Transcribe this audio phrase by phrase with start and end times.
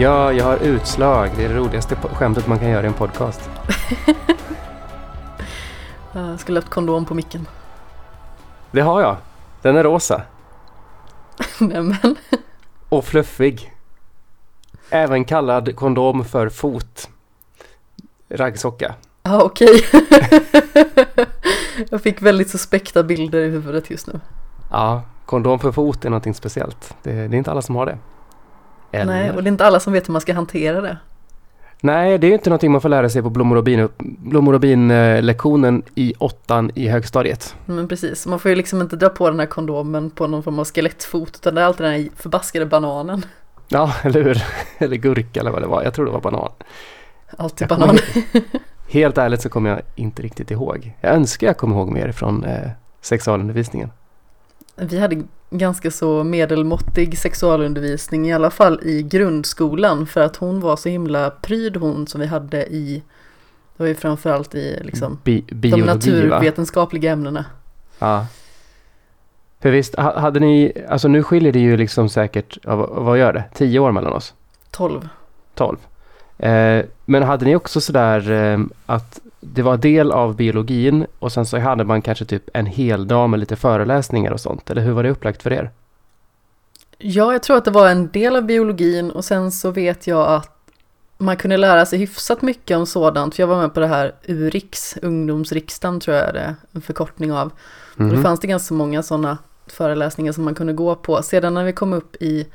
[0.00, 1.30] Ja, jag har utslag.
[1.36, 3.50] Det är det roligaste skämtet man kan göra i en podcast.
[6.12, 7.46] Jag skulle ha haft kondom på micken.
[8.70, 9.16] Det har jag.
[9.62, 10.22] Den är rosa.
[11.58, 12.16] Nej men,
[12.88, 13.72] Och fluffig.
[14.90, 17.08] Även kallad kondom för fot.
[18.28, 18.94] Raggsocka.
[19.22, 19.84] ja okej.
[21.90, 24.20] jag fick väldigt suspekta bilder i huvudet just nu.
[24.70, 26.94] Ja, kondom för fot är någonting speciellt.
[27.02, 27.98] Det, det är inte alla som har det.
[28.92, 29.12] Eller?
[29.12, 30.96] Nej, och det är inte alla som vet hur man ska hantera det.
[31.82, 34.54] Nej, det är ju inte någonting man får lära sig på blommor och bin, blommor
[34.54, 37.54] och bin eh, lektionen i åttan i högstadiet.
[37.66, 40.58] Men precis, man får ju liksom inte dra på den här kondomen på någon form
[40.58, 43.24] av skelettfot utan det är alltid den här förbaskade bananen.
[43.68, 44.42] Ja, eller hur?
[44.78, 45.82] Eller gurka eller vad det var.
[45.82, 46.52] Jag tror det var banan.
[47.36, 48.02] Alltid Jag kommer banan.
[48.88, 50.92] Helt ärligt så kommer jag inte riktigt ihåg.
[51.00, 52.70] Jag önskar jag kommer ihåg mer från eh,
[53.00, 53.90] sexualundervisningen.
[54.80, 60.76] Vi hade ganska så medelmåttig sexualundervisning i alla fall i grundskolan för att hon var
[60.76, 63.02] så himla pryd hon som vi hade i
[63.76, 65.94] det var ju framförallt i liksom Bi- de biologi va?
[65.94, 67.44] naturvetenskapliga ämnena.
[67.98, 68.26] Ja.
[69.60, 73.44] För visst, ha- hade ni, alltså nu skiljer det ju liksom säkert, vad, gör det?
[73.54, 74.34] Tio år mellan oss?
[74.70, 75.08] 12.
[75.54, 75.76] Tolv.
[76.38, 81.46] Eh, men hade ni också sådär eh, att det var del av biologin och sen
[81.46, 84.70] så hade man kanske typ en hel dag med lite föreläsningar och sånt?
[84.70, 85.70] Eller hur var det upplagt för er?
[86.98, 90.28] Ja, jag tror att det var en del av biologin och sen så vet jag
[90.28, 90.56] att
[91.18, 93.34] man kunde lära sig hyfsat mycket om sådant.
[93.34, 97.32] För jag var med på det här URIX, ungdomsriksdagen tror jag det är en förkortning
[97.32, 97.46] av.
[97.94, 98.16] Och Mhm.
[98.16, 101.22] då fanns det ganska många sådana föreläsningar som man kunde gå på.
[101.22, 102.46] Sedan när vi kom upp i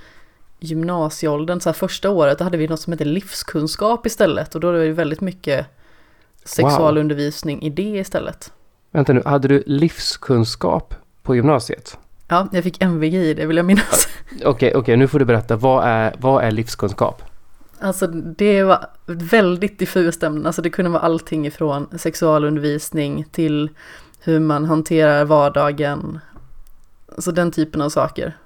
[0.59, 4.55] gymnasieåldern, så här första året, då hade vi något som heter livskunskap istället.
[4.55, 5.65] Och då var det väldigt mycket
[6.45, 8.51] sexualundervisning i det istället.
[8.91, 11.97] Vänta nu, hade du livskunskap på gymnasiet?
[12.27, 14.07] Ja, jag fick MVG i det vill jag minnas.
[14.45, 15.55] Okej, okej, nu får du berätta.
[15.55, 17.21] Vad är, vad är livskunskap?
[17.79, 20.47] Alltså det var väldigt diffust ämne.
[20.47, 23.69] Alltså det kunde vara allting ifrån sexualundervisning till
[24.19, 26.19] hur man hanterar vardagen.
[27.15, 28.37] Alltså den typen av saker.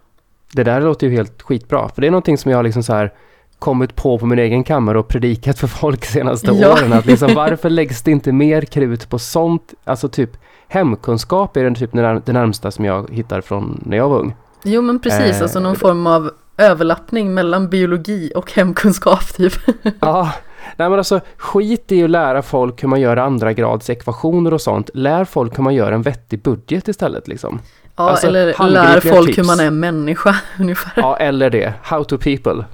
[0.53, 1.89] Det där låter ju helt skitbra.
[1.89, 3.13] För det är någonting som jag liksom så här
[3.59, 6.74] kommit på på min egen kammare och predikat för folk senaste Ja.
[6.74, 6.94] åren.
[6.94, 9.74] Att liksom, varför läggs det inte mer krut på sånt?
[9.84, 10.30] Alltså typ
[10.68, 14.20] hemkunskap är den typ det när- det närmsta som jag hittar från när jag var
[14.20, 14.36] ung.
[14.64, 19.53] Jo men precis, Eh, alltså någon form av överlappning mellan biologi och hemkunskap typ.
[20.00, 20.31] Ja,
[20.78, 24.62] nej men alltså skit i att lära folk hur man gör andra grads ekvationer och
[24.62, 24.90] sånt.
[24.94, 27.59] Lär folk hur man gör en vettig budget istället liksom.
[27.96, 29.38] Ja, Alltså, eller lär folk tips.
[29.40, 30.91] hur man är människa ungefär.
[30.96, 31.74] Ja, eller det.
[31.84, 32.66] How to people.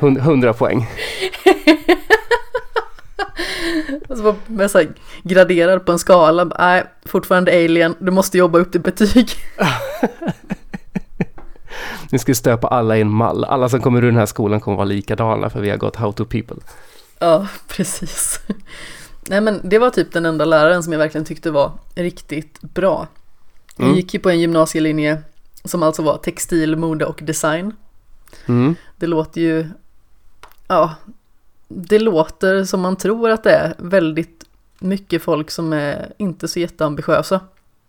[0.00, 0.86] Hund- 100 poäng.
[4.08, 4.82] Alltså med så
[5.22, 6.44] graderar på en skala.
[6.44, 9.30] Nej, fortfarande alien, du måste jobba upp till betyg.
[12.10, 13.44] Ni ska stöpa alla i en mall.
[13.44, 16.12] Alla som kommer ur den här skolan kommer vara likadana för vi har gått how
[16.12, 16.56] to people.
[17.18, 18.40] Ja, precis.
[19.28, 23.06] Nej men det var typ den enda läraren som jag verkligen tyckte var riktigt bra.
[23.76, 23.96] Jag Mm.
[23.96, 25.22] gick ju på en gymnasielinje
[25.64, 27.72] som alltså var textil, mode och design.
[28.46, 28.74] Mm.
[28.96, 29.66] Det låter ju,
[30.68, 30.94] ja,
[31.68, 34.44] det låter som man tror att det är väldigt
[34.78, 37.40] mycket folk som är inte så jätteambitiösa.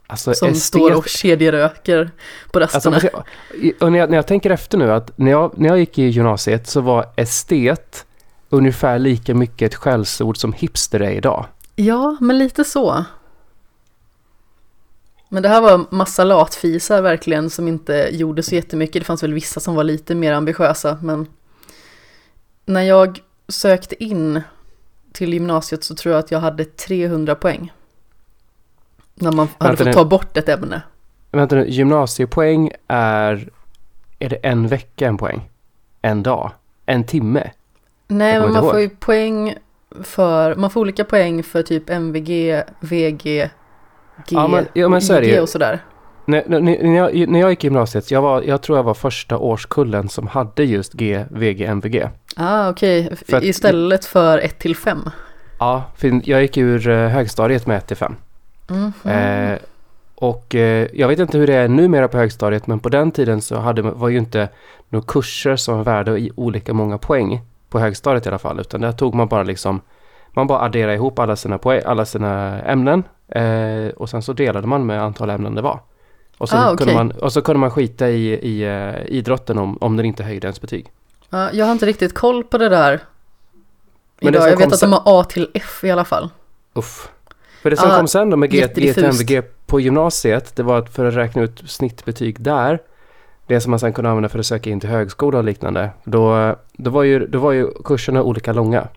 [0.07, 2.11] Alltså, Som estet- står och kedjeröker
[2.51, 3.23] på Alltså, rasterna.
[3.61, 5.97] i- och när, jag, när jag tänker efter nu att när jag, när jag gick
[5.99, 8.05] i gymnasiet så var estet
[8.49, 11.45] ungefär lika mycket ett skällsord som hipster är idag.
[11.75, 13.05] Ja, men lite så.
[15.33, 19.01] Men det här var massa latfisar verkligen som inte gjorde så jättemycket.
[19.01, 21.27] Det fanns väl vissa som var lite mer ambitiösa, men
[22.65, 24.41] när jag sökte in
[25.13, 27.73] till gymnasiet så tror jag att jag hade 300 poäng.
[29.15, 29.93] När man hade Vänta fått nu.
[29.93, 30.81] ta bort ett ämne.
[31.31, 33.49] Vänta nu, gymnasiepoäng är...
[34.19, 35.49] Är det en vecka en poäng?
[36.01, 36.51] En dag?
[36.85, 37.51] En timme?
[38.07, 39.55] Nej, men man får ju poäng
[40.03, 43.49] för, man får olika poäng för typ MVG, VG,
[44.29, 45.39] G Ja, men- ja, men så är det ju.
[45.39, 45.79] och sådär.
[46.25, 48.93] När, när, när, jag, när jag gick i gymnasiet, jag, var, jag tror jag var
[48.93, 52.07] första årskullen som hade just G, VG, MVG.
[52.35, 53.15] Ah, okej.
[53.27, 55.09] För att- Istället för 1 till 5.
[55.59, 58.15] Ja, för jag gick ur eh, högstadiet med 1 5.
[58.69, 58.93] Mm.
[59.51, 59.57] Eh,
[60.15, 63.41] och eh, jag vet inte hur det är numera på högstadiet, men på den tiden
[63.41, 64.49] så hade, var ju inte
[64.89, 68.81] några kurser som var värda i olika många poäng på högstadiet i alla fall, utan
[68.81, 69.81] där tog man bara liksom,
[70.33, 74.67] man bara adderade ihop alla sina, poäng, alla sina ämnen eh, och sen så delade
[74.67, 75.79] man med antal ämnen det var.
[76.37, 79.77] Och så, Ah, kunde, man, och så kunde man skita i, i eh, idrotten om,
[79.81, 80.91] om den inte höjde ens betyg.
[81.29, 82.99] Ja, jag har inte riktigt koll på det där.
[84.19, 84.41] Men det Idag.
[84.41, 86.29] som Jag vet att de har A till F i alla fall.
[86.73, 87.09] Uff.
[87.61, 89.21] För det som Ja, kom sen då med G, G till jättediffust.
[89.21, 92.79] MVG på gymnasiet, det var att för att räkna ut snittbetyg där,
[93.47, 95.89] det som man sen kunde använda för att söka in till högskola och liknande.
[96.03, 98.87] Då, då, var, ju, då var ju kurserna olika långa.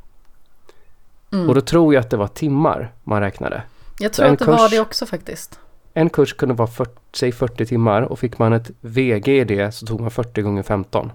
[1.32, 1.49] Mm.
[1.49, 3.62] Och då tror jag att det var timmar man räknade.
[3.99, 5.61] Jag tror att det var kurs- det också faktiskt.
[5.95, 9.73] En kurs kunde vara 40, säg 40 timmar och fick man ett VG i det
[9.73, 11.13] så tog man 40 gånger 15.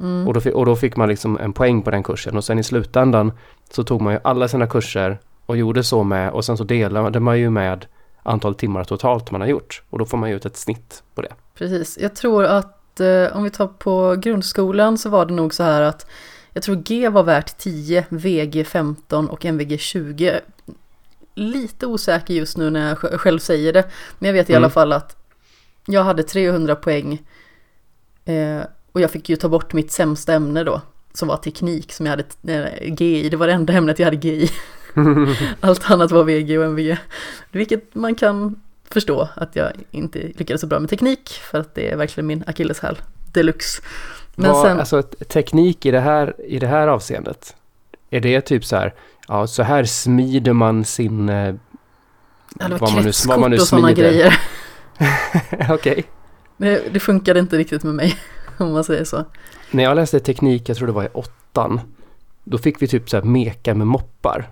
[0.00, 0.28] Mm.
[0.28, 2.62] Och, då, och då fick man liksom en poäng på den kursen och sen i
[2.62, 3.32] slutändan
[3.70, 7.20] så tog man ju alla sina kurser och gjorde så med och sen så delade
[7.20, 7.86] man ju med
[8.22, 11.22] antal timmar totalt man har gjort och då får man ju ut ett snitt på
[11.22, 11.32] det.
[11.54, 15.62] Precis, jag tror att eh, om vi tar på grundskolan så var det nog så
[15.62, 16.06] här att
[16.54, 20.40] jag tror G var värt 10, VG 15 och MVG 20.
[21.34, 23.84] Lite osäker just nu när jag sj- själv säger det,
[24.18, 24.62] men jag vet i Mm.
[24.62, 25.16] alla fall att
[25.86, 27.22] jag hade 300 poäng
[28.24, 28.60] eh,
[28.92, 30.80] och jag fick ju ta bort mitt sämsta ämne då,
[31.12, 32.24] som var teknik som jag hade
[32.80, 33.28] eh, G i.
[33.28, 34.50] Det var det enda ämnet jag hade G i.
[35.60, 36.96] Allt annat var VG och MVG.
[37.50, 38.60] Vilket man kan
[38.90, 42.44] förstå att jag inte lyckades så bra med teknik för att det är verkligen min
[42.46, 42.98] akilleshäl
[43.32, 43.82] deluxe.
[44.36, 47.56] Men Vad- sen, Alltså teknik i det, här, i det här avseendet,
[48.10, 48.94] är det typ så här,
[49.28, 51.54] ja så här smider man sin, eh, ja,
[52.58, 54.38] det var vad man nu- vad man nu och sådana grejer.
[55.70, 56.04] okej.
[56.56, 58.16] Det, det funkade inte riktigt med mig,
[58.58, 59.24] om man säger så.
[59.70, 61.80] När jag läste teknik, jag tror det var i åttan,
[62.44, 64.48] då fick vi typ så här meka med moppar.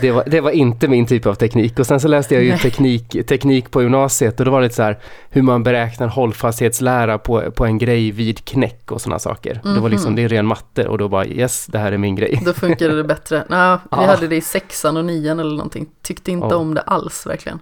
[0.00, 1.78] Det var, det var inte min typ av teknik.
[1.78, 4.82] Och sen så läste jag ju teknik, teknik på gymnasiet och då var det så
[4.82, 4.98] här
[5.30, 9.60] hur man beräknar hållfasthetslära på, på en grej vid knäck och sådana saker.
[9.64, 10.16] Det var liksom, Mhm.
[10.16, 12.40] det är ren matte och då bara yes, det här är min grej.
[12.44, 13.44] Då funkade det bättre.
[13.48, 14.06] Nej, vi Ja.
[14.06, 15.86] hade det i sexan och nian eller någonting.
[16.02, 16.56] Tyckte inte Ja.
[16.56, 17.58] om det alls verkligen.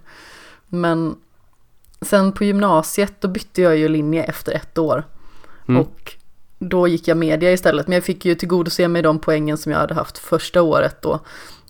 [0.68, 1.14] Men
[2.00, 5.04] sen på gymnasiet då bytte jag ju linje efter ett år.
[5.68, 5.80] Mm.
[5.80, 6.12] Och
[6.58, 7.86] då gick jag media istället.
[7.88, 11.20] Men jag fick ju tillgodose mig de poängen som jag hade haft första året då.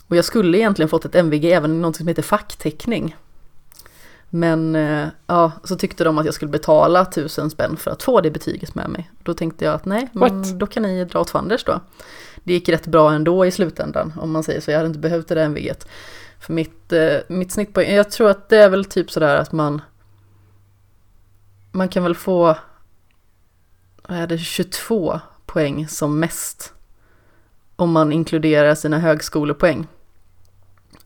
[0.09, 3.17] Och jag skulle egentligen fått ett MVG även i något som heter fackteckning.
[4.31, 8.21] Men eh, ja, så tyckte de att jag skulle betala tusen spänn för att få
[8.21, 9.11] det betyget med mig.
[9.23, 11.81] Då tänkte jag att nej, men då kan ni dra åt fanders då.
[12.45, 14.71] Det gick rätt bra ändå i slutändan om man säger så.
[14.71, 15.89] Jag hade inte behövt det där MVGet.
[16.41, 19.83] För mitt, eh, mitt snittpoäng, jag tror att det är väl typ sådär att man
[21.73, 22.57] man kan väl få
[24.09, 26.73] vad är det, 22 poäng som mest.
[27.77, 29.87] Om man inkluderar sina högskolepoäng.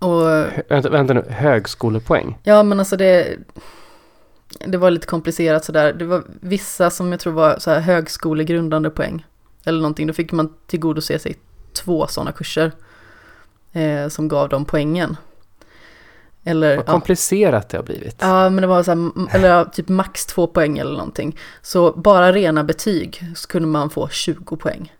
[0.00, 0.26] Och
[0.68, 2.38] Vänta, vänta nu, högskolepoäng?
[2.42, 3.36] ja men alltså det
[4.66, 5.92] Det var lite komplicerat sådär.
[5.92, 9.26] Det var vissa som jag tror var så här högskolegrundande poäng.
[9.64, 10.06] Eller någonting.
[10.06, 11.36] Då fick man tillgodose sig
[11.72, 12.72] två sådana kurser.
[13.72, 15.16] Eh, som gav dem poängen.
[16.44, 18.16] Eller Vad ja, komplicerat det har blivit.
[18.20, 21.38] Ja, men det var så här, eller ja, typ max två poäng eller någonting.
[21.62, 24.92] Så bara rena betyg så kunde man få 20 poäng.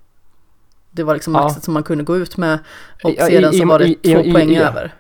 [0.91, 1.43] Det var liksom Ja.
[1.43, 2.59] maxet som man kunde gå ut med.
[3.05, 4.95] Och Ja, sedan i- så var det i- två i- poäng i- över.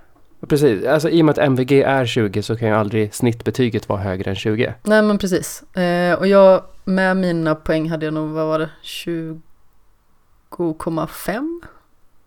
[0.49, 4.01] Precis, alltså i och med att MVG är 20 så kan ju aldrig snittbetyget vara
[4.01, 4.75] högre än 20.
[4.83, 5.63] Nej men precis.
[5.77, 11.61] Eh, och jag med mina poäng hade jag nog, vad var det, 20,5?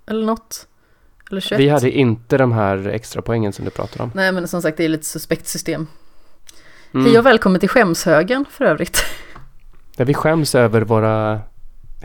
[0.06, 0.68] Eller något?
[1.31, 1.60] Eller 21?
[1.60, 4.12] Vi hade inte de här extra poängen som du pratar om.
[4.15, 5.88] Nej men som sagt det är lite suspekt system.
[6.93, 7.05] Mm.
[7.05, 9.03] Hej och välkommen till skämshögen för övrigt.
[9.98, 11.41] Där vi skäms över våra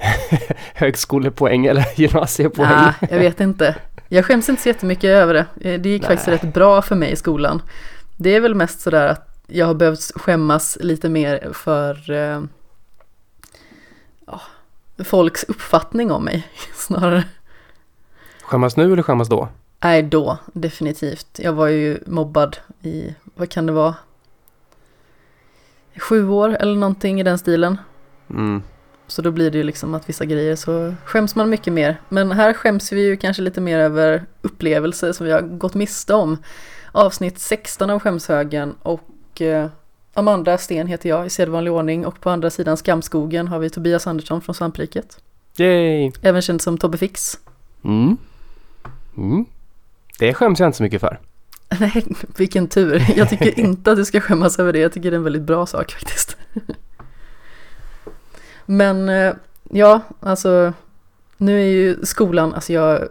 [0.74, 2.68] högskolepoäng eller gymnasiepoäng.
[2.70, 3.76] Nej, jag vet inte.
[4.08, 5.46] Jag skäms inte så jättemycket över det.
[5.70, 6.08] Eh, Det gick Nej.
[6.16, 7.62] faktiskt rätt bra för mig i skolan.
[8.16, 12.42] Det är väl mest sådär att jag har behövt skämmas lite mer för eh,
[14.26, 14.40] ja,
[15.04, 17.24] folks uppfattning om mig snarare.
[18.42, 19.48] Skämmas nu eller skämmas då?
[19.80, 21.38] Nej, då definitivt.
[21.42, 23.94] Jag var ju mobbad i, vad kan det vara?
[25.98, 27.78] Sju år eller någonting i den stilen.
[28.30, 28.62] Mm.
[29.08, 32.00] Så då blir det ju liksom att vissa grejer så skäms man mycket mer.
[32.08, 36.14] Men här skäms vi ju kanske lite mer över upplevelser som vi har gått miste
[36.14, 36.38] om.
[36.92, 39.68] Avsnitt 16 av Skämshögen och eh,
[40.14, 44.06] Amanda Sten heter jag i sedvanlig ordning och på andra sidan Skamskogen har vi Tobias
[44.06, 45.20] Andersson från Svampriket.
[45.56, 46.12] Yay!
[46.22, 47.38] Även känd som Tobbe Fix.
[47.84, 48.16] Mm.
[49.16, 49.44] Mm.
[50.18, 51.20] Det skäms jag inte så mycket för.
[51.80, 52.04] Nej,
[52.36, 53.06] vilken tur.
[53.16, 54.78] Jag tycker inte att du ska skämmas över det.
[54.78, 56.36] Jag tycker det är en väldigt bra sak faktiskt.
[58.70, 59.34] Men eh,
[59.70, 60.72] ja, alltså
[61.36, 63.08] nu är ju skolan, alltså jag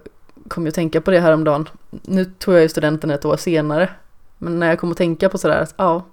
[0.47, 1.69] kom ju att tänka på det här om dagen.
[1.89, 3.89] Nu tog jag ju studenten ett år senare.
[4.37, 6.05] Men när jag kom att tänka på sådär att ja,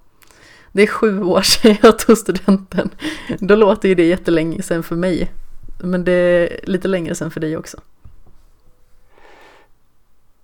[0.73, 2.91] det är sju år sedan jag tog studenten.
[3.39, 5.33] Då låter ju det jättelänge sedan för mig.
[5.83, 7.81] Men det är lite längre sedan för dig också.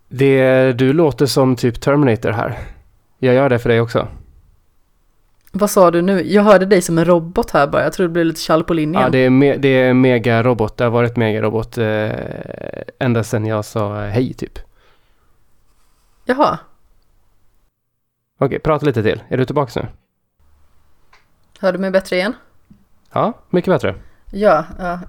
[0.08, 2.58] Det, du låter som typ Terminator här.
[3.18, 4.08] Jag gör det för dig också.
[5.52, 6.22] Vad sa du nu?
[6.22, 7.82] Jag hörde dig som en robot här bara.
[7.82, 9.02] Jag tror det blev lite tjall på linjen.
[9.02, 10.76] Ja, det är, me, det är megarobot.
[10.76, 12.10] Det har varit megarobot eh,
[12.98, 14.58] ända sedan jag sa hej typ.
[16.24, 16.58] Jaha.
[18.38, 19.22] Okej, prata lite till.
[19.28, 19.88] Är du tillbaka nu?
[21.60, 22.34] Hör du mig bättre igen?
[23.12, 23.94] Ja, mycket bättre.
[24.32, 25.00] Ja, ja.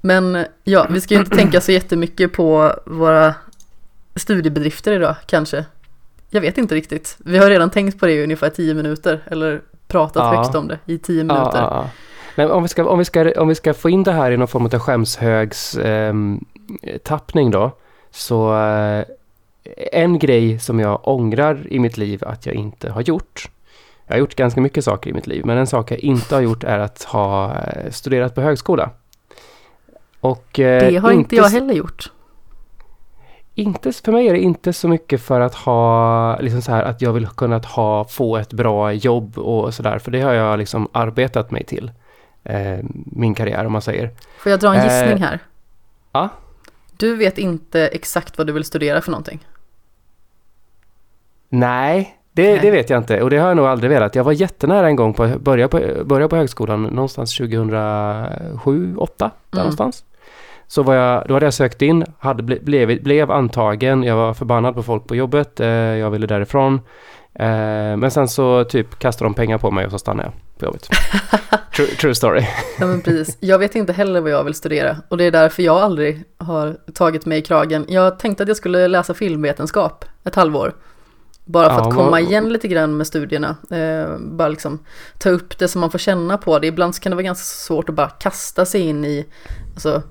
[0.00, 3.34] Men ja, vi ska ju inte tänka så jättemycket på våra
[4.16, 5.64] studiebedrifter idag kanske.
[6.34, 7.16] Jag vet inte riktigt.
[7.18, 10.36] Vi har redan tänkt på det i ungefär tio minuter eller pratat Ja.
[10.36, 11.58] högst om det i tio minuter.
[11.58, 11.90] Ja, ja,
[12.34, 14.36] men om, vi ska, om, vi ska, om vi ska få in det här i
[14.36, 16.44] någon form av skämshögs ehm,
[17.02, 17.70] tappning då.
[18.10, 19.04] Så eh,
[19.92, 23.50] en grej som jag ångrar i mitt liv att jag inte har gjort.
[24.06, 26.42] Jag har gjort ganska mycket saker i mitt liv, men en sak jag inte har
[26.42, 28.90] gjort är att ha eh, studerat på högskola.
[30.20, 32.10] Och, eh, Det har inte jag heller gjort.
[33.54, 37.02] Inte, för mig är det inte så mycket för att ha, liksom så här, att
[37.02, 40.88] jag vill kunna ha, få ett bra jobb och sådär, för det har jag liksom
[40.92, 41.90] arbetat mig till.
[42.44, 44.10] Eh, min karriär om man säger.
[44.38, 45.38] Får jag dra en Eh, gissning här?
[46.12, 46.28] ja.
[46.96, 49.46] Du vet inte exakt vad du vill studera för någonting.
[51.48, 52.58] Nej, det, Nej.
[52.62, 54.14] det vet jag inte och det har jag nog aldrig velat.
[54.14, 59.30] Jag var jättenära en gång på att börja på, börja på högskolan någonstans 2007, 2008
[59.50, 59.62] där Mm.
[59.64, 60.04] någonstans.
[60.72, 64.34] Så var jag, då hade jag sökt in, hade ble, blev, blev antagen, jag var
[64.34, 66.74] förbannad på folk på jobbet, eh, jag ville därifrån.
[67.34, 70.64] Eh, men sen så typ kastade de pengar på mig och så stannade jag på
[70.64, 70.88] jobbet.
[71.76, 72.46] true, true story.
[72.78, 73.38] Ja men precis.
[73.40, 76.76] Jag vet inte heller vad jag vill studera och det är därför jag aldrig har
[76.94, 77.84] tagit mig i kragen.
[77.88, 80.74] Jag tänkte att jag skulle läsa filmvetenskap ett halvår.
[81.44, 83.56] Bara för Ja, att komma igen lite grann med studierna.
[83.70, 84.78] Eh, bara liksom
[85.18, 86.66] ta upp det som man får känna på det.
[86.66, 89.26] Ibland så kan det vara ganska svårt att bara kasta sig in i
[89.74, 90.02] alltså,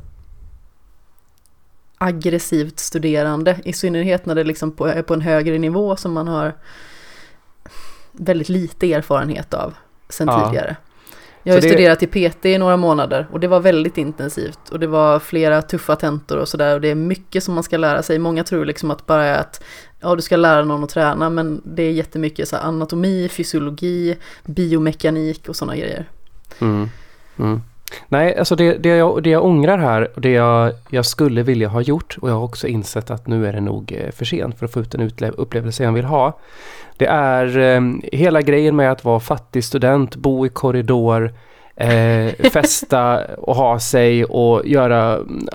[2.01, 3.59] aggressivt studerande.
[3.65, 6.53] I synnerhet när det liksom på, är på en högre nivå som man har
[8.11, 9.73] väldigt lite erfarenhet av
[10.09, 10.45] sen Ja.
[10.47, 10.75] tidigare.
[11.43, 14.79] Jag har det- studerat i PT i några månader och det var väldigt intensivt och
[14.79, 18.03] det var flera tuffa tentor och sådär och det är mycket som man ska lära
[18.03, 18.19] sig.
[18.19, 19.63] Många tror liksom att bara är att
[19.99, 25.49] ja, du ska lära någon att träna men det är jättemycket så anatomi, fysiologi, biomekanik
[25.49, 26.09] och sådana grejer.
[26.59, 26.89] Mm.
[27.39, 27.61] Mm.
[28.07, 31.67] Nej, alltså det, det, jag, det jag ångrar här och det jag, jag skulle vilja
[31.67, 34.59] ha gjort och jag har också insett att nu är det nog eh, för sent
[34.59, 36.39] för att få ut den upplevelse jag vill ha.
[36.97, 37.81] Det är eh,
[38.11, 41.33] hela grejen med att vara fattig student, bo i korridor,
[41.75, 45.47] eh, festa och ha sig och göra mm,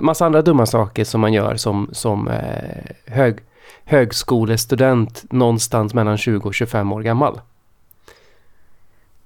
[0.00, 3.38] massa andra dumma saker som man gör som, som eh, hög,
[3.84, 7.40] högskolestudent någonstans mellan 20 och 25 år gammal.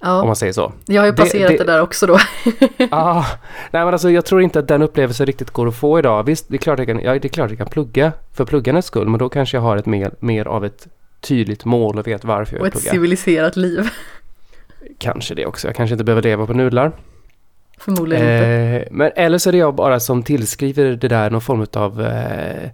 [0.01, 0.73] Om Ja, man säger så.
[0.85, 2.17] jag har ju det- passerat det, det- där också då.
[2.91, 3.25] Ah,
[3.71, 6.23] nej men alltså jag tror inte att den upplevelsen riktigt går att få idag.
[6.23, 8.87] Visst, det är klart jag kan, ja, det är klart jag kan plugga för pluggandets
[8.87, 10.87] skull, men då kanske jag har ett mer, mer av ett
[11.21, 12.91] tydligt mål och vet varför Och jag ett pluggar.
[12.91, 13.89] civiliserat liv.
[14.97, 15.67] Kanske det också.
[15.67, 16.91] Jag kanske inte behöver leva på nudlar.
[17.77, 18.45] Förmodligen inte.
[18.47, 22.01] Eh, men eller så är det jag bara som tillskriver det där någon form av
[22.01, 22.69] eh,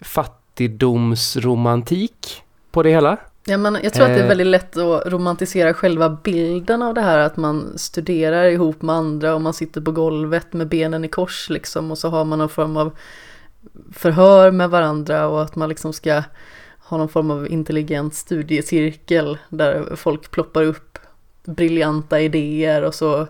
[0.00, 3.16] fattigdomsromantik på det hela.
[3.48, 6.94] Ja, men jag tror att det är eh, väldigt lätt att romantisera själva bilden av
[6.94, 11.04] det här att man studerar ihop med andra och man sitter på golvet med benen
[11.04, 12.96] i kors liksom och så har man någon form av
[13.92, 16.22] förhör med varandra och att man liksom ska
[16.78, 20.98] ha någon form av intelligent studiecirkel där folk ploppar upp
[21.44, 23.26] briljanta idéer och så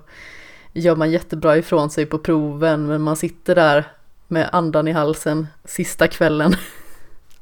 [0.73, 3.85] gör man jättebra ifrån sig på proven men man sitter där
[4.29, 6.57] med andan i halsen sista kvällen.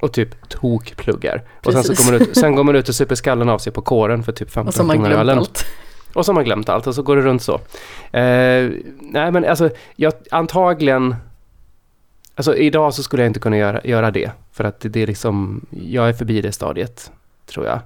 [0.05, 1.43] Och typ tokpluggar.
[1.65, 3.73] Och sen, så går man ut, sen går man ut och super skallen av sig
[3.73, 5.39] på kåren för typ 15 Och så har man kronor glömt ölen.
[5.39, 5.67] allt.
[6.15, 7.55] Och så har man glömt allt och så går det runt så.
[8.13, 8.71] Eh,
[9.01, 11.17] nej men alltså, jag, antagligen...
[12.35, 14.31] Alltså idag så skulle jag inte kunna göra, göra det.
[14.53, 17.11] För att det, är liksom, jag är förbi det stadiet,
[17.47, 17.81] tror jag.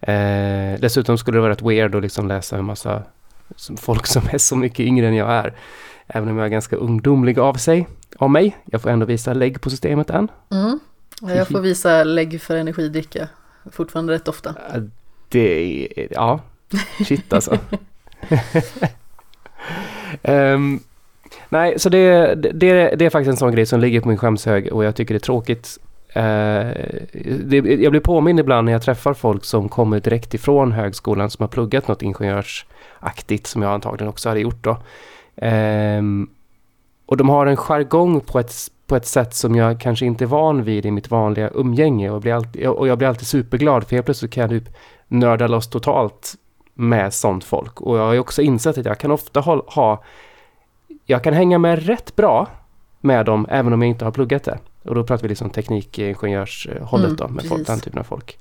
[0.00, 3.02] Eh, dessutom skulle det vara rätt weird att liksom läsa en massa
[3.76, 5.54] folk som är så mycket yngre än jag är.
[6.06, 8.56] Även om jag är ganska ungdomlig av sig, av mig.
[8.64, 10.28] Jag får ändå visa lägg på systemet än.
[10.50, 10.78] Mm.
[11.20, 13.28] Ja, Jag får visa lägg för energidricka
[13.72, 14.54] fortfarande rätt ofta.
[15.28, 16.40] Det är, ja,
[17.06, 17.58] shit alltså.
[20.22, 20.80] Ehm,
[21.48, 24.72] nej, så det, det, det är faktiskt en sån grej som ligger på min skämshög
[24.72, 25.78] och jag tycker det är tråkigt.
[26.08, 26.22] Eh,
[27.44, 31.42] det, jag blir påmind ibland när jag träffar folk som kommer direkt ifrån högskolan som
[31.42, 34.76] har pluggat något ingenjörsaktigt som jag antagligen också hade gjort då.
[35.36, 36.28] Ehm,
[37.06, 38.54] och de har en jargong på ett,
[38.86, 42.20] på ett sätt som jag kanske inte är van vid i mitt vanliga umgänge och,
[42.20, 44.74] blir alltid, och jag blir alltid superglad för helt plötsligt kan jag typ
[45.08, 46.34] nörda loss totalt
[46.74, 47.80] med sånt folk.
[47.80, 50.02] Och jag har ju också insett att jag kan ofta ha, ha
[51.06, 52.48] jag kan hänga med rätt bra
[53.00, 54.58] med dem även om jag inte har pluggat det.
[54.84, 58.38] Och då pratar vi liksom teknikingenjörshållet Mm, då med folk, den typen av folk.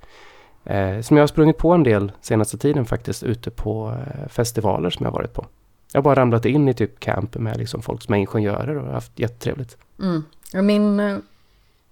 [0.66, 4.90] Eh, som jag har sprungit på en del senaste tiden faktiskt ute på eh, festivaler
[4.90, 5.46] som jag har varit på.
[5.94, 8.94] Jag har bara ramlat in i typ camp med liksom folk som är ingenjörer och
[8.94, 9.78] haft jättetrevligt.
[10.00, 10.24] Mm.
[10.54, 11.22] Min,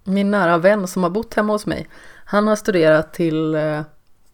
[0.04, 1.86] min nära vän som har bott hemma hos mig,
[2.24, 3.80] han har studerat till eh,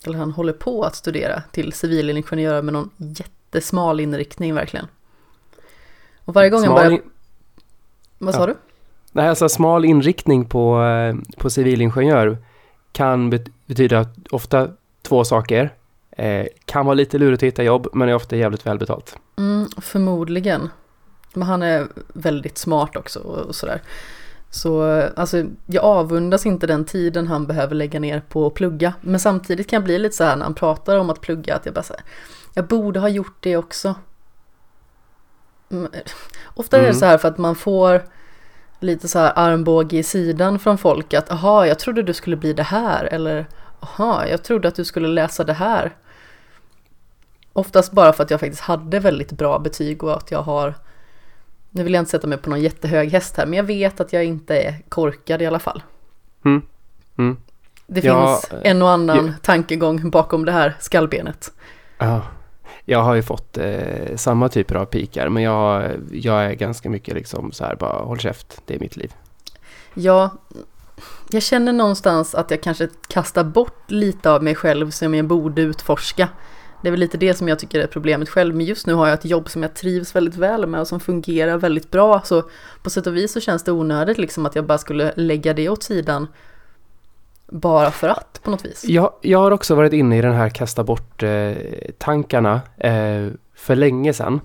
[0.04, 4.86] eller han håller på att studera till civilingenjör med någon jättesmal inriktning verkligen.
[6.24, 7.00] Och varje gång Smal han börjar...
[8.18, 8.46] Vad sa Ja.
[8.46, 8.56] du?
[9.12, 12.38] Nej, alltså smal inriktning på, eh, på civilingenjör
[12.92, 14.68] kan bet- betyda ofta
[15.02, 15.74] två saker.
[16.18, 19.18] Eh, kan vara lite lurigt att hitta jobb, men är ofta jävligt välbetalt.
[19.36, 20.68] Mm, förmodligen.
[21.34, 23.82] Men han är väldigt smart också och sådär.
[24.50, 24.82] Så
[25.16, 28.92] alltså, jag avundas inte den tiden han behöver lägga ner på att plugga.
[29.00, 31.66] Men samtidigt kan jag bli lite så här när han pratar om att plugga att
[31.66, 32.00] jag bara här,
[32.54, 33.94] jag borde ha gjort det också.
[35.70, 35.90] Mm,
[36.54, 36.98] Ofta är det Mm.
[37.00, 38.02] så här för att man får
[38.80, 42.52] lite så här armbåge i sidan från folk att aha, jag trodde du skulle bli
[42.52, 43.46] det här eller
[43.80, 45.96] aha, jag trodde att du skulle läsa det här.
[47.58, 50.74] Oftast bara för att jag faktiskt hade väldigt bra betyg och att jag har
[51.70, 54.12] nu vill jag inte sätta mig på någon jättehög häst här, men jag vet att
[54.12, 55.82] jag inte är korkad i alla fall.
[56.44, 56.62] Mm.
[57.18, 57.36] Mm.
[57.86, 59.32] Det Ja, finns en och annan ja.
[59.42, 61.52] tankegång bakom det här skallbenet.
[61.98, 62.22] Ja,
[62.84, 67.14] jag har ju fått eh, samma typer av pikar, men jag, jag är ganska mycket
[67.14, 69.12] liksom så här bara håll käft, det är mitt liv.
[69.94, 70.30] Ja,
[71.30, 75.62] jag känner någonstans att jag kanske kastar bort lite av mig själv som jag borde
[75.62, 76.28] utforska.
[76.82, 79.06] Det är väl lite det som jag tycker är problemet själv, men just nu har
[79.06, 82.42] jag ett jobb som jag trivs väldigt väl med och som fungerar väldigt bra, så
[82.82, 85.68] på sätt och vis så känns det onödigt liksom att jag bara skulle lägga det
[85.68, 86.26] åt sidan
[87.46, 88.84] bara för att på något vis.
[88.84, 94.40] Jag, jag har också varit inne i den här kasta bort-tankarna eh, för länge sedan.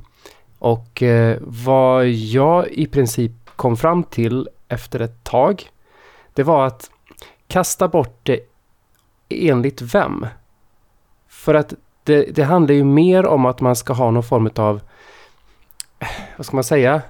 [0.59, 5.69] Och eh, vad jag i princip kom fram till efter ett tag,
[6.33, 6.91] det var att
[7.47, 8.39] kasta bort det
[9.29, 10.25] enligt vem?
[11.27, 14.81] För att det, det handlar ju mer om att man ska ha någon form av,
[16.37, 17.01] vad ska man säga?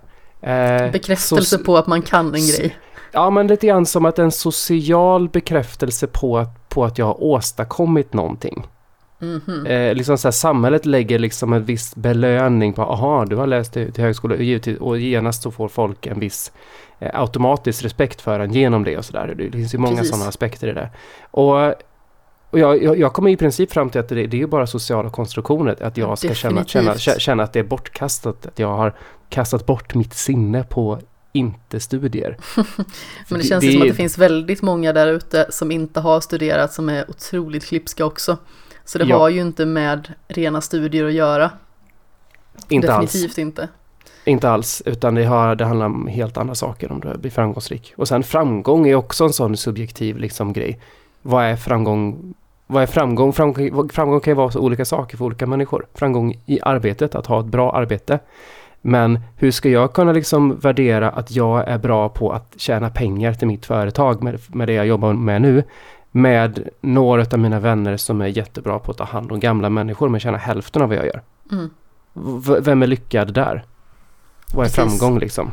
[0.41, 2.77] Eh, Bekräftelse på att man kan en grej.
[3.11, 7.23] Ja, men lite grann som att en social bekräftelse på att, på att jag har
[7.23, 8.67] åstadkommit någonting.
[9.19, 9.65] Mhm.
[9.65, 13.73] Eh, liksom så här, samhället lägger liksom en viss belöning på, aha, du har läst
[13.73, 16.51] till, till högskola, och och genast så får folk en viss
[16.99, 19.35] eh, automatisk respekt för en genom det och sådär.
[19.37, 20.89] Det finns ju många sådana aspekter i det.
[21.31, 21.73] Och,
[22.53, 25.09] och jag, jag, jag kommer i princip fram till att det, det är bara sociala
[25.09, 28.93] konstruktioner, att jag ska känna, känna, känna att det är bortkastat, att jag har
[29.29, 30.99] kastat bort mitt sinne på
[31.31, 32.37] inte-studier.
[33.29, 36.21] Men det känns ju som att det finns väldigt många där ute som inte har
[36.21, 38.37] studerat som är otroligt klipska också.
[38.85, 39.17] Så det Ja.
[39.17, 41.51] har ju inte med rena studier att göra.
[42.69, 43.11] Inte alls.
[43.11, 43.67] Definitivt inte.
[44.25, 47.93] Inte alls, utan det, har, det handlar om helt andra saker om du blir framgångsrik.
[47.97, 50.79] Och sen framgång är också en sån subjektiv liksom grej.
[51.21, 52.33] Vad är framgång?
[52.73, 53.33] Vad är framgång?
[53.33, 55.85] Framgång, framgång kan ju vara så olika saker för olika människor.
[55.93, 58.19] Framgång i arbetet, att ha ett bra arbete.
[58.81, 63.33] Men hur ska jag kunna liksom värdera att jag är bra på att tjäna pengar
[63.33, 65.63] till mitt företag med, med det jag jobbar med nu?
[66.11, 70.09] Med några av mina vänner som är jättebra på att ta hand om gamla människor
[70.09, 71.21] men tjänar hälften av vad jag gör.
[71.51, 71.69] Mm.
[72.47, 73.63] V- vem är lyckad där?
[74.53, 74.99] Vad är Precis.
[74.99, 75.51] framgång liksom?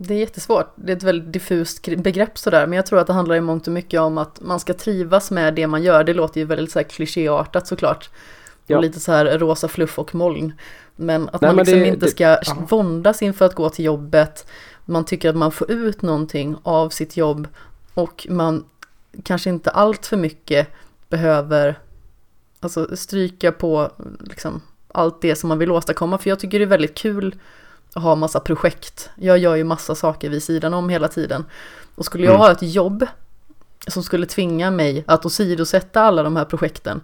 [0.00, 0.72] Det är jättesvårt.
[0.76, 2.66] Det är ett väldigt diffust gre- begrepp sådär.
[2.66, 5.30] Men jag tror att det handlar i mångt och mycket om att man ska trivas
[5.30, 6.04] med det man gör.
[6.04, 8.10] Det låter ju väldigt så här klichéartat såklart.
[8.66, 8.76] Ja.
[8.76, 10.52] Och lite så här rosa fluff och moln.
[10.96, 14.46] Men att Nej, man liksom det- inte det- ska våndas inför att gå till jobbet.
[14.84, 17.48] Man tycker att man får ut någonting av sitt jobb.
[17.94, 18.64] Och man
[19.24, 20.68] kanske inte allt för mycket
[21.08, 21.78] behöver
[22.60, 24.60] alltså, stryka på liksom,
[24.92, 26.18] allt det som man vill åstadkomma.
[26.18, 27.34] För jag tycker det är väldigt kul
[27.98, 29.10] ha massa projekt.
[29.16, 31.44] Jag gör ju massa saker vid sidan om hela tiden.
[31.94, 32.40] Och skulle jag Mm.
[32.40, 33.06] ha ett jobb
[33.86, 37.00] som skulle tvinga mig att åsidosätta alla de här projekten,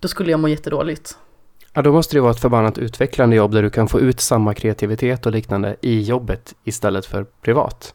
[0.00, 1.18] då skulle jag må jättedåligt.
[1.72, 4.54] Ja, då måste det vara ett förbannat utvecklande jobb där du kan få ut samma
[4.54, 7.94] kreativitet och liknande i jobbet istället för privat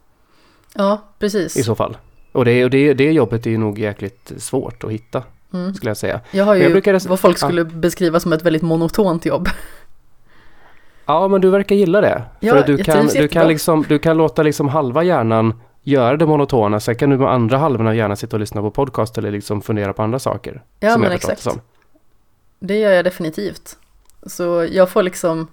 [0.74, 1.58] Ja, precis.
[1.58, 1.98] i så fall.
[2.32, 5.74] Och det, och det, det jobbet är ju nog jäkligt svårt att hitta, Mm.
[5.74, 6.22] skulle jag säga.
[6.32, 7.48] Jag har ju Jag brukade- vad folk ja.
[7.48, 9.50] skulle beskriva som ett väldigt monotont jobb.
[11.08, 12.24] Ja, men du verkar gilla det.
[12.40, 16.18] Ja, för att du kan, du, kan liksom, du kan låta liksom halva hjärnan göra
[16.18, 19.18] det monotona, sen kan du med andra halvan av hjärnan sitta och lyssna på podcast
[19.18, 20.64] eller liksom fundera på andra saker.
[20.80, 21.44] Ja, men exakt.
[21.44, 21.62] det som.
[22.60, 23.78] Det gör jag definitivt.
[24.26, 25.48] Så jag får liksom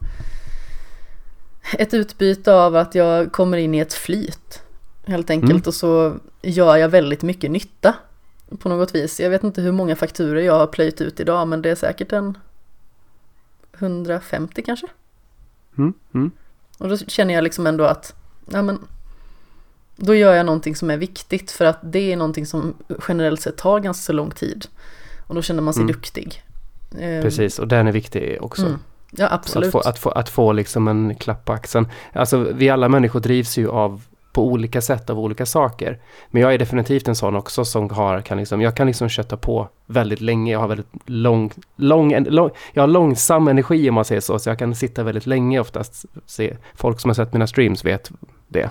[1.78, 4.62] ett utbyte av att jag kommer in i ett flyt.
[5.06, 5.50] Helt enkelt.
[5.50, 5.62] Mm.
[5.66, 7.94] Och så gör jag väldigt mycket nytta.
[8.58, 9.20] På något vis.
[9.20, 11.48] Jag vet inte hur många fakturer jag har plöjt ut idag.
[11.48, 12.38] Men det är säkert en
[13.78, 14.86] 150 kanske.
[15.78, 16.30] Mm, mm.
[16.78, 18.14] Och då känner jag liksom ändå att
[18.50, 18.78] ja, men,
[19.96, 21.50] då gör jag någonting som är viktigt.
[21.50, 22.74] För att det är någonting som
[23.08, 24.66] generellt sett tar ganska lång tid.
[25.26, 25.92] Och då känner man sig Mm.
[25.94, 26.42] duktig.
[26.98, 28.66] Eh, Precis, och den är viktig också.
[28.66, 28.78] Mm.
[29.10, 29.72] Ja, Att absolut.
[29.72, 31.88] få, att, få, att få liksom en klapp på axeln.
[32.12, 34.02] Alltså vi alla människor drivs ju av
[34.34, 35.98] på olika sätt av olika saker.
[36.30, 39.36] Men jag är definitivt en sån också som har, kan liksom, jag kan liksom kötta
[39.36, 40.52] på väldigt länge.
[40.52, 44.50] Jag har väldigt lång, lång, lång jag har långsam energi om man säger så, så
[44.50, 46.04] jag kan sitta väldigt länge oftast.
[46.26, 48.10] Se, folk som har sett mina streams vet
[48.48, 48.70] det.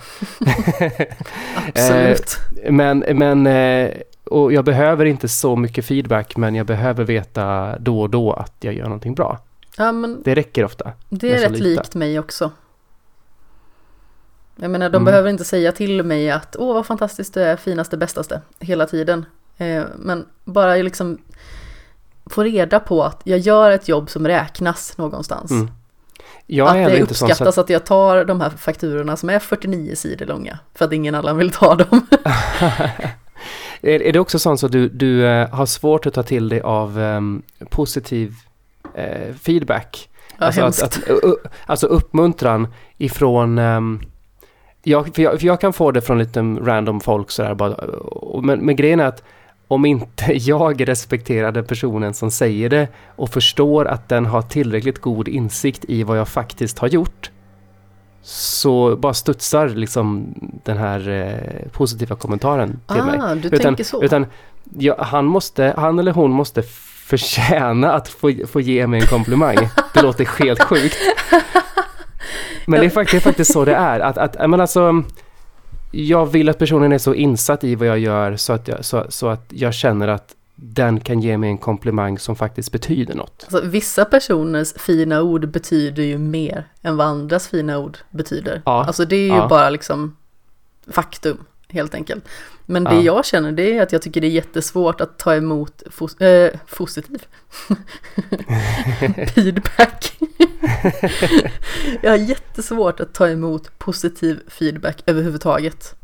[1.68, 2.38] Absolut.
[2.62, 3.90] Eh, men, men eh,
[4.24, 8.54] och jag behöver inte så mycket feedback, men jag behöver veta då och då att
[8.60, 9.38] jag gör någonting bra.
[9.76, 10.92] Ja, men Det räcker ofta.
[11.08, 11.64] det är rätt lite.
[11.64, 12.50] likt mig också.
[14.56, 15.04] Jag menar, de Mm.
[15.04, 19.26] behöver inte säga till mig att åh vad fantastiskt du är, finaste, bästaste, hela tiden.
[19.56, 21.18] Eh, men bara liksom
[22.26, 25.50] få reda på att jag gör ett jobb som räknas någonstans.
[25.50, 25.70] Mm.
[26.46, 29.38] Jag att det inte sån så uppskattas att jag tar de här fakturorna som är
[29.38, 30.58] 49 sidor långa.
[30.74, 32.06] För att ingen annan vill ta dem.
[33.80, 36.60] är, det också sånt så att du, du eh, har svårt att ta till dig
[36.60, 38.34] av ehm, positiv
[38.94, 40.08] eh, feedback?
[40.38, 40.82] Ja, alltså, hemskt.
[40.82, 41.34] att, att, uh, uh,
[41.66, 43.58] alltså uppmuntran ifrån...
[43.58, 44.00] ehm,
[44.84, 47.76] jag, för, jag, för jag kan få det från lite random folk sådär bara.
[48.42, 49.22] Men, men grejen är att
[49.68, 54.98] om inte jag respekterar den personen som säger det och förstår att den har tillräckligt
[55.00, 57.30] god insikt i vad jag faktiskt har gjort
[58.22, 63.18] så bara studsar liksom den här eh, positiva kommentaren till mig.
[63.22, 64.02] ah, du Utan- tänker så.
[64.02, 64.26] Utan
[64.78, 66.62] ja, han, måste, han eller hon måste
[67.06, 69.56] förtjäna att få, få ge mig en komplimang.
[69.94, 70.96] Det låter helt sjukt.
[72.66, 74.00] Men det är faktiskt, det är faktiskt så det är.
[74.00, 75.02] Att, att, men alltså,
[75.90, 79.06] jag vill att personen är så insatt i vad jag gör så att jag, så,
[79.08, 83.46] så att jag känner att den kan ge mig en komplimang som faktiskt betyder något.
[83.52, 88.62] Alltså, vissa personers fina ord betyder ju mer än vad andras fina ord betyder.
[88.64, 89.48] Ja, Alltså det är ju ja.
[89.48, 90.16] bara liksom
[90.90, 92.24] faktum, helt enkelt.
[92.66, 93.02] Men det Ja.
[93.02, 96.50] jag känner det är att jag tycker det är jättesvårt att ta emot fos- eh,
[96.76, 97.22] positiv
[99.34, 100.16] feedback.
[102.02, 105.94] jag har jättesvårt att ta emot positiv feedback överhuvudtaget.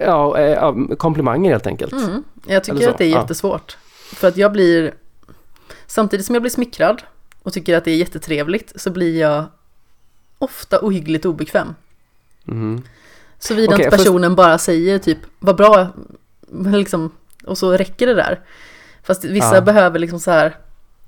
[0.00, 1.92] Ja, ja, komplimanger helt enkelt.
[1.92, 2.24] Mm.
[2.46, 3.20] Jag tycker att det är ja.
[3.20, 3.76] jättesvårt.
[4.14, 4.94] För att jag blir,
[5.86, 7.02] samtidigt som jag blir smickrad
[7.42, 9.44] och tycker att det är jättetrevligt så blir jag
[10.38, 11.74] ofta ohyggligt obekväm.
[12.44, 12.82] Mhm.
[13.38, 15.86] Såvida Okej, inte först- personen bara säger typ vad bra,
[16.72, 17.10] liksom,
[17.44, 18.40] och så räcker det där.
[19.02, 19.60] Fast vissa Ja.
[19.60, 20.56] behöver liksom så här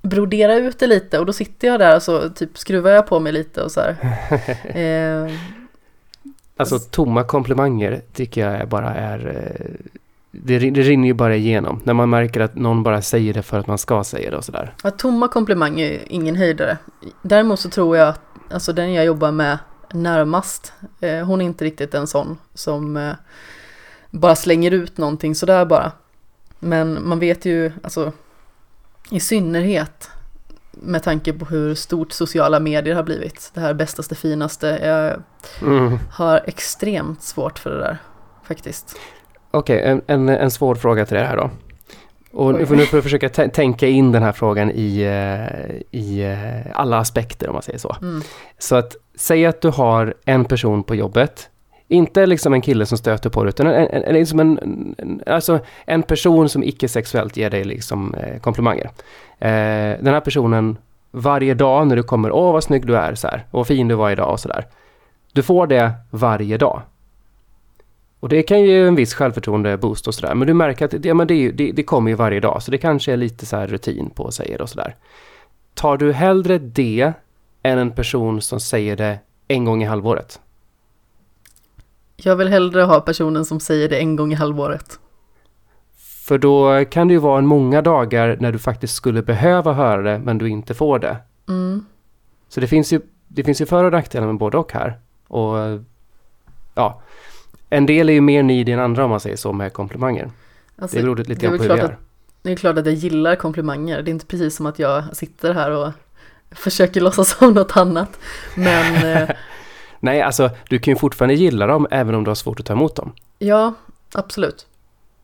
[0.01, 3.19] brodera ut det lite och då sitter jag där och så typ skruvar jag på
[3.19, 3.95] mig lite och så här.
[5.27, 5.31] Eh,
[6.57, 9.27] Alltså tomma komplimanger tycker jag bara är...
[9.27, 9.65] eh,
[10.31, 11.81] Det, det rinner ju bara igenom.
[11.83, 14.43] När man märker att någon bara säger det för att man ska säga det och
[14.45, 14.73] sådär.
[14.83, 16.77] Ja, tomma komplimanger är ingen höjdare.
[17.21, 19.57] Däremot så tror jag att alltså den jag jobbar med
[19.93, 23.13] närmast, eh, hon är inte riktigt en sån som eh,
[24.09, 25.91] bara slänger ut någonting sådär bara.
[26.59, 28.11] Men man vet ju, alltså
[29.11, 30.09] i synnerhet
[30.71, 35.23] med tanke på hur stort sociala medier har blivit, det här bästaste, finaste, jag
[35.67, 35.99] Mm.
[36.11, 37.97] har extremt svårt för det där
[38.43, 38.95] faktiskt.
[39.51, 41.49] Okej, en, en, en svår fråga till er här då.
[42.33, 46.71] Och nu får jag försöka tä- tänka in den här frågan i, eh, i eh,
[46.79, 47.95] alla aspekter om man säger så.
[48.01, 48.21] Mm.
[48.57, 51.49] Så att säg att du har en person på jobbet,
[51.87, 54.59] inte liksom en kille som stöter på dig, utan en, en, en, liksom en,
[54.97, 58.89] en, alltså en person som icke-sexuellt ger dig liksom eh, komplimanger.
[59.39, 60.77] Eh, den här personen,
[61.11, 63.87] varje dag när du kommer, åh vad snygg du är, så här, och vad fin
[63.87, 64.65] du var idag och sådär.
[65.33, 66.81] Du får det varje dag.
[68.21, 71.27] Och det kan ju en viss självförtroende-boost och sådär, men du märker att det, men
[71.27, 73.67] det, ju- det, det kommer ju varje dag, så det kanske är lite så här
[73.67, 74.95] rutin på det och sådär.
[75.73, 77.13] Tar du hellre det
[77.63, 80.39] än en person som säger det en gång i halvåret?
[82.15, 84.99] Jag vill hellre ha personen som säger det en gång i halvåret.
[86.27, 90.01] För då kan det ju vara en många dagar när du faktiskt skulle behöva höra
[90.01, 91.17] det, men du inte får det.
[91.49, 91.85] Mm.
[92.49, 94.99] Så det finns ju, det finns ju för och nackdelar med både och här.
[95.27, 95.79] Och
[96.75, 97.01] ja,
[97.71, 100.31] en del är ju mer needy än andra om man säger så med komplimanger.
[100.81, 101.97] Alltså, Det beror lite grann på hur vi är.
[102.41, 104.01] Det är klart att jag gillar komplimanger.
[104.01, 105.91] Det är inte precis som att jag sitter här och
[106.51, 108.19] försöker låtsas som något annat.
[108.55, 109.29] Men eh,
[109.99, 112.73] Nej, alltså du kan ju fortfarande gilla dem även om du har svårt att ta
[112.73, 113.13] emot dem.
[113.39, 113.73] ja,
[114.13, 114.67] absolut.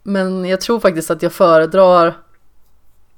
[0.03, 2.17] Men jag tror faktiskt att jag föredrar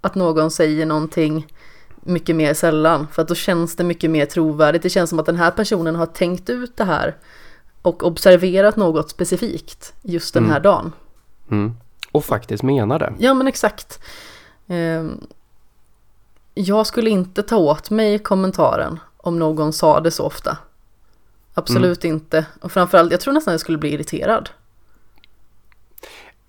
[0.01, 1.47] att någon säger någonting
[1.95, 3.07] mycket mer sällan.
[3.11, 4.83] För att då känns det mycket mer trovärdigt.
[4.83, 7.15] Det känns som att den här personen har tänkt ut det här
[7.81, 10.53] och observerat något specifikt just den Mm.
[10.53, 10.91] här dagen.
[11.51, 11.75] Mm.
[12.11, 13.13] Och faktiskt menar det.
[13.19, 13.99] Ja men exakt.
[14.67, 15.19] Ehm,
[16.53, 20.57] jag skulle inte ta åt mig kommentaren om någon sa det så ofta.
[21.53, 22.45] Absolut inte.
[22.61, 24.49] Och framförallt, jag tror nästan jag skulle bli irriterad.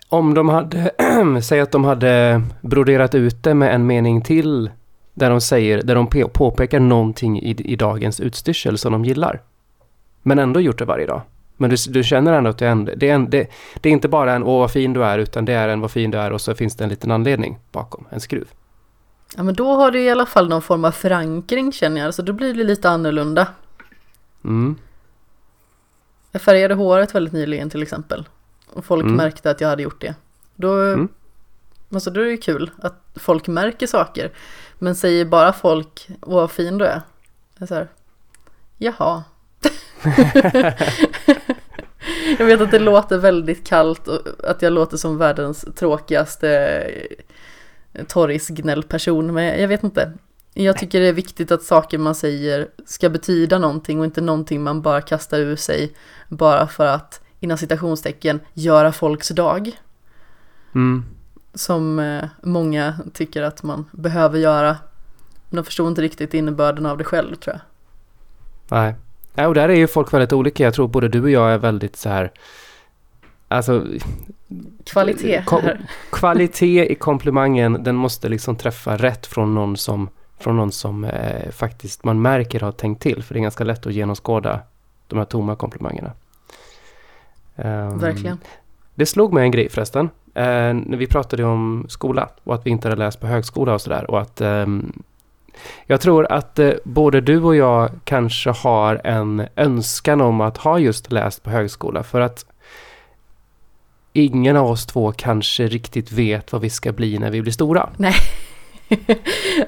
[0.08, 0.90] Om de hade,
[1.42, 4.70] säg att de hade broderat ut det med en mening till
[5.14, 9.42] där de säger, där de pe- påpekar någonting i, i dagens utstyrsel som de gillar.
[10.22, 11.22] Men ändå gjort det varje dag.
[11.56, 13.92] Men du, du känner ändå att du är en, det, är en, det, det är
[13.92, 16.18] inte bara en åh vad fin du är, utan det är en vad fin du
[16.18, 18.48] är och så finns det en liten anledning bakom, en skruv.
[19.36, 22.22] Ja men då har du i alla fall någon form av förankring känner jag, så
[22.22, 23.46] då blir det lite annorlunda.
[24.44, 24.76] Mm.
[26.32, 28.28] Jag färgade håret väldigt nyligen till exempel.
[28.72, 29.16] Och folk Mm.
[29.16, 30.14] märkte att jag hade gjort det.
[30.54, 31.08] Då, Mm.
[31.92, 34.32] alltså, då är det ju kul att folk märker saker.
[34.78, 37.02] Men säger bara folk, åh vad fin du är.
[37.54, 37.88] Jag är så här,
[38.78, 39.22] jaha.
[42.38, 46.90] jag vet att det låter väldigt kallt och att jag låter som världens tråkigaste
[48.06, 49.34] torrisgnällperson.
[49.34, 50.12] Men jag vet inte.
[50.54, 54.62] Jag tycker det är viktigt att saker man säger ska betyda någonting och inte någonting
[54.62, 55.92] man bara kastar ur sig
[56.28, 59.70] bara för att inom citationstecken göra folks dag.
[60.74, 61.04] Mm.
[61.54, 64.76] Som eh, många tycker att man behöver göra.
[65.48, 67.62] Men de förstår inte riktigt innebörden av det själv tror jag.
[68.78, 68.94] Nej.
[69.34, 70.64] Nej, och där är ju folk väldigt olika.
[70.64, 72.32] Jag tror både du och jag är väldigt så här,
[73.48, 73.86] alltså
[74.84, 75.42] Kvalitet.
[75.46, 75.70] Kom-
[76.12, 81.50] kvalitet i komplimangen, den måste liksom träffa rätt från någon som, från någon som eh,
[81.50, 83.22] faktiskt man märker har tänkt till.
[83.22, 84.60] För det är ganska lätt att genomskåda
[85.06, 86.12] de här tomma komplimangerna.
[87.56, 88.38] Ehm, Verkligen.
[88.94, 90.08] Det slog mig en grej förresten.
[90.34, 93.80] Eh, när vi pratade om skola och att vi inte hade läst på högskola och
[93.80, 94.10] sådär.
[94.10, 95.02] Och att ehm,
[95.86, 100.78] jag tror att eh, både du och jag kanske har en önskan om att ha
[100.78, 102.02] just läst på högskola.
[102.02, 102.44] För att
[104.12, 107.88] ingen av oss två kanske riktigt vet vad vi ska bli när vi blir stora.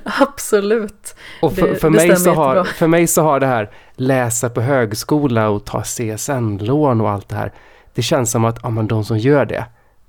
[0.04, 1.14] Absolut.
[1.42, 4.50] Och för, Det- för, det mig så har, för mig så har det här läsa
[4.50, 7.52] på högskola och ta CSN-lån och allt det här.
[7.94, 9.64] Det känns som att ja, men de som gör det,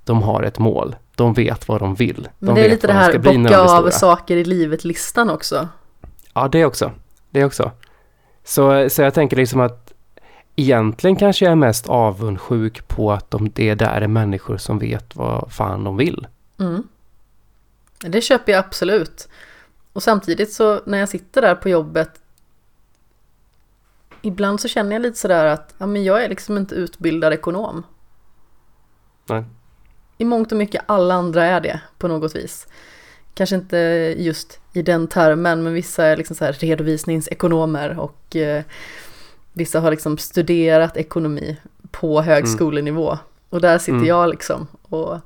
[0.06, 0.96] de har ett mål.
[1.15, 2.23] De vet vad de vill.
[2.23, 5.67] De Men det är lite det här bocka av saker i livet-listan också.
[6.34, 6.91] Ja, det också.
[7.30, 7.71] Det också.
[8.43, 9.93] Så, så jag tänker liksom att
[10.56, 15.15] egentligen kanske jag är mest avundsjuk på att de, det där är människor som vet
[15.15, 16.28] vad fan de vill.
[16.60, 16.88] Mm.
[17.99, 19.28] Det köper jag absolut.
[19.93, 22.19] Och samtidigt så när jag sitter där på jobbet
[24.26, 27.84] Ibland så känner jag lite sådär att ja, men jag är liksom inte utbildad ekonom.
[29.26, 29.43] Nej.
[30.17, 32.67] I mångt och mycket alla andra är det på något vis.
[33.34, 33.78] Kanske inte
[34.17, 38.63] just i den termen men vissa är liksom så här redovisningsekonomer och eh,
[39.54, 41.58] vissa har liksom studerat ekonomi
[41.91, 43.17] på högskolenivå.
[43.49, 44.06] Och där sitter Mm.
[44.08, 45.17] jag liksom och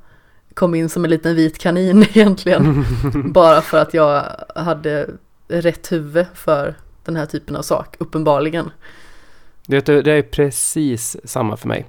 [0.54, 2.86] kom in som en liten vit kanin egentligen.
[3.34, 4.24] Bara för att jag
[4.56, 5.10] hade
[5.48, 8.72] rätt huvud för den här typen av sak, uppenbarligen.
[9.68, 11.86] Det, det är precis samma för mig.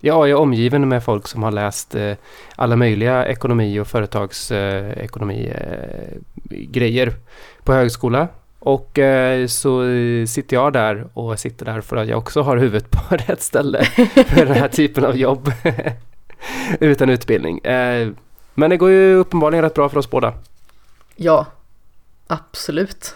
[0.00, 2.12] Jag är omgiven med folk som har läst eh,
[2.56, 6.18] alla möjliga ekonomi och företagsekonomi eh,
[6.50, 7.12] grejer
[7.64, 8.28] på högskola.
[8.58, 12.56] Och eh, så eh, sitter jag där och sitter där för att jag också har
[12.56, 13.84] huvudet på rätt ställe
[14.26, 15.52] för den här typen av jobb.
[16.80, 17.58] Utan utbildning.
[17.58, 18.08] Eh,
[18.54, 20.34] men det går ju uppenbarligen rätt bra för oss båda.
[21.16, 21.46] Ja,
[22.26, 23.14] absolut.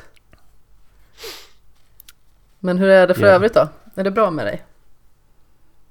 [2.59, 3.33] Men hur är det för Ja.
[3.33, 3.69] övrigt då?
[3.95, 4.63] Är det bra med dig?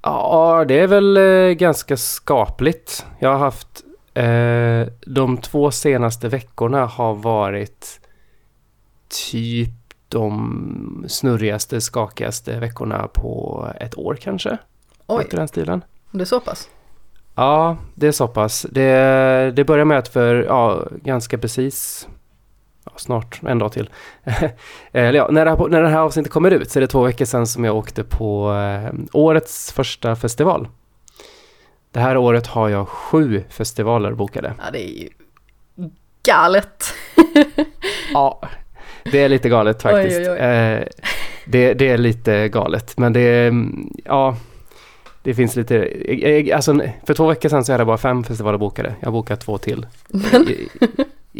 [0.01, 3.05] Ja, det är väl eh, ganska skapligt.
[3.19, 3.83] Jag har haft
[4.13, 7.99] eh, de två senaste veckorna har varit
[9.31, 9.69] typ
[10.07, 14.57] de snurrigaste, skakigaste veckorna på ett år kanske.
[15.07, 15.83] Oj, den stilen.
[16.11, 16.69] det är så pass?
[17.35, 18.65] Ja, det är så pass.
[18.69, 22.07] Det, det börjar med att för ja, ganska precis
[22.95, 23.89] snart en dag till.
[24.91, 27.03] Eller ja, när, det här, när det här avsnittet kommer ut så är det två
[27.03, 30.67] veckor sedan som jag åkte på eh, årets första festival.
[31.91, 34.53] Det här året har jag sju festivaler bokade.
[34.65, 35.09] Ja, det är ju
[36.23, 36.93] galet.
[38.13, 38.41] Ja,
[39.03, 40.19] det är lite galet Oj, faktiskt.
[40.19, 40.37] oj, oj.
[40.37, 40.83] Eh,
[41.45, 44.35] det, det är lite galet, men det är, mm, ja,
[45.23, 48.23] det finns lite, eh, eh, alltså för två veckor sedan så hade jag bara fem
[48.23, 48.95] festivaler bokade.
[48.99, 49.85] Jag har bokat två till
[50.47, 50.67] i,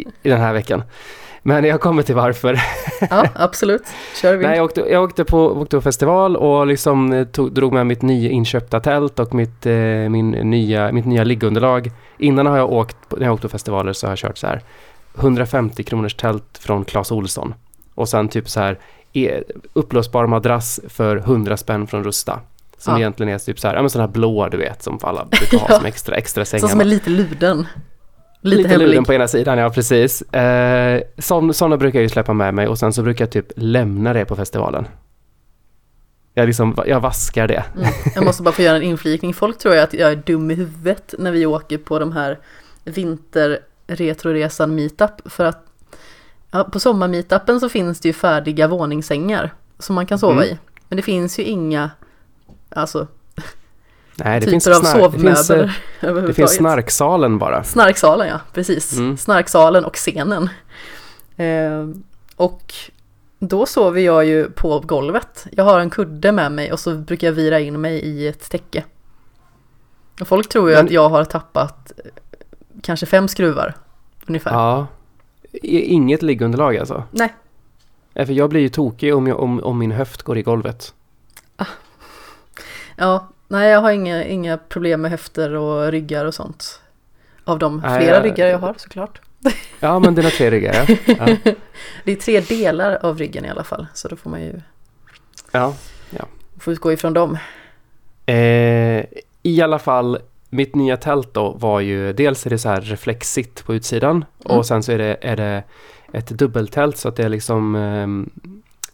[0.00, 0.82] i, i den här veckan.
[1.42, 2.60] Men jag kommer till varför.
[3.10, 3.82] ja, absolut.
[4.22, 4.46] Kör vi.
[4.46, 8.80] Nej, jag åkte, jag åkte, på, festival och liksom eh, tog, drog med mitt nyinköpta
[8.80, 9.72] tält och mitt, eh,
[10.08, 11.90] min nya, mitt nya liggunderlag.
[12.18, 14.60] Innan har jag åkt, när jag åkt på festivaler så har jag kört så här
[15.18, 17.54] 150 kronors tält från Clas Olsson.
[17.94, 18.78] Och sen typ så här
[19.12, 22.40] e- upplösbar madrass för 100 spänn från Rusta.
[22.78, 22.98] Som Ja.
[22.98, 25.58] egentligen är typ så här, ja men sån här blå du vet som alla brukar
[25.58, 25.76] ha Ja.
[25.76, 27.66] som extra, extra säng Så som är lite luden.
[28.44, 30.22] Lite, Lite luren på ena sidan, ja precis.
[30.22, 34.12] Eh, sådana brukar jag ju släppa med mig och sen så brukar jag typ lämna
[34.12, 34.86] det på festivalen.
[36.34, 37.64] Jag, liksom, jag vaskar det.
[37.76, 37.88] Mm.
[38.14, 39.34] Jag måste bara få göra en inflikning.
[39.34, 42.38] Folk tror ju att jag är dum i huvudet när vi åker på de här
[42.84, 45.10] vinterretroresan meetup.
[45.24, 45.66] För att
[46.50, 50.44] ja, på sommarmeetupen så finns det ju färdiga våningssängar som man kan sova Mm.
[50.44, 50.58] i.
[50.88, 51.90] Men det finns ju inga,
[52.68, 53.06] alltså
[54.16, 55.68] Nej, det typer finns, av snark, det finns, eh,
[56.00, 57.64] sovmöbler det finns snarksalen bara.
[57.64, 58.92] Snarksalen ja, precis.
[58.98, 59.16] Mm.
[59.16, 60.48] Snarksalen och scenen.
[61.36, 61.88] Eh,
[62.36, 62.74] och
[63.38, 65.46] då sover jag ju på golvet.
[65.52, 68.50] Jag har en kudde med mig och så brukar jag vira in mig i ett
[68.50, 68.84] täcke.
[70.20, 72.10] Och folk tror ju Men- att jag har tappat eh,
[72.82, 73.74] kanske fem skruvar
[74.26, 74.52] ungefär.
[74.52, 74.86] Ja.
[75.62, 77.04] Inget liggunderlag alltså?
[77.10, 77.34] Nej.
[78.14, 80.94] Nej, för jag blir ju tokig om, jag, om, om min höft går i golvet.
[82.96, 86.80] Ja, nej jag har inga, inga problem med höfter och ryggar och sånt.
[87.44, 89.20] Av de Nej, flera jag- ryggar jag har såklart.
[89.80, 90.96] Ja, men dina tre ryggar ja.
[91.18, 91.36] ja.
[92.04, 94.60] Det är tre delar av ryggen i alla fall, så då får man ju
[95.52, 95.74] ja.
[96.60, 97.38] få utgå ifrån dem.
[98.26, 99.04] Eh,
[99.42, 100.18] I alla fall,
[100.50, 104.58] mitt nya tält då var ju dels är det så här reflexsitt på utsidan Mm.
[104.58, 105.62] och sen så är det, är det
[106.12, 108.30] ett dubbeltält så att det är liksom ehm,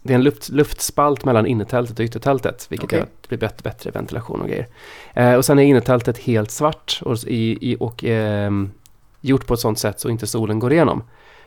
[0.09, 2.97] det är en luft, luftspalt mellan innertältet och yttertältet vilket Okej.
[2.99, 4.67] gör att det blir bättre, bättre ventilation och grejer.
[5.13, 8.71] Eh, och sen är innertältet helt svart och, i, i, och ehm,
[9.21, 11.03] gjort på ett sånt sätt så inte solen går igenom.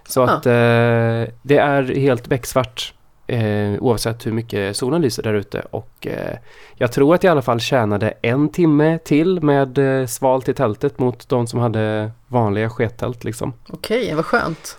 [0.09, 0.25] Så Ah.
[0.25, 2.94] att eh, det är helt becksvart
[3.27, 6.37] eh, oavsett hur mycket solen lyser där ute och eh,
[6.75, 10.55] jag tror att jag i alla fall tjänade en timme till med eh, svalt i
[10.55, 13.53] tältet mot de som hade vanliga skettält liksom.
[13.68, 14.79] Okej, vad skönt.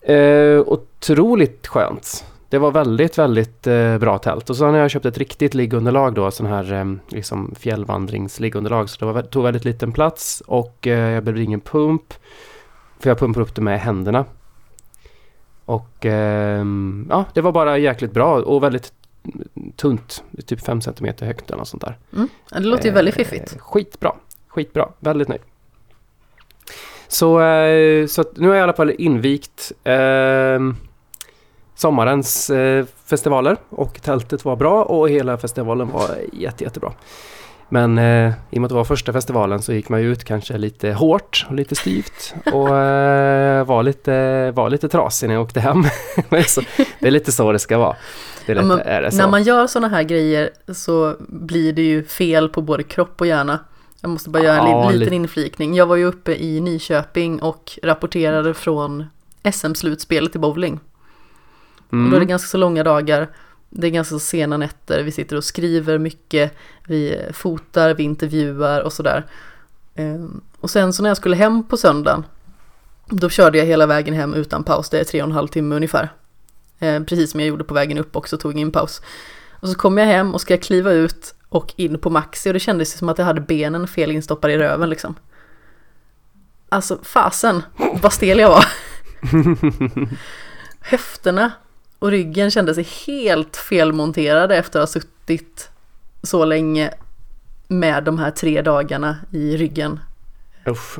[0.00, 2.24] Eh, otroligt skönt.
[2.50, 4.50] Det var väldigt, väldigt eh, bra tält.
[4.50, 8.90] Och så har jag köpt ett riktigt liggunderlag då, sån här eh, liksom fjällvandringsliggunderlag.
[8.90, 12.14] Så det var, tog väldigt liten plats och eh, jag behövde ingen pump.
[12.98, 14.24] För jag pumpar upp det med händerna.
[15.64, 18.92] Och ehm, ja, det var bara jäkligt bra och väldigt
[19.76, 20.24] tunt.
[20.46, 21.98] Typ 5 cm högt eller något sånt där.
[22.12, 22.28] Mm.
[22.50, 23.52] Det låter ju väldigt fiffigt.
[23.52, 24.12] Eh, Skitbra.
[24.48, 24.88] Skitbra.
[24.98, 25.42] Väldigt nöjd.
[27.08, 30.58] Så, eh, så nu har jag i alla fall invigt eh,
[31.80, 36.92] sommarens eh, festivaler och tältet var bra och hela festivalen var jätte, jättebra.
[37.68, 40.24] Men eh, i och med att det var första festivalen så gick man ju ut
[40.24, 45.42] kanske lite hårt och lite styvt och eh, var, lite, var lite trasig när jag
[45.42, 45.82] åkte hem.
[46.30, 47.96] Det är lite så det ska vara.
[48.46, 49.16] Det Ja, lite, är det.
[49.16, 53.26] När man gör sådana här grejer så blir det ju fel på både kropp och
[53.26, 53.58] hjärna.
[54.00, 55.14] Jag måste bara göra en Ja, li- liten lite.
[55.14, 55.74] inflikning.
[55.74, 59.04] Jag var ju uppe i Nyköping och rapporterade från
[59.52, 60.80] SM-slutspelet i bowling.
[61.90, 63.28] Och då är det ganska så långa dagar.
[63.70, 65.02] Det är ganska så sena nätter.
[65.02, 66.56] Vi sitter och skriver mycket.
[66.86, 69.26] Vi fotar, vi intervjuar och sådär.
[69.94, 72.24] Ehm, Och sen så när jag skulle hem på söndagen.
[73.06, 74.90] Då körde jag hela vägen hem utan paus.
[74.90, 76.08] Det är tre och en halv timme ungefär.
[76.78, 79.02] Eh, Precis som jag gjorde på vägen upp också, tog ingen paus.
[79.60, 82.60] Och så kom jag hem och ska kliva ut och in på Maxi och det
[82.60, 85.14] kändes som att jag hade benen fel instoppade i röven liksom.
[86.68, 87.62] Alltså fasen,
[88.02, 88.64] vad stel jag var.
[90.80, 91.52] Höfterna
[92.00, 95.70] och ryggen kände sig helt felmonterade efter att ha suttit
[96.22, 96.90] så länge
[97.68, 100.00] med de här tre dagarna i ryggen.
[100.68, 100.98] Usch.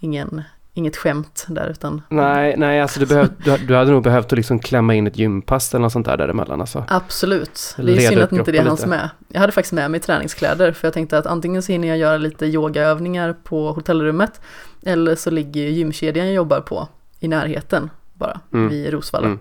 [0.00, 0.42] Ingen,
[0.74, 4.32] inget skämt där utan Nej, nej alltså du, behöv, du, du hade nog behövt att
[4.32, 6.84] liksom klämma in ett gympass eller något sånt där däremellan alltså.
[6.88, 7.74] absolut.
[7.76, 9.10] Det är Leda synd att inte det hanns med.
[9.28, 12.16] Jag hade faktiskt med mig träningskläder för jag tänkte att antingen så hinner jag göra
[12.16, 14.40] lite yogaövningar på hotellrummet
[14.82, 16.88] eller så ligger gymkedjan jag jobbar på
[17.20, 18.68] i närheten bara Mm.
[18.68, 19.26] vid Rosvalla.
[19.26, 19.38] Mm.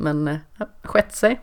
[0.00, 1.40] Men eh, ja, skett sig.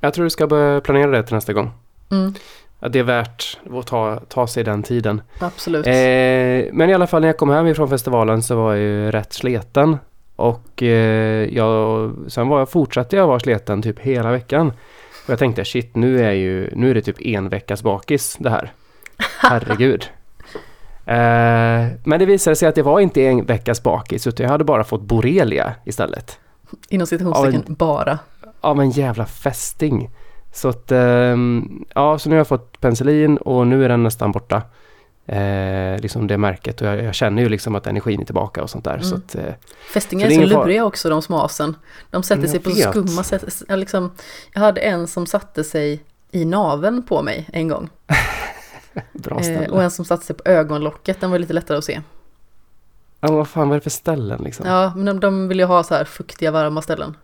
[0.00, 1.70] Jag tror du ska börja planera det till nästa gång.
[2.10, 2.34] Mm,
[2.80, 5.22] Att det är värt att ta, ta sig den tiden.
[5.40, 5.86] absolut.
[5.86, 5.92] Eh,
[6.72, 9.32] men i alla fall när jag kom hem ifrån festivalen så var jag ju rätt
[9.32, 9.98] sleten.
[10.36, 14.68] Och eh, jag, sen var jag, fortsatte jag vara sleten typ hela veckan.
[15.24, 18.50] Och jag tänkte shit nu är, ju, nu är det typ en veckas bakis det
[18.50, 18.72] här.
[19.38, 20.04] Herregud.
[21.06, 24.64] Eh, men det visade sig att det var inte en veckas bakis utan jag hade
[24.64, 26.38] bara fått borrelia istället.
[26.88, 28.18] Inom citationstecken bara.
[28.60, 30.10] av en jävla fästing.
[30.52, 34.32] Så att, ehm, ja, så nu har jag fått penicillin och nu är den nästan
[34.32, 34.62] borta.
[35.26, 38.70] Eh, liksom det märket och jag, jag känner ju liksom att energin är tillbaka och
[38.70, 38.98] sånt där.
[38.98, 39.22] Så Mm.
[39.26, 39.54] att, eh,
[39.94, 41.76] Fästingar Så är det är så luriga också, de små asen.
[42.10, 42.90] De sätter sig på så vet.
[42.90, 43.62] skumma sätt.
[43.68, 44.10] Jag, liksom,
[44.52, 47.88] jag hade en som satte sig i naven på mig en gång.
[49.12, 49.64] bra ställe.
[49.64, 52.00] Eh, och en som satte sig på ögonlocket, den var lite lättare att se.
[53.20, 54.66] Ja, vad fan vad är det för ställen liksom?
[54.66, 57.16] Ja, men de, de vill ju ha så här fuktiga, varma ställen.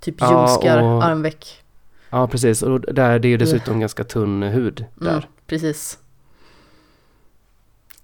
[0.00, 1.62] Typ Ja, ljumskar, och- armveck.
[2.10, 2.62] Ja, precis.
[2.62, 5.10] Och där, det är ju dessutom ganska tunn hud där.
[5.10, 5.98] Mm, precis.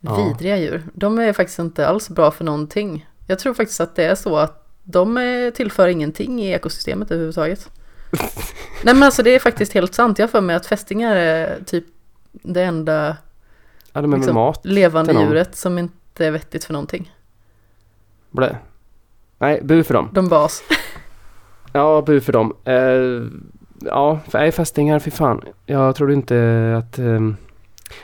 [0.01, 0.17] Ja.
[0.17, 0.83] Vidriga djur.
[0.95, 3.09] De är faktiskt inte alls bra för någonting.
[3.27, 7.71] Jag tror faktiskt att det är så att de tillför ingenting i ekosystemet överhuvudtaget.
[8.83, 10.19] Nej men alltså det är faktiskt helt sant.
[10.19, 11.85] Jag har för mig att fästingar är typ
[12.33, 13.17] det enda
[13.93, 17.14] Ja, de liksom, levande djuret som inte är vettigt för någonting.
[18.35, 18.57] Blä.
[19.39, 20.09] Nej, bu för dem.
[20.13, 20.63] De bas.
[21.73, 22.53] Ja, bu för dem.
[22.65, 22.75] Eh,
[23.91, 25.41] ja, för, nej, fästingar, fy fan.
[25.67, 26.37] Jag trodde inte
[26.79, 26.99] att...
[26.99, 27.37] ehm,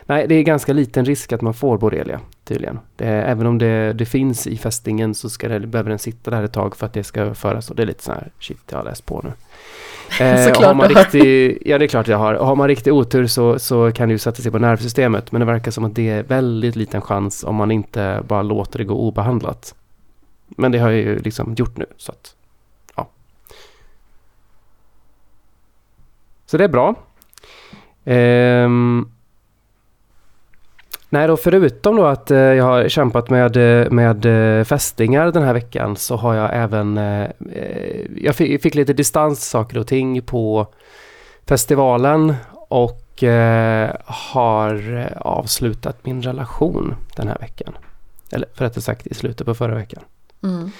[0.07, 2.78] Nej, det är ganska liten risk att man får borrelia tydligen.
[2.97, 6.43] Det, även om det, det finns i fästingen så ska det, behöver den sitta där
[6.43, 7.70] ett tag för att det ska föras.
[7.70, 9.33] Och det är lite så här, shit, jag har läst på nu.
[10.20, 12.35] Eh, Såklart har man riktig, Ja, det är klart jag har.
[12.35, 15.33] Har man riktig otur så, så kan det ju sätta sig på nervsystemet.
[15.33, 18.78] Men det verkar som att det är väldigt liten chans om man inte bara låter
[18.78, 19.74] det gå obehandlat.
[20.57, 22.34] Men det har jag ju liksom gjort nu, så att
[22.96, 23.09] ja.
[26.46, 26.94] Så det är bra.
[28.05, 29.11] Ehm.
[31.12, 35.42] Nej då, förutom då att eh, jag har kämpat med, eh, med eh, fästingar den
[35.42, 36.96] här veckan så har jag även,
[38.16, 40.66] jag fick, fick, lite distans saker och ting på
[41.46, 43.07] festivalen och
[44.05, 47.74] har avslutat min relation den här veckan.
[48.32, 50.03] Eller för rättare sagt i slutet på förra veckan.
[50.43, 50.70] Mm.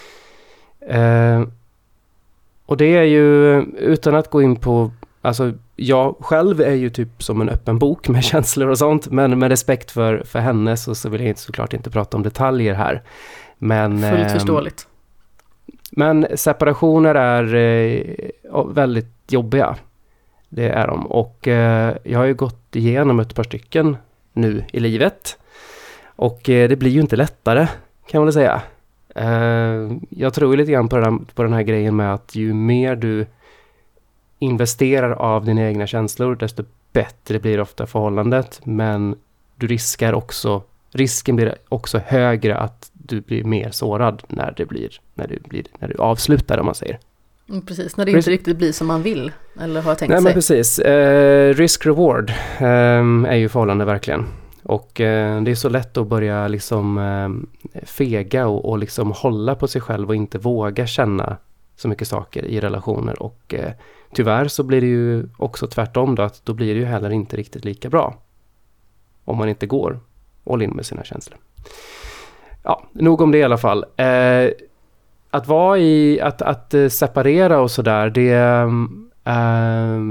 [2.67, 4.91] och det är ju, utan att gå in på
[5.23, 9.39] Alltså jag själv är ju typ som en öppen bok med känslor och sånt, men
[9.39, 12.75] med respekt för, för henne så, så vill jag inte, såklart inte prata om detaljer
[12.75, 13.03] här.
[13.59, 14.87] Men, Fullt eh, förståeligt.
[15.91, 19.77] Men separationer är eh, väldigt jobbiga.
[20.49, 21.07] Det är de.
[21.07, 23.97] Och eh, jag har ju gått igenom ett par stycken
[24.33, 25.39] nu i livet.
[26.05, 27.69] Och eh, det blir ju inte lättare,
[28.07, 28.63] kan man väl säga.
[29.15, 32.97] Eh, jag tror lite grann på den, på den här grejen med att ju mer
[32.97, 33.27] du
[34.39, 38.61] investerar av dina egna känslor, desto bättre blir ofta förhållandet.
[38.65, 39.17] Men
[39.57, 45.01] du riskar också, risken blir också högre att du blir mer sårad när det blir,
[45.15, 46.99] när du, blir, när du avslutar om man säger.
[47.49, 50.25] Mm, precis, när det inte riktigt blir som man vill eller har tänkt Nej, sig.
[50.25, 54.27] Men precis, eh, risk-reward eh, är ju förhållande verkligen.
[54.63, 59.55] Och eh, det är så lätt att börja liksom eh, fega och, och liksom hålla
[59.55, 61.37] på sig själv och inte våga känna
[61.77, 63.73] så mycket saker i relationer och eh,
[64.13, 67.37] Tyvärr så blir det ju också tvärtom då, att då blir det ju heller inte
[67.37, 68.15] riktigt lika bra.
[69.25, 70.01] Om man inte går
[70.47, 71.39] all in med sina känslor.
[72.63, 73.85] Ja, nog om det i alla fall.
[73.97, 74.51] Eh,
[75.31, 78.71] att vara i, att, att eh, separera och sådär, det, eh,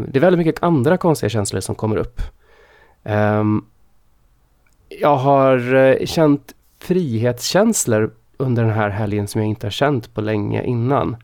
[0.08, 2.22] det är väldigt mycket andra konstiga känslor som kommer upp.
[3.04, 3.44] Eh,
[4.90, 10.22] jag har eh, känt frihetskänslor under den här helgen som jag inte har känt på
[10.22, 11.16] länge innan.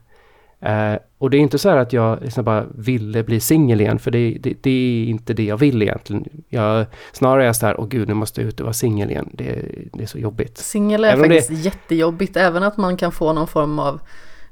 [0.60, 4.00] Eh, och det är inte så här att jag liksom bara ville bli singel igen,
[4.00, 6.26] för det, det, det, är inte det jag vill egentligen.
[6.50, 9.12] Jag, snarare är jag så här, åh gud, nu måste jag ut och vara singel
[9.12, 9.30] igen.
[9.34, 10.58] Det, det, är så jobbigt.
[10.58, 14.00] Singel är även faktiskt jättejobbigt, även att man kan få någon form av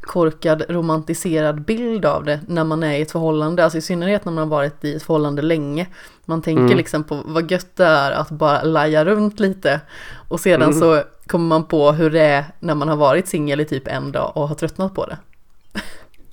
[0.06, 4.32] korkad romantiserad bild av det när man är i ett förhållande, alltså i synnerhet när
[4.32, 5.88] man har varit i ett förhållande länge.
[6.26, 6.78] Man tänker mm.
[6.78, 9.82] liksom på vad gött det är att bara laja runt lite
[10.28, 10.80] och sedan mm.
[10.80, 14.12] så kommer man på hur det är när man har varit singel i typ en
[14.12, 15.18] dag och har tröttnat på det.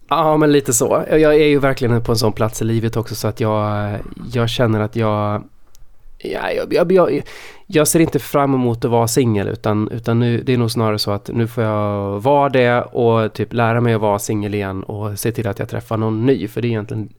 [0.09, 1.05] Ja, men lite så.
[1.11, 3.91] Jag är ju verkligen på en sån plats i livet också så att jag,
[4.33, 5.45] jag känner att jag
[6.23, 7.23] Ja, jag, jag, jag,
[7.67, 10.99] jag, ser inte fram emot att vara singel utan, utan nu, det är nog snarare
[10.99, 14.83] så att nu får jag vara det och typ lära mig att vara singel igen
[14.83, 17.13] och se till att jag träffar någon ny för det är egentligen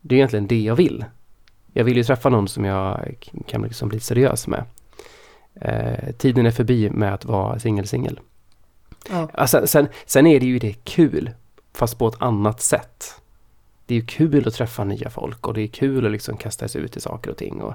[0.00, 1.04] det, är egentligen det jag vill.
[1.72, 3.14] Jag vill ju träffa någon som jag
[3.46, 4.64] kan liksom bli seriös med.
[5.60, 8.20] Eh, tiden är förbi med att vara singel-singel.
[9.10, 9.28] Ja.
[9.34, 11.30] Alltså, sen, sen är det ju det kul
[11.74, 13.20] fast på ett annat sätt.
[13.86, 16.68] Det är ju kul att träffa nya folk och det är kul att liksom kasta
[16.68, 17.62] sig ut i saker och ting.
[17.62, 17.74] Och,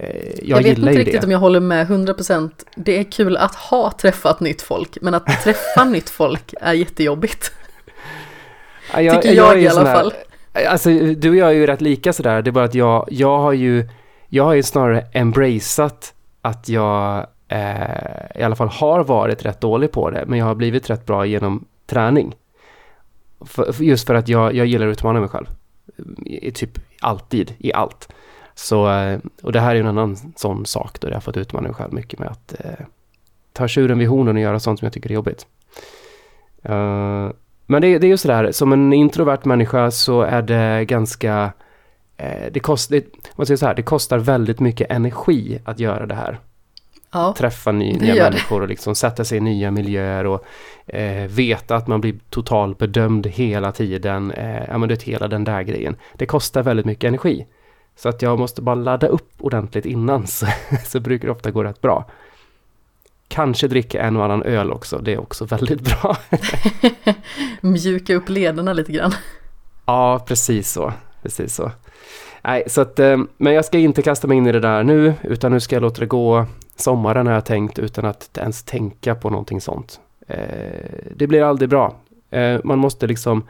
[0.00, 1.26] jag, jag vet inte riktigt det.
[1.26, 2.50] om jag håller med 100%.
[2.74, 7.52] Det är kul att ha träffat nytt folk, men att träffa nytt folk är jättejobbigt.
[8.92, 10.12] Ja, jag, Tycker jag, jag i alla fall.
[10.68, 12.42] Alltså, du och jag är ju rätt lika sådär.
[12.42, 13.88] Det är bara att jag, jag har ju,
[14.28, 19.92] jag har ju snarare embraceat att jag eh, i alla fall har varit rätt dålig
[19.92, 22.34] på det, men jag har blivit rätt bra genom träning.
[23.40, 25.46] För, just för att jag, jag gillar att utmana mig själv.
[26.26, 28.08] I, typ alltid, i allt.
[28.58, 31.68] Så, eh, och det här är en annan sån sak då jag har fått utmana
[31.68, 32.86] mig själv mycket med att eh,
[33.52, 35.46] ta tjuren vid hornen och göra sånt som jag tycker är jobbigt.
[36.68, 37.30] Uh,
[37.66, 41.52] men det, det är ju sådär, som en introvert människa så är det ganska,
[42.16, 43.04] eh, det, kost, det,
[43.36, 46.40] man säger så här, det kostar väldigt mycket energi att göra det här
[47.12, 50.44] ja, träffa ny, nya människor och liksom sätta sig i nya miljöer och
[50.86, 54.30] eh, veta att man blir totalbedömd hela tiden.
[54.30, 55.96] Eh, ja men det hela den där grejen.
[56.14, 57.46] Det kostar väldigt mycket energi.
[57.96, 60.46] Så att jag måste bara ladda upp ordentligt innan så,
[60.86, 62.10] så brukar det ofta gå rätt bra.
[63.28, 66.16] Kanske dricka en och annan öl också, det är också väldigt bra.
[67.60, 69.12] Mjuka upp lederna lite grann.
[69.86, 70.92] Ja, precis så.
[71.22, 71.70] Precis så.
[72.42, 75.14] Nej, så att, eh, men jag ska inte kasta mig in i det där nu,
[75.22, 79.14] utan nu ska jag låta det gå sommaren har jag tänkt utan att ens tänka
[79.14, 80.00] på någonting sånt.
[80.26, 80.36] Eh,
[81.16, 81.96] det blir aldrig bra.
[82.30, 83.46] Eh, man måste liksom,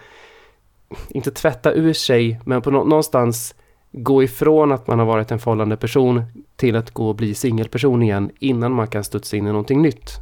[1.08, 3.54] inte tvätta ur sig, men på någonstans
[3.96, 6.22] gå ifrån att man har varit en förhållande person,
[6.56, 10.12] till att gå och bli singelperson igen innan man kan studsa in i någonting nytt.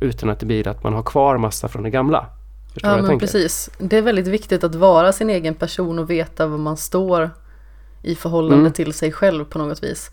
[0.00, 2.26] Utan att det blir att man har kvar massa från det gamla.
[2.72, 3.26] Förstår ja, men tänker?
[3.26, 3.70] precis.
[3.78, 7.30] Det är väldigt viktigt att vara sin egen person och veta var man står
[8.02, 8.72] i förhållande mm.
[8.72, 10.10] till sig själv på något vis.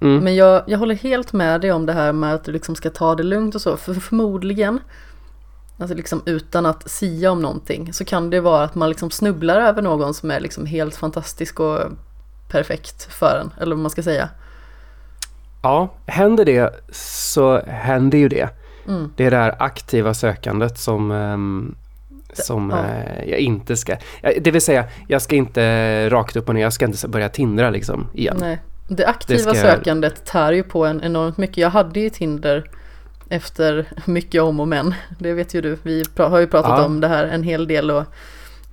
[0.00, 0.24] Mm.
[0.24, 2.90] Men jag, jag håller helt med dig om det här med att du liksom ska
[2.90, 3.76] ta det lugnt och så.
[3.76, 4.80] För förmodligen,
[5.78, 9.60] alltså liksom utan att sia om någonting, så kan det vara att man liksom snubblar
[9.60, 11.80] över någon som är liksom helt fantastisk och
[12.48, 14.28] perfekt för en, eller vad man ska säga.
[15.62, 18.48] Ja, händer det så händer ju det.
[18.88, 19.12] Mm.
[19.16, 21.74] Det är det här aktiva sökandet som, um,
[22.32, 22.76] som ja.
[22.76, 23.96] uh, jag inte ska...
[24.40, 27.70] Det vill säga, jag ska inte rakt upp och ner, jag ska inte börja tindra
[27.70, 28.36] liksom igen.
[28.40, 28.58] Nej.
[28.88, 31.56] Det aktiva det sökandet tär ju på en enormt mycket.
[31.56, 32.70] Jag hade ju Tinder
[33.28, 34.94] efter mycket om och men.
[35.18, 35.78] Det vet ju du.
[35.82, 36.84] Vi har ju pratat ja.
[36.84, 38.04] om det här en hel del och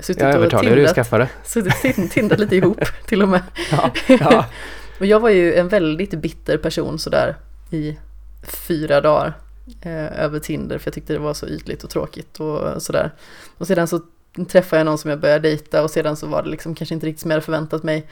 [0.01, 0.75] suttit jag och tindrat.
[0.75, 1.29] Du skaffade.
[1.43, 3.41] Suttit tindrat lite ihop till och med.
[3.71, 3.91] Ja.
[4.07, 4.45] Ja.
[4.99, 7.35] och jag var ju en väldigt bitter person sådär
[7.69, 7.97] i
[8.43, 9.33] fyra dagar
[9.81, 13.11] eh, över Tinder för jag tyckte det var så ytligt och tråkigt och sådär.
[13.57, 14.01] Och sedan så
[14.49, 17.05] träffade jag någon som jag började dejta och sedan så var det liksom kanske inte
[17.05, 18.07] riktigt som jag hade förväntat mig.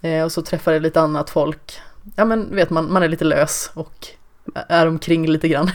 [0.00, 1.80] Eh, och så träffade jag lite annat folk.
[2.16, 4.06] Ja men vet man, man är lite lös och
[4.68, 5.70] är omkring lite grann.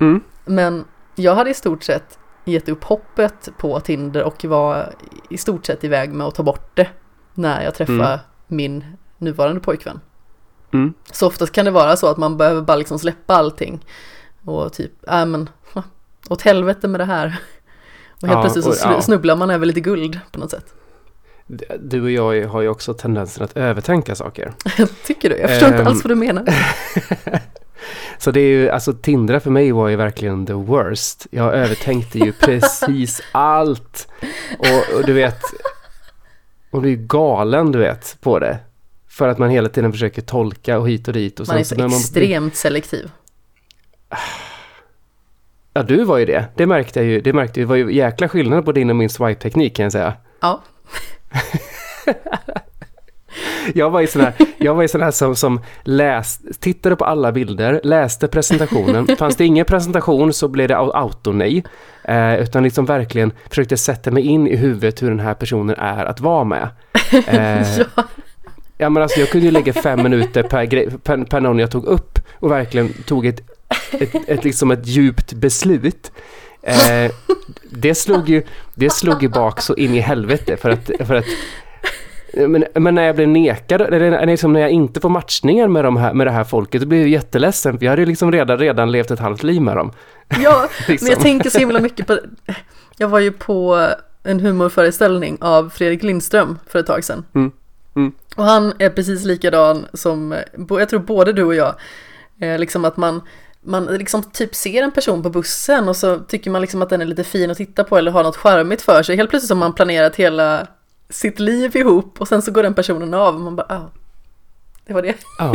[0.00, 0.20] Mm.
[0.44, 4.94] Men jag hade i stort sett gett upp hoppet på Tinder och var
[5.30, 6.88] i stort sett iväg med att ta bort det
[7.34, 8.20] när jag träffade mm.
[8.46, 8.84] min
[9.18, 10.00] nuvarande pojkvän.
[10.72, 10.94] Mm.
[11.12, 13.84] Så oftast kan det vara så att man behöver bara liksom släppa allting
[14.44, 15.50] och typ, äh men,
[16.28, 17.36] åt helvete med det här.
[18.22, 19.02] Och helt ja, plötsligt så och, ja.
[19.02, 20.74] snubblar man över lite guld på något sätt.
[21.80, 24.52] Du och jag har ju också tendensen att övertänka saker.
[25.06, 25.36] Tycker du?
[25.36, 26.44] Jag förstår um, inte alls vad du menar.
[28.18, 31.26] Så det är ju, alltså Tindra för mig var ju verkligen the worst.
[31.30, 34.08] Jag övertänkte ju precis allt.
[34.58, 35.40] Och, och, du vet,
[36.70, 38.58] och är galen du vet på det.
[39.08, 41.40] För att man hela tiden försöker tolka och hit och dit.
[41.40, 42.50] Och man är så, så extremt man...
[42.50, 43.10] selektiv.
[45.74, 46.44] Ja, du var ju det.
[46.56, 47.20] Det märkte jag ju.
[47.20, 47.66] Det märkte ju.
[47.66, 50.14] Det var ju jäkla skillnad på din och min swipe-teknik kan jag säga.
[50.40, 50.62] Ja.
[53.74, 57.04] jag var ju sån här, jag var ju sån här som, som läst, tittade på
[57.04, 59.16] alla bilder, läste presentationen.
[59.18, 61.64] Fanns det ingen presentation så blev det auto-nej.
[62.04, 66.04] Eh, utan liksom verkligen försökte sätta mig in i huvudet hur den här personen är
[66.04, 66.68] att vara med.
[67.26, 68.04] Eh, ja.
[68.78, 71.84] ja men alltså jag kunde ju lägga fem minuter per, per, per någon jag tog
[71.84, 73.40] upp och verkligen tog ett,
[73.92, 76.12] ett, ett, ett liksom ett djupt beslut.
[76.62, 77.12] Eh,
[77.70, 78.42] det, slog ju,
[78.74, 81.26] det slog ju bak så in i helvete för att, för att
[82.32, 85.96] men, men, när jag blev nekad, eller liksom när jag inte får matchningar med, de
[85.96, 88.92] här, med det här folket, då blir jag jätteledsen, för jag hade liksom redan, redan
[88.92, 89.92] levt ett halvt liv med dem.
[90.42, 91.06] Ja, liksom.
[91.06, 92.18] men jag tänker så himla mycket på,
[92.96, 93.88] jag var ju på
[94.22, 97.24] en humorföreställning av Fredrik Lindström för ett tag sedan.
[97.34, 97.52] Mm.
[97.94, 98.12] Mm.
[98.36, 100.34] Och han är precis likadan som,
[100.68, 101.74] jag tror både du och jag,
[102.40, 103.20] eh, liksom att man
[103.64, 107.00] man liksom typ ser en person på bussen och så tycker man liksom att den
[107.00, 109.16] är lite fin att titta på eller har något charmigt för sig.
[109.16, 110.66] Helt plötsligt har man planerat hela
[111.12, 113.90] sitt liv ihop och sen så går den personen av och man bara, ah,
[114.86, 115.14] det var det.
[115.38, 115.54] Ja.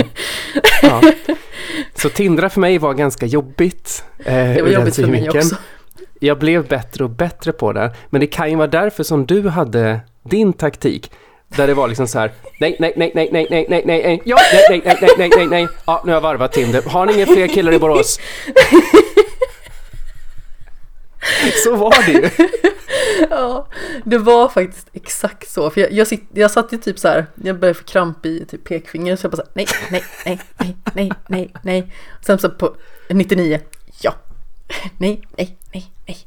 [0.82, 1.02] ja.
[1.96, 4.04] Så Tindra för mig var ganska jobbigt.
[4.20, 5.56] Eh, det var jobbigt för mig också.
[6.20, 7.96] Jag blev bättre och bättre på det.
[8.10, 11.12] Men det kan ju vara därför som du hade din taktik.
[11.48, 14.22] Där det var liksom så här, nej, nej, nej, nej, nej, nej, nej, nej, nej,
[14.26, 14.38] ja,
[14.70, 16.82] nej, nej, nej, nej, nej, nej, ja, nu har jag varvat Tinder.
[16.82, 18.20] Har ni inga fler killar i Borås?
[21.64, 22.30] Så var det ju.
[23.30, 23.68] Ja,
[24.04, 25.70] det var faktiskt exakt så.
[25.70, 28.46] För jag, jag, sitt, jag satt ju typ så här, jag började få kramp i
[28.46, 31.94] typ pekfingret så jag bara så här, nej, nej, nej, nej, nej, nej, nej.
[32.26, 32.76] Sen så på
[33.10, 33.60] 99,
[34.02, 34.16] ja,
[34.98, 36.18] nej, nej, nej, nej.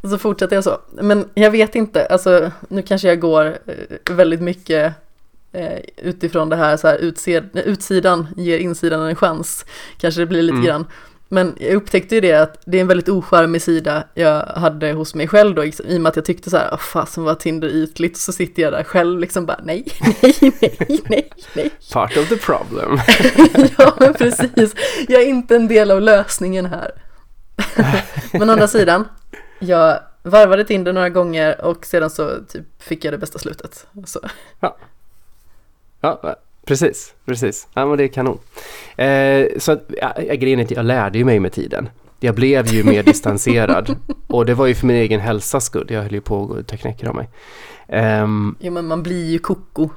[0.00, 0.80] Och så fortsätter jag så.
[0.90, 4.94] Men jag vet inte, alltså nu kanske jag går eh, väldigt mycket
[5.52, 9.66] eh, utifrån det här så här utsed, utsidan ger insidan en chans.
[9.98, 10.66] Kanske det blir lite mm.
[10.66, 10.86] grann.
[11.28, 15.14] Men jag upptäckte ju det att det är en väldigt ocharmig sida jag hade hos
[15.14, 17.68] mig själv då, i och med att jag tyckte så här, oh, fasen vad Tinder
[17.68, 19.84] ytligt, så sitter jag där själv liksom bara nej,
[20.22, 21.70] nej, nej, nej, nej.
[21.92, 23.00] Part of the problem.
[23.78, 24.74] ja, men precis.
[25.08, 26.90] Jag är inte en del av lösningen här.
[28.32, 29.08] men å andra sidan,
[29.58, 33.86] jag varvade Tinder några gånger och sedan så typ fick jag det bästa slutet.
[34.06, 34.20] Så.
[34.60, 34.76] Ja.
[36.00, 37.68] Ja, precis, precis.
[37.74, 38.38] Ja, men det är kanon.
[38.96, 41.88] Eh, så ja, grejen är att jag lärde ju mig med tiden.
[42.20, 43.96] Jag blev ju mer distanserad
[44.26, 45.86] och det var ju för min egen hälsas skull.
[45.88, 47.28] Jag höll ju på att ta knäcker av mig.
[48.22, 49.88] Um, jo, men man blir ju koko.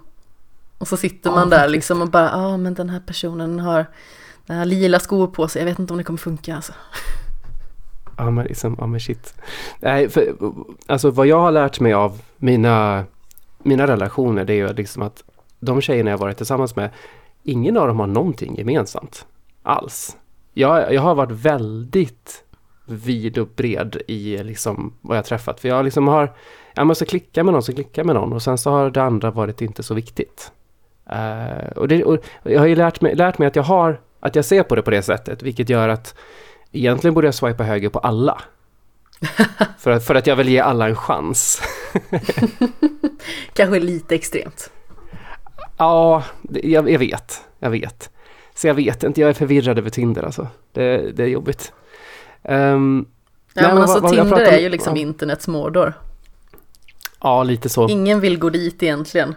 [0.78, 1.72] Och så sitter man där faktiskt.
[1.72, 3.86] liksom och bara, ja ah, men den här personen har
[4.46, 6.74] den här lila skor på sig, jag vet inte om det kommer funka alltså.
[8.18, 9.34] Ja men liksom, ja men shit.
[9.80, 10.36] Nej, för,
[10.88, 13.04] alltså vad jag har lärt mig av mina,
[13.64, 15.24] mina relationer det är ju liksom att
[15.62, 16.90] de tjejerna jag varit tillsammans med
[17.44, 19.26] ingen av dem har någonting gemensamt
[19.64, 20.18] alls.
[20.54, 22.44] Jag, jag har varit väldigt
[22.86, 25.60] vid och bred i liksom vad jag träffat.
[25.60, 26.34] För jag liksom har,
[26.74, 29.32] jag måste klicka med någon så klicka med någon och sen så har det andra
[29.32, 30.52] varit inte så viktigt.
[31.12, 34.36] Uh, och, det, och jag har ju lärt mig, lärt mig att jag har, att
[34.36, 36.16] jag ser på det på det sättet, vilket gör att
[36.72, 38.42] egentligen borde jag swipa höger på alla.
[39.78, 41.62] för, att, för att jag vill ge alla en chans.
[43.54, 44.72] Kanske lite extremt.
[45.82, 46.24] Ja,
[46.64, 47.42] jag, jag, vet.
[47.60, 48.10] Jag vet.
[48.56, 50.48] Så jag vet inte, jag är förvirrad över Tinder alltså.
[50.72, 51.74] Det, det är jobbigt.
[52.44, 53.06] Um,
[53.54, 55.02] ja, nej, men alltså vad, Tinder är ju liksom ja.
[55.02, 55.94] internets Mordor.
[57.22, 57.90] Ja, lite så.
[57.90, 59.36] Ingen vill gå dit egentligen.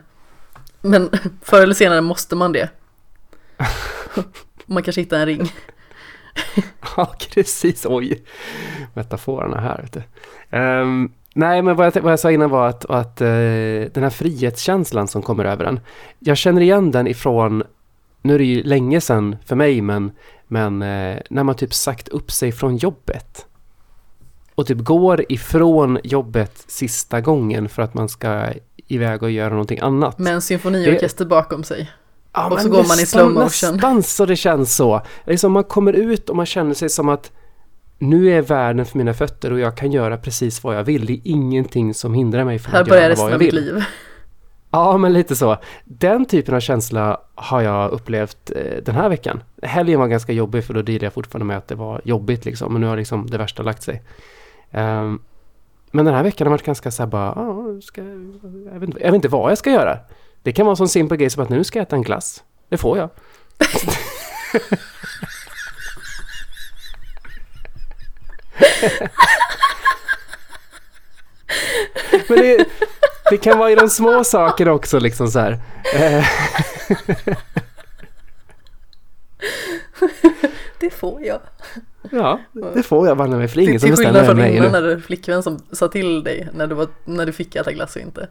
[0.81, 1.11] Men
[1.43, 2.69] förr eller senare måste man det.
[4.67, 5.53] man kanske hittar en ring.
[6.97, 7.87] ja, precis.
[7.89, 8.25] Oj,
[8.95, 9.83] metaforerna här.
[9.83, 10.59] Vet du.
[10.59, 13.27] Um, nej, men vad jag, vad jag sa innan var att, att uh,
[13.93, 15.81] den här frihetskänslan som kommer över en.
[16.19, 17.63] Jag känner igen den ifrån,
[18.23, 20.13] nu är det ju länge sedan för mig, men,
[20.47, 23.47] men uh, när man typ sagt upp sig från jobbet.
[24.55, 28.47] Och typ går ifrån jobbet sista gången för att man ska
[28.89, 30.19] iväg och göra någonting annat.
[30.19, 31.29] Med en symfoniorkester det...
[31.29, 31.91] bakom sig.
[32.33, 33.75] Ja, och så går man i slow motion.
[33.75, 35.03] Nästan så det känns så.
[35.27, 37.33] Liksom man kommer ut och man känner sig som att
[37.99, 41.07] nu är världen för mina fötter och jag kan göra precis vad jag vill.
[41.07, 43.55] Det är ingenting som hindrar mig från att göra vad jag vill.
[43.55, 43.85] Här börjar resten av mitt liv.
[44.71, 45.57] Ja, men lite så.
[45.85, 49.43] Den typen av känsla har jag upplevt eh, den här veckan.
[49.63, 52.73] Helgen var ganska jobbig för då dealade jag fortfarande med att det var jobbigt liksom.
[52.73, 54.03] Men nu har liksom det värsta lagt sig.
[54.71, 55.23] Um,
[55.91, 58.03] men den här veckan har varit ganska så här bara, ah, ska,
[58.73, 59.99] jag, vet inte, jag vet inte vad jag ska göra.
[60.43, 62.43] Det kan vara en sån simpel grej som att nu ska jag äta en glass.
[62.69, 63.11] Det får jag.
[72.29, 72.65] Men det,
[73.31, 75.59] det, kan vara i de små sakerna också liksom så här.
[80.81, 81.41] Det får jag.
[82.11, 82.41] Ja,
[82.75, 84.45] det får jag banne mig för ingen som bestämmer över mig.
[84.45, 87.27] Till skillnad från innan när du flickvän som sa till dig när du, var, när
[87.27, 88.29] du fick äta glass och inte.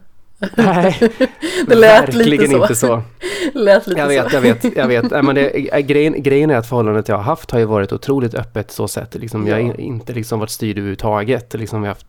[0.56, 0.96] Nej,
[1.66, 2.62] det lät verkligen lite så.
[2.62, 3.02] inte så.
[3.54, 4.36] lät lite jag vet, så.
[4.36, 5.10] jag vet, jag vet.
[5.10, 5.50] men det,
[5.86, 9.14] grejen, grejen är att förhållandet jag har haft har ju varit otroligt öppet så sätt.
[9.14, 9.58] Liksom, ja.
[9.58, 11.54] Jag har inte liksom varit styrd överhuvudtaget.
[11.54, 12.06] Liksom, vi har haft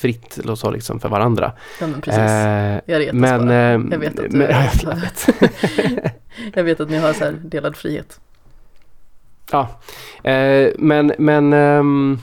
[0.00, 1.52] fritt och så liksom för varandra.
[1.80, 2.20] Ja, men precis.
[2.20, 3.56] Eh, jag retas men, bara.
[3.56, 5.26] Eh, jag vet att du, men, jag, vet.
[6.54, 8.20] jag vet att ni har så här delad frihet.
[9.50, 9.68] Ja,
[10.30, 12.20] eh, men, men um,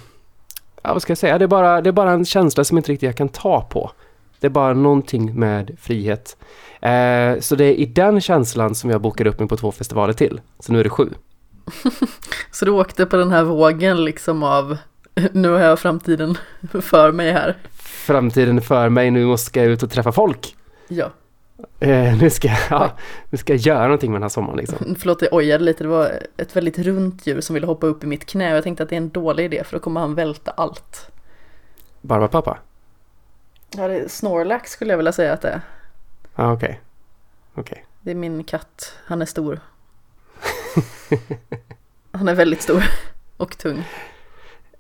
[0.84, 1.38] ja, vad ska jag säga?
[1.38, 3.92] Det är, bara, det är bara en känsla som inte riktigt jag kan ta på.
[4.40, 6.38] Det är bara någonting med frihet.
[6.82, 10.14] Eh, så det är i den känslan som jag bokade upp mig på två festivaler
[10.14, 10.42] till.
[10.60, 11.10] Så nu är det sju.
[12.52, 14.78] så du åkte på den här vågen liksom av
[15.32, 16.38] nu har jag framtiden
[16.82, 17.58] för mig här.
[17.80, 20.56] Framtiden för mig, nu måste jag ut och träffa folk.
[20.88, 21.12] Ja.
[21.80, 22.92] Eh, nu, ska, ja,
[23.30, 24.96] nu ska jag göra någonting med den här sommaren liksom.
[25.00, 25.84] Förlåt, jag ojade lite.
[25.84, 28.50] Det var ett väldigt runt djur som ville hoppa upp i mitt knä.
[28.50, 31.12] Jag tänkte att det är en dålig idé för då kommer han välta allt.
[32.02, 32.58] Barbapapa?
[33.76, 35.62] Ja, det är Snorlax skulle jag vilja säga att det är.
[36.36, 36.82] Ja, okej.
[37.56, 37.62] Okay.
[37.62, 37.84] Okay.
[38.02, 38.94] Det är min katt.
[39.06, 39.60] Han är stor.
[42.12, 42.84] han är väldigt stor
[43.38, 43.84] och tung.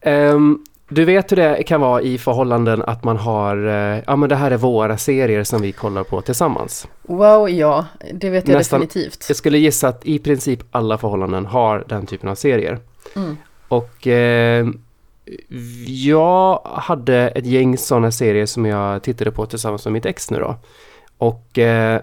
[0.01, 4.29] Um, du vet hur det kan vara i förhållanden att man har, eh, ja men
[4.29, 6.87] det här är våra serier som vi kollar på tillsammans.
[7.01, 9.25] Wow, ja, det vet jag Nästan, definitivt.
[9.27, 12.79] Jag skulle gissa att i princip alla förhållanden har den typen av serier.
[13.15, 13.37] Mm.
[13.67, 14.67] Och eh,
[15.87, 20.39] jag hade ett gäng sådana serier som jag tittade på tillsammans med mitt ex nu
[20.39, 20.55] då.
[21.17, 22.01] Och eh,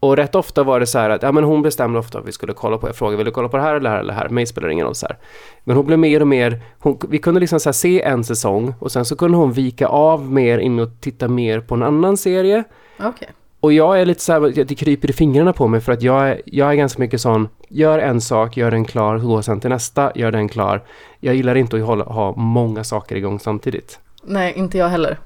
[0.00, 2.32] och rätt ofta var det så här att ja, men hon bestämde ofta att vi
[2.32, 2.88] skulle kolla på.
[2.88, 4.28] Jag frågade, vill du kolla på det här eller det här eller det här?
[4.28, 5.18] Mig spelar det ingen roll så här.
[5.64, 8.92] Men hon blev mer och mer, hon, vi kunde liksom så se en säsong och
[8.92, 12.64] sen så kunde hon vika av mer in och titta mer på en annan serie.
[12.98, 13.28] Okay.
[13.60, 16.28] Och jag är lite så här, det kryper i fingrarna på mig för att jag
[16.28, 19.70] är, jag är ganska mycket sån, gör en sak, gör den klar, gå sen till
[19.70, 20.82] nästa, gör den klar.
[21.20, 23.98] Jag gillar inte att hålla, ha många saker igång samtidigt.
[24.22, 25.18] Nej, inte jag heller.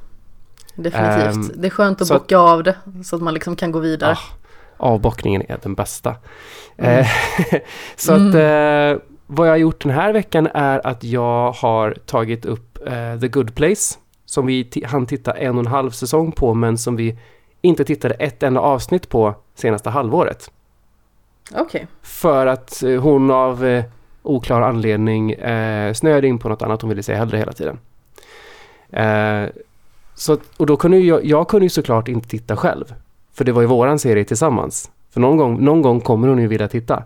[0.74, 1.36] Definitivt.
[1.36, 4.12] Um, det är skönt att bocka av det så att man liksom kan gå vidare.
[4.12, 4.18] Ah,
[4.76, 6.16] avbockningen är den bästa.
[6.76, 6.98] Mm.
[6.98, 7.06] Eh,
[7.96, 8.92] så att mm.
[8.92, 13.20] eh, vad jag har gjort den här veckan är att jag har tagit upp eh,
[13.20, 16.96] The Good Place som vi hann titta en och en halv säsong på men som
[16.96, 17.18] vi
[17.64, 20.50] inte tittade ett enda avsnitt på senaste halvåret.
[21.54, 21.86] Okay.
[22.02, 23.84] För att eh, hon av eh,
[24.22, 27.78] oklar anledning eh, snöade in på något annat hon ville se hellre hela tiden.
[28.90, 29.48] Eh,
[30.14, 32.94] så, och då kunde jag, jag kunde ju såklart inte titta själv.
[33.32, 34.90] För det var ju våran serie tillsammans.
[35.10, 37.04] För någon gång, någon gång kommer hon ju vilja titta.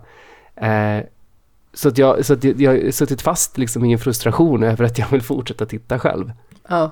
[0.55, 0.99] Eh,
[1.73, 4.97] så att jag, så att jag, har suttit fast liksom i en frustration över att
[4.97, 6.31] jag vill fortsätta titta själv.
[6.67, 6.83] Ja.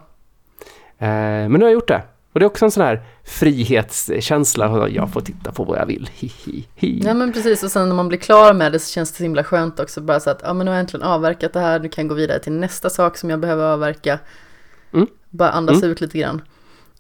[0.97, 1.07] Eh,
[1.49, 2.01] men nu har jag gjort det.
[2.38, 6.09] Och det är också en sån här frihetskänsla, jag får titta på vad jag vill,
[6.13, 6.31] hi,
[6.75, 7.01] hi.
[7.05, 9.23] Ja men precis, och sen när man blir klar med det så känns det så
[9.23, 11.79] himla skönt också, bara så att, ja men nu har jag äntligen avverkat det här,
[11.79, 14.19] nu kan jag gå vidare till nästa sak som jag behöver avverka.
[14.93, 15.07] Mm.
[15.29, 15.89] Bara andas Mm.
[15.91, 16.41] ut lite grann.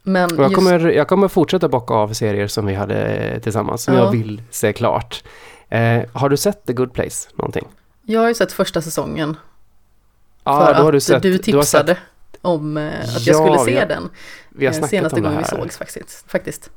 [0.03, 3.93] Men jag, just, kommer, jag kommer fortsätta bocka av serier som vi hade tillsammans, som
[3.93, 4.03] Ja.
[4.03, 5.23] jag vill se klart.
[5.69, 7.67] Eh, har du sett The Good Place någonting?
[8.05, 9.35] jag har ju sett första säsongen,
[10.43, 11.23] Ja, för då har att du sett.
[11.23, 11.97] du du har sett, tipsade
[12.41, 14.09] om eh, att Ja, jag skulle se har- den.
[14.49, 15.51] vi har eh, snackat senaste om det gången här.
[15.57, 16.31] vi sågs faktiskt.
[16.31, 16.69] faktiskt.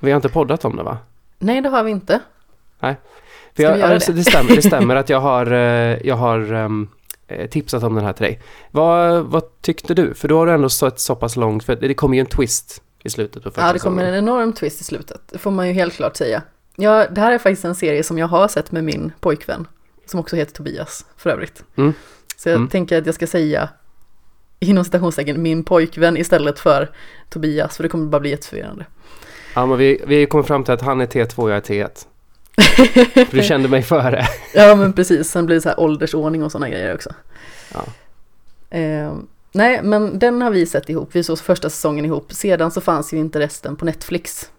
[0.00, 0.98] Vi har inte poddat om det va?
[1.38, 2.20] Nej, det har vi inte.
[2.80, 2.94] För
[3.54, 4.18] Ska jag, alltså, det?
[4.18, 4.24] det?
[4.24, 6.52] stämmer, det stämmer att jag har, eh, jag har
[7.28, 8.40] eh, tipsat om den här till dig.
[8.70, 10.14] Vad, vad tyckte du?
[10.14, 12.82] För då har du ändå sett så pass långt, för det kommer ju en twist
[13.02, 15.20] i slutet på första Ja, det kommer en enorm twist i slutet.
[15.30, 16.42] Det får man ju helt klart säga.
[16.76, 19.66] Ja, det här är faktiskt en serie som jag har sett med min pojkvän.
[20.06, 21.64] Som också heter Tobias, för övrigt.
[21.76, 21.92] Mm.
[22.36, 22.68] Så jag Mm.
[22.68, 23.68] tänker att jag ska säga
[24.68, 26.90] inom citationstecken min pojkvän istället för
[27.28, 28.86] Tobias, för det kommer bara bli jätteförvirrande.
[29.54, 32.06] Ja, men vi, vi kommer fram till att han är T2 och jag är T1.
[33.26, 34.26] För du kände mig före.
[34.54, 35.30] Ja, men precis.
[35.30, 37.14] Sen blir det så här åldersordning och sådana grejer också.
[37.74, 37.84] Ja.
[38.78, 39.14] Eh,
[39.52, 41.08] nej, men den har vi sett ihop.
[41.12, 42.32] Vi såg första säsongen ihop.
[42.32, 44.50] Sedan så fanns ju inte resten på Netflix.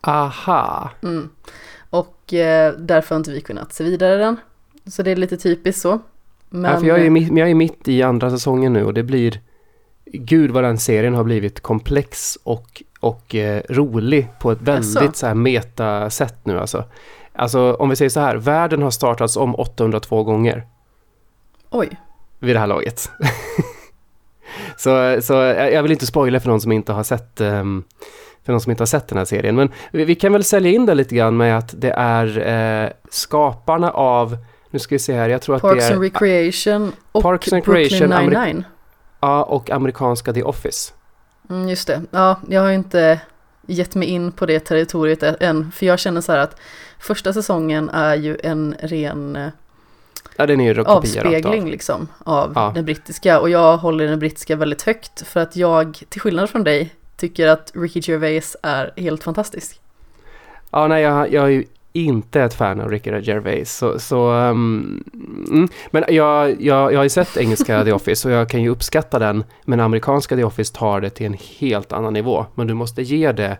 [0.00, 0.90] Aha.
[1.02, 1.30] Mm.
[1.90, 4.36] Och eh, därför har inte vi kunnat se vidare den.
[4.86, 5.98] Så det är lite typiskt så.
[6.50, 9.02] Men, ja, för jag, är mitt, jag är mitt i andra säsongen nu och det
[9.02, 9.40] blir...
[10.12, 15.26] Gud vad den serien har blivit komplex och, och eh, rolig på ett väldigt så
[15.26, 16.84] här meta-sätt nu alltså.
[17.32, 20.66] Alltså om vi säger så här, världen har startats om 802 gånger
[21.70, 21.88] Oj,
[22.38, 23.10] vid det här laget.
[24.76, 27.84] så, så jag vill inte spoila för någon som inte har sett ehm,
[28.44, 29.56] för någon som inte har sett den här serien.
[29.56, 32.90] Men vi, vi kan väl sälja in det lite grann med att det är eh,
[33.10, 34.36] skaparna av,
[34.70, 37.52] nu ska vi se här, jag tror att Parks det and är Recreation och Parks
[37.52, 38.64] and Brooklyn Recreation, Ameri- Nine-Nine.
[39.20, 40.92] ja, och amerikanska The Office.
[41.50, 42.02] Mm, just det.
[42.10, 43.20] Ja, jag har inte
[43.66, 45.72] gett mig in på det territoriet än.
[45.72, 46.56] För jag känner så här att
[46.98, 49.48] första säsongen är ju en ren eh,
[50.36, 50.96] Ja, den är ju rakt av.
[50.96, 52.72] avspegling liksom av Ja.
[52.74, 53.40] den brittiska.
[53.40, 55.26] Och jag håller den brittiska väldigt högt.
[55.26, 59.80] För att jag, till skillnad från dig, tycker att Ricky Gervais är helt fantastisk.
[60.70, 63.76] Ja, nej, jag, jag är ju inte ett fan av Ricky Gervais.
[63.76, 65.04] Så, så um,
[65.50, 65.68] mm.
[65.90, 69.18] Men jag, jag, jag har ju sett engelska The Office och jag kan ju uppskatta
[69.18, 69.44] den.
[69.64, 72.46] Men amerikanska The Office tar det till en helt annan nivå.
[72.54, 73.58] Men du måste ge det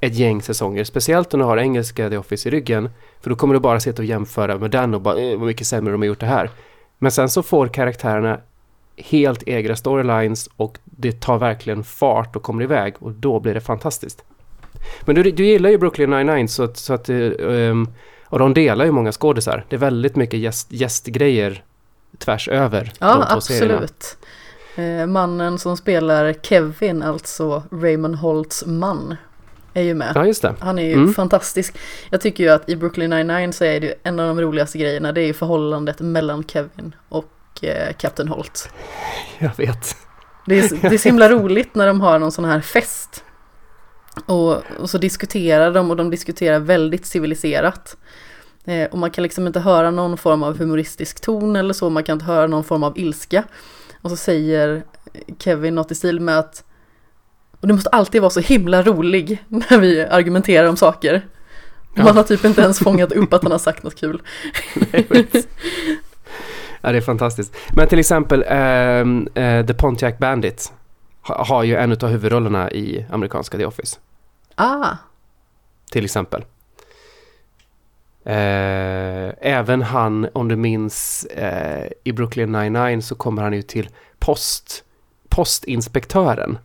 [0.00, 0.84] ett gäng säsonger.
[0.84, 2.90] Speciellt om du har engelska The Office i ryggen.
[3.20, 5.66] För då kommer du bara sitta och jämföra med den och bara eh, vad mycket
[5.66, 6.50] sämre de har gjort det här.
[6.98, 8.40] Men sen så får karaktärerna
[8.96, 13.60] helt egna storylines och det tar verkligen fart och kommer iväg och då blir det
[13.60, 14.24] fantastiskt.
[15.00, 17.88] Men du, du gillar ju Brooklyn 99 så att, så att ehm,
[18.26, 19.64] och de delar ju många skådisar.
[19.68, 21.64] Det är väldigt mycket gäst, gästgrejer
[22.18, 23.74] tvärs över Ja, de två serierna.
[23.74, 24.16] absolut.
[24.76, 29.16] Eh, mannen som spelar Kevin, alltså Raymond Holts man,
[29.74, 30.12] är ju med.
[30.14, 30.54] Ja, just det.
[30.60, 31.14] Han är ju Mm.
[31.14, 31.74] fantastisk.
[32.10, 34.78] Jag tycker ju att i Brooklyn 99 så är det ju en av de roligaste
[34.78, 37.28] grejerna, det är ju förhållandet mellan Kevin och
[37.62, 38.68] eh, Captain Holt.
[39.38, 39.96] Jag vet.
[40.46, 43.24] Det är, det är så himla roligt när de har någon sån här fest.
[44.26, 47.96] Och, och så diskuterar de och de diskuterar väldigt civiliserat.
[48.64, 52.04] Eh, och man kan liksom inte höra någon form av humoristisk ton eller så, man
[52.04, 53.44] kan inte höra någon form av ilska.
[54.02, 54.82] Och så säger
[55.38, 56.64] Kevin något i stil med att
[57.60, 61.26] och du måste alltid vara så himla rolig när vi argumenterar om saker.
[61.94, 62.04] Ja.
[62.04, 64.22] Man har typ inte ens fångat upp att han har sagt något kul.
[66.84, 67.56] Ja, det är fantastiskt.
[67.76, 70.72] Men till exempel ehm, eh, The Pontiac Bandit
[71.22, 73.98] ha, har ju en av huvudrollerna i amerikanska The Office.
[74.54, 74.96] Ah,
[75.90, 76.44] Till exempel.
[78.24, 83.88] Eh, även han, om du minns, eh, i Brooklyn 99 så kommer han ju till
[84.18, 84.84] post,
[85.28, 86.58] postinspektören.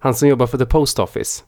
[0.00, 1.44] Han som jobbar för The Post Office.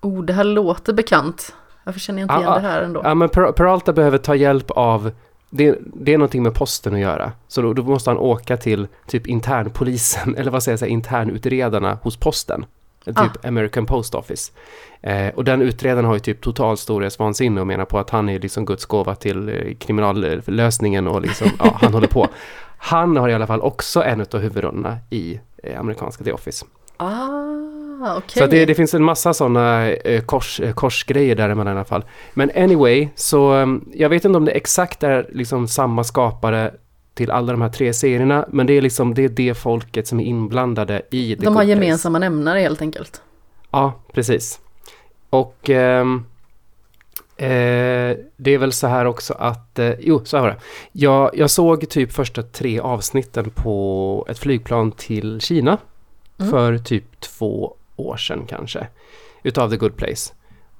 [0.00, 1.54] oh, det här låter bekant.
[1.84, 2.54] Varför känner jag inte Ah, igen ah.
[2.54, 3.00] det här ändå?
[3.04, 5.10] Ja, men Per- Peralta behöver ta hjälp av
[5.50, 7.32] det, det är någonting med posten att göra.
[7.48, 12.16] Så då, då måste han åka till typ internpolisen, eller vad säger jag, internutredarna hos
[12.16, 12.66] posten.
[13.04, 13.48] Typ Ah.
[13.48, 14.52] American Post Office.
[15.00, 18.38] Eh, och den utredaren har ju typ total storhetsvansinne och menar på att han är
[18.38, 22.28] liksom Guds gåva till eh, kriminallösningen och liksom, ja, han håller på.
[22.78, 26.64] Han har i alla fall också en av huvudrollerna i eh, amerikanska The Office.
[26.96, 27.06] Ah,
[28.02, 28.38] okej.
[28.38, 31.84] Så att det, det finns en massa sådana eh, kors, eh, korsgrejer däremellan i alla
[31.84, 32.04] fall.
[32.34, 36.74] Men anyway, så um, jag vet inte om det exakt är liksom samma skapare
[37.14, 40.20] till alla de här tre serierna, men det är liksom det, är det folket som
[40.20, 41.68] är inblandade i The De har Good Place.
[41.68, 43.22] gemensamma nämnare helt enkelt.
[43.70, 44.60] Ja, precis.
[45.30, 46.24] Och ehm,
[47.36, 50.58] eh, det är väl så här också att, eh, jo, så här var det.
[50.92, 55.78] Jag, jag såg typ första tre avsnitten på ett flygplan till Kina.
[56.38, 56.50] Mm.
[56.50, 58.86] för typ två år sedan kanske.
[59.42, 60.32] Utav The Good Place.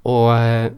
[0.02, 0.72] Och eh,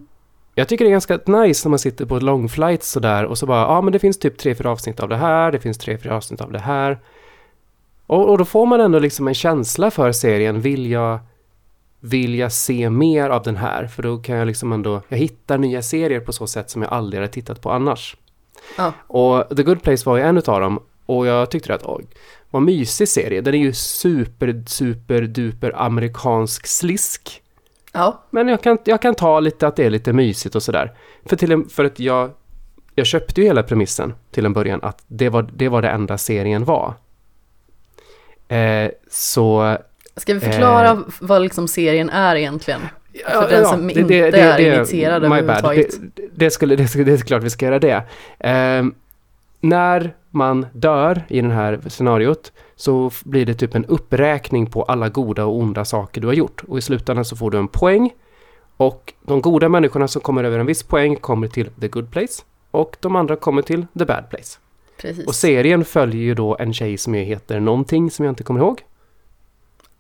[0.54, 3.38] jag tycker det är ganska nice när man sitter på ett long flight sådär och
[3.38, 5.78] så bara, ja men det finns typ tre, fyra avsnitt av det här, det finns
[5.78, 6.98] tre, fyra avsnitt av det här.
[8.06, 11.18] Och, och då får man ändå liksom en känsla för serien, vill jag,
[12.00, 13.86] vill jag se mer av den här?
[13.86, 16.92] För då kan jag liksom ändå, jag hittar nya serier på så sätt som jag
[16.92, 18.16] aldrig hade tittat på annars.
[18.76, 18.92] Ja.
[19.06, 22.06] Och The Good Place var ju en utav dem och jag tyckte att, oj,
[22.50, 23.40] vad mysig serie.
[23.40, 27.42] Den är ju super, super, duper amerikansk slisk.
[27.92, 30.92] Ja, Men jag kan, jag kan ta lite att det är lite mysigt och sådär.
[31.26, 32.30] För, till en, för att jag,
[32.94, 36.18] jag köpte ju hela premissen till en början att det var det, var det enda
[36.18, 36.94] serien var.
[38.48, 39.76] Eh, så...
[40.16, 40.98] ska vi förklara Eh.
[41.20, 42.80] vad liksom serien är egentligen?
[43.12, 45.38] Ja, den som inte är initierad my bad.
[45.38, 45.94] överhuvudtaget.
[46.14, 48.02] Det, det, skulle, det, det är klart vi ska göra det.
[48.38, 48.84] Eh,
[49.60, 55.08] när man dör i det här scenariot så blir det typ en uppräkning på alla
[55.08, 56.62] goda och onda saker du har gjort.
[56.68, 58.10] Och i slutändan så får du en poäng.
[58.76, 62.42] Och de goda människorna som kommer över en viss poäng kommer till the good place.
[62.70, 64.58] Och de andra kommer till the bad place.
[65.00, 65.26] Precis.
[65.26, 68.82] Och serien följer ju då en tjej som heter någonting som jag inte kommer ihåg.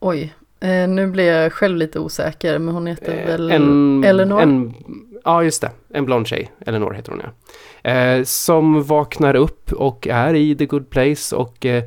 [0.00, 4.40] Oj, eh, nu blir jag själv lite osäker, men hon heter Eh, väl en, Eleanor?
[4.40, 4.74] En,
[5.24, 5.70] ja, just det.
[5.94, 6.52] En blond tjej.
[6.66, 7.90] Eleanor heter hon, ja.
[7.90, 11.84] Eh, som vaknar upp och är i the good place och eh,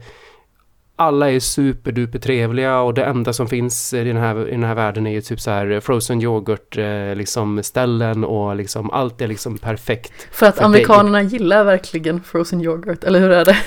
[0.96, 4.76] alla är superduper trevliga och det enda som finns i den här, i den här
[4.76, 9.28] världen är ju typ så här frozen yoghurt eh, liksom ställen och liksom allt är
[9.28, 10.28] liksom perfekt.
[10.32, 13.58] För att för amerikanerna gillar verkligen frozen yoghurt, eller hur är det?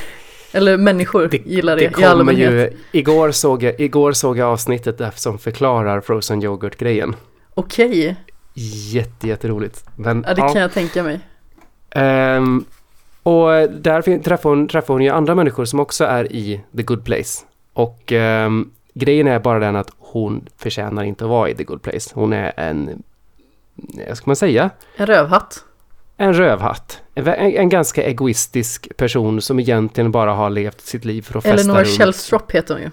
[0.55, 2.75] Eller människor Det- gillar Det det, i kommer ju, allmänhet.
[2.93, 7.17] igår såg, jag, igår såg jag avsnittet där som förklarar frozen yoghurt-grejen.
[7.55, 8.17] Okej,
[8.93, 9.85] Jätte, jätteroligt.
[9.97, 11.21] Men, ja, det kan jag tänka mig.
[11.91, 12.65] Ehm,
[13.23, 17.05] och där träffar hon, träffar hon ju andra människor som också är i the good
[17.05, 17.45] place.
[17.73, 21.83] Och ehm, grejen är bara den att hon förtjänar inte att vara i the good
[21.83, 22.11] place.
[22.15, 23.03] Hon är en,
[24.09, 25.65] vad ska man säga, En rövhatt.
[26.17, 27.03] En rövhatt.
[27.15, 31.61] En, en, ganska egoistisk person som egentligen bara har levt sitt liv för att festa
[31.61, 31.99] Eleanor runt.
[31.99, 32.91] Shellstrop heter hon ju.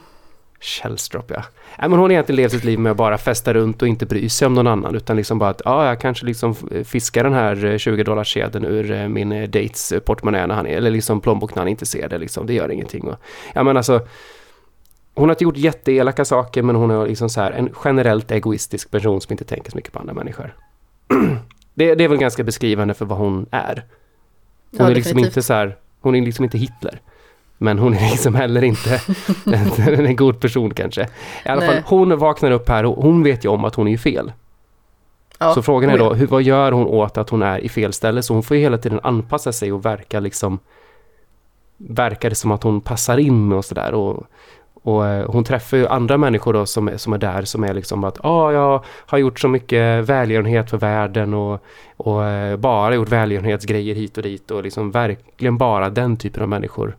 [0.62, 1.44] Shellstrop, ja.
[1.80, 4.06] Nej, men hon har egentligen levt sitt liv med att bara festa runt och inte
[4.06, 4.96] bry sig om någon annan.
[4.96, 6.56] Utan liksom bara att, ja, jag kanske liksom
[6.86, 10.56] fiskar den här eh, 20 dollars sedeln ur eh, min eh, dates eh, portmonnä när
[10.56, 12.46] han är, eller liksom plånbok när han inte ser det liksom.
[12.48, 13.08] Det gör ingenting.
[13.08, 13.16] Och,
[13.54, 14.08] ja, men alltså,
[15.16, 18.92] hon har inte gjort jätteelaka saker, men hon är liksom så här en generellt egoistisk
[18.92, 20.56] person som inte tänker så mycket på andra människor.
[21.74, 23.76] det, det är väl ganska beskrivande för vad hon är.
[24.72, 25.26] Hon Ja, är liksom definitivt.
[25.32, 27.02] inte så här, hon är liksom inte Hitler.
[27.58, 29.02] Men hon är liksom heller inte
[29.88, 31.02] en, en god person kanske.
[31.46, 31.84] I alla fall, Nej.
[31.86, 34.32] hon vaknar upp här och hon vet ju om att hon är fel.
[35.40, 37.70] Ja, Så frågan är oh då, hur, vad gör hon åt att hon är i
[37.70, 38.24] fel ställe?
[38.24, 40.60] Så hon får ju hela tiden anpassa sig och verka liksom
[41.78, 43.94] verkar det som att hon passar in och sådär.
[43.94, 44.26] Och,
[44.84, 48.04] och eh, hon träffar ju andra människor då som som är där som är liksom
[48.04, 51.64] att ah, jag har gjort så mycket välgörenhet för världen och,
[51.98, 56.50] och eh, bara gjort välgörenhetsgrejer hit och dit och liksom verkligen bara den typen av
[56.50, 56.98] människor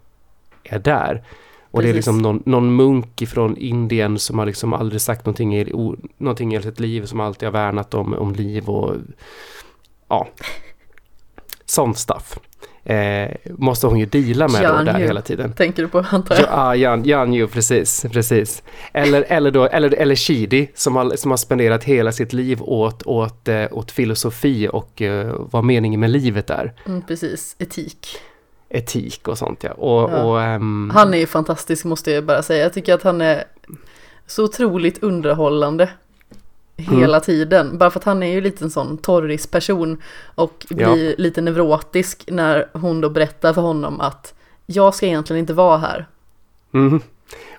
[0.65, 1.23] är där.
[1.71, 1.97] Och det är Precis.
[1.97, 6.55] liksom någon, någon munk ifrån Indien som har liksom aldrig sagt någonting i, o, någonting
[6.55, 8.97] i sitt liv, som alltid har värnat om, om liv och
[10.09, 10.29] ja,
[11.65, 12.39] sånt stuff.
[12.85, 15.07] Eh, måste hon ju deala med då Jan där Yu.
[15.07, 15.53] hela tiden.
[15.53, 16.49] Tänker du på, antar Ja, jag?
[16.53, 18.63] ah, Jan, Jan ju, precis, precis.
[18.93, 23.03] Eller, eller, då, eller, eller Shidi som har, som har spenderat hela sitt liv åt,
[23.07, 26.73] åt, eh, åt filosofi och eh, vad meningen med livet är.
[26.87, 28.07] Mm, precis, etik.
[28.69, 29.71] Etik och sånt ja.
[29.73, 30.23] Och, Ja.
[30.25, 32.63] och ehm, Han är ju fantastisk måste jag bara säga.
[32.63, 33.45] Jag tycker att han är
[34.27, 35.89] så otroligt underhållande
[36.77, 37.79] hela tiden.
[37.79, 40.03] Bara för att han är ju lite en sån torris person
[40.35, 44.35] och blir lite neurotisk när hon då berättar för honom att
[44.67, 46.07] jag ska egentligen inte vara här.
[46.71, 47.01] Mhm.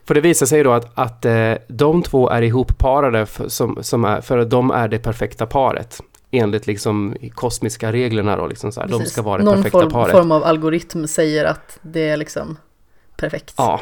[0.06, 4.06] För det visar sig då att, att eh, de två är ihopparade för, som, som
[4.06, 6.02] är, för att de är det perfekta paret.
[6.32, 8.88] Enligt liksom kosmiska reglerna då, liksom så här.
[8.88, 10.12] de ska vara det Någon perfekta form, paret.
[10.12, 12.58] form av algoritm säger att det är liksom
[13.16, 13.54] perfekt.
[13.58, 13.82] Ja,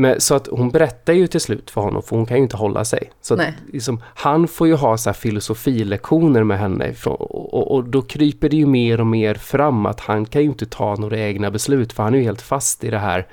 [0.00, 2.56] men så att hon berättar ju till slut för honom, för hon kan ju inte
[2.56, 3.10] hålla sig.
[3.20, 3.40] Så att,
[3.72, 8.48] liksom, han får ju ha så här filosofilektioner med henne och, och, och då kryper
[8.48, 11.92] det ju mer och mer fram att han kan ju inte ta några egna beslut,
[11.92, 13.26] för han är ju helt fast i det här.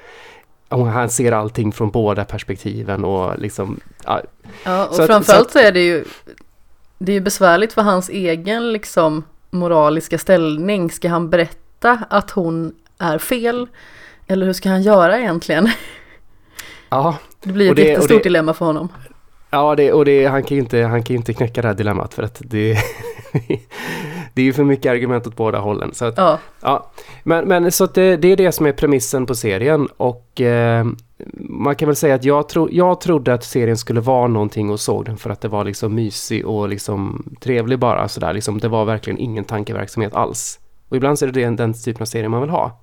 [0.69, 4.21] Han ser allting från båda perspektiven och liksom, ja,
[4.63, 6.05] Ja, och Så att- framförallt så så är det ju
[6.97, 10.91] det är ju besvärligt för hans egen liksom moraliska ställning.
[10.91, 13.67] Ska han berätta att hon är fel?
[14.27, 15.69] Eller hur ska han göra egentligen?
[16.89, 18.89] ja, Det blir ett det- jättestort det- dilemma för honom.
[19.49, 22.13] Ja, det, och det, han, kan inte, han kan ju inte knäcka det här dilemmat
[22.13, 22.77] för att det,
[24.33, 25.93] det är ju för mycket argument åt båda hållen.
[25.93, 26.91] Så att, Ja, ja.
[27.23, 30.85] Men, men så det, det är det som är premissen på serien och eh,
[31.49, 34.79] man kan väl säga att jag, tro, jag trodde att serien skulle vara någonting och
[34.79, 38.33] såg den för att det var liksom mysig och liksom trevlig bara sådär.
[38.33, 40.59] Liksom, det var verkligen ingen tankeverksamhet alls.
[40.89, 42.81] Och ibland så är det den, den typen av serie man vill ha.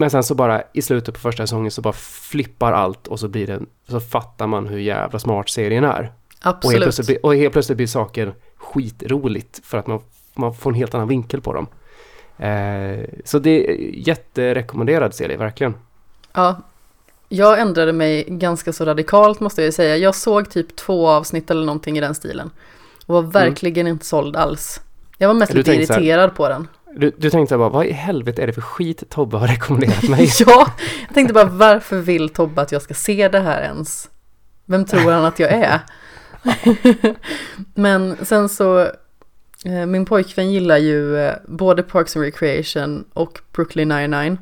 [0.00, 3.28] Men sen så bara i slutet på första säsongen så bara flippar allt och så
[3.28, 6.12] blir det, så fattar man hur jävla smart serien är.
[6.40, 6.64] Absolut.
[6.64, 10.00] Och helt plötsligt och helt plötsligt blir saker skitroligt för att man,
[10.34, 11.66] man får en helt annan vinkel på dem.
[12.38, 13.76] Eh, så det är
[14.08, 15.74] jätterekommenderad serie, verkligen.
[16.32, 16.60] Ja,
[17.28, 19.96] jag ändrade mig ganska så radikalt måste jag säga.
[19.96, 22.50] Jag såg typ två avsnitt eller någonting i den stilen.
[23.06, 23.92] Och var verkligen mm.
[23.92, 24.80] inte såld alls.
[25.18, 26.68] Jag var mest lite irriterad på den.
[26.96, 30.30] Du, du tänkte bara, vad i helvete är det för skit Tobbe har rekommenderat mig?
[30.46, 30.72] ja,
[31.06, 34.10] jag tänkte bara varför vill Tobbe att jag ska se det här ens?
[34.64, 35.80] Vem tror han att jag är?
[37.74, 38.80] Men sen så,
[39.64, 44.36] eh, min pojkvän gillar ju eh, både Parks and Recreation och Brooklyn 99.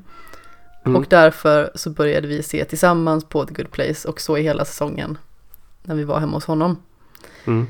[0.84, 0.96] Mm.
[0.96, 4.64] Och därför så började vi se tillsammans på The Good Place och så i hela
[4.64, 5.18] säsongen
[5.82, 6.82] när vi var hemma hos honom.
[7.44, 7.66] Mm.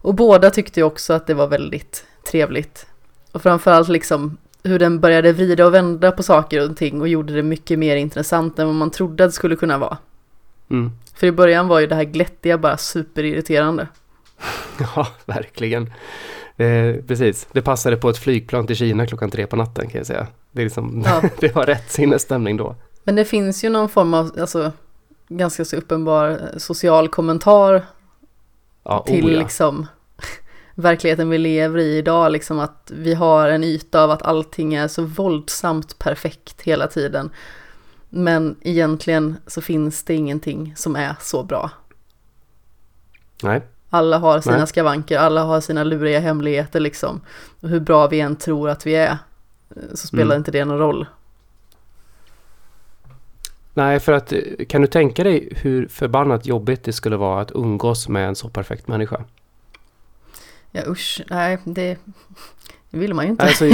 [0.00, 2.86] Och båda tyckte ju också att det var väldigt trevligt.
[3.34, 7.34] Och framförallt liksom hur den började vrida och vända på saker och ting och gjorde
[7.34, 9.98] det mycket mer intressant än vad man trodde att det skulle kunna vara.
[10.70, 10.92] Mm.
[11.14, 13.88] För i början var ju det här glättiga bara superirriterande.
[14.78, 15.92] Ja, verkligen.
[16.56, 20.06] Eh, precis, det passade på ett flygplan till Kina klockan tre på natten kan jag
[20.06, 20.26] säga.
[20.52, 21.22] Det, är liksom, Ja.
[21.40, 22.76] det var rätt sinnesstämning då.
[23.04, 24.72] Men det finns ju någon form av, alltså,
[25.28, 27.82] ganska så uppenbar social kommentar
[28.84, 29.38] Ja, till oh, ja.
[29.38, 29.86] liksom
[30.74, 34.88] verkligheten vi lever i idag, liksom att vi har en yta av att allting är
[34.88, 37.30] så våldsamt perfekt hela tiden.
[38.10, 41.70] Men egentligen så finns det ingenting som är så bra.
[43.42, 44.66] Nej, Alla har sina Nej.
[44.66, 47.20] skavanker, alla har sina luriga hemligheter liksom.
[47.60, 49.18] Och hur bra vi än tror att vi är,
[49.76, 50.36] eh, så spelar Mm.
[50.36, 51.06] inte det någon roll.
[53.74, 57.52] Nej, för att eh, kan du tänka dig hur förbannat jobbigt det skulle vara att
[57.54, 59.24] umgås med en så perfekt människa?
[60.76, 61.98] Ja usch, nej det,
[62.90, 63.44] vill man ju inte.
[63.44, 63.64] Alltså,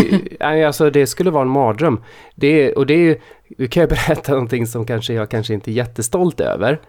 [0.67, 2.01] alltså det skulle vara en mardröm.
[2.35, 3.21] Det och det är ju,
[3.59, 6.81] nu kan jag berätta någonting som kanske jag kanske inte är jättestolt över.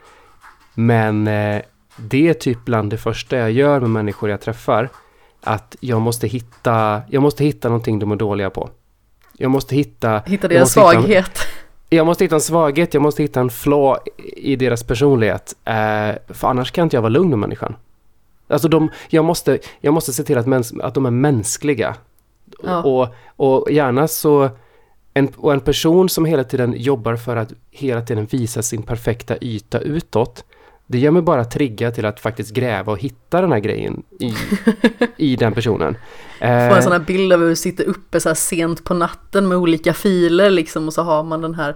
[0.73, 1.61] Men eh,
[1.97, 4.89] det är typ bland det första jag gör med människor jag träffar.
[5.43, 8.69] Att jag måste hitta, jag måste hitta någonting de är dåliga på.
[9.37, 11.39] Jag måste hitta, Hitta deras hitta svaghet.
[11.89, 13.99] jag måste hitta en svaghet, jag måste hitta en flaw
[14.35, 15.55] i deras personlighet.
[15.65, 17.75] Eh, för annars kan inte jag vara lugn med människan.
[18.51, 21.95] Alltså de, jag, måste, jag måste se till att, mäns, att de är mänskliga.
[22.63, 22.83] Ja.
[22.83, 24.49] Och, och gärna så...
[25.13, 29.37] En, och en person som hela tiden jobbar för att hela tiden visa sin perfekta
[29.41, 30.43] yta utåt.
[30.87, 34.33] Det gör mig bara trigga till att faktiskt gräva och hitta den här grejen i,
[35.17, 35.97] i den personen.
[36.39, 38.93] Få Eh, en sån här bild av hur du sitter uppe så här sent på
[38.93, 41.75] natten med olika filer liksom och så har man den här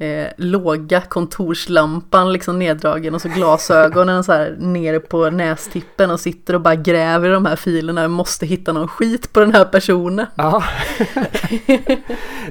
[0.00, 6.54] eh, låga kontorslampan liksom neddragen och så glasögonen så här nere på nästippen och sitter
[6.54, 9.64] och bara gräver i de här filerna och måste hitta någon skit på den här
[9.64, 10.26] personen.
[10.34, 10.62] Ja.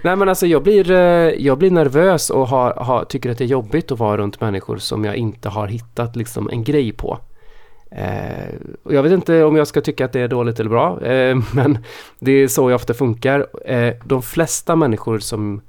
[0.04, 0.98] Nej men alltså jag blir, eh,
[1.38, 4.78] jag blir nervös och har, har, tycker att det är jobbigt att vara runt människor
[4.78, 7.20] som jag inte har hittat liksom en grej på.
[7.92, 11.06] Eh, och jag vet inte om jag ska tycka att det är dåligt eller bra,
[11.06, 11.78] eh, men
[12.20, 13.48] det är så jag ofta funkar.
[13.66, 15.62] Eh, de flesta människor som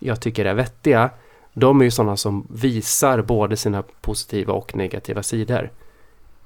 [0.00, 1.10] jag tycker är vettiga,
[1.54, 5.70] de är ju sådana som visar både sina positiva och negativa sidor.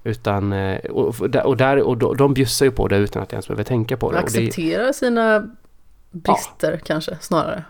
[0.05, 3.49] Utan, eh, och, och, där, och, de, bjussar ju på det utan att jag ens
[3.49, 4.19] behöver tänka på det.
[4.19, 5.49] Accepterar sina
[6.11, 7.65] brister kanske snarare.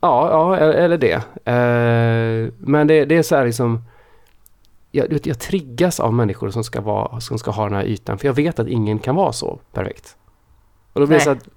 [0.00, 1.14] Ja, ja, eller det.
[1.44, 3.84] Eh, men det, det är så här liksom...
[4.92, 8.26] Jag, jag triggas av människor som ska, vara, som ska ha den här ytan, för
[8.26, 10.16] jag vet att ingen kan vara så perfekt.
[10.92, 11.24] Och då blir det Nej.
[11.24, 11.48] så att...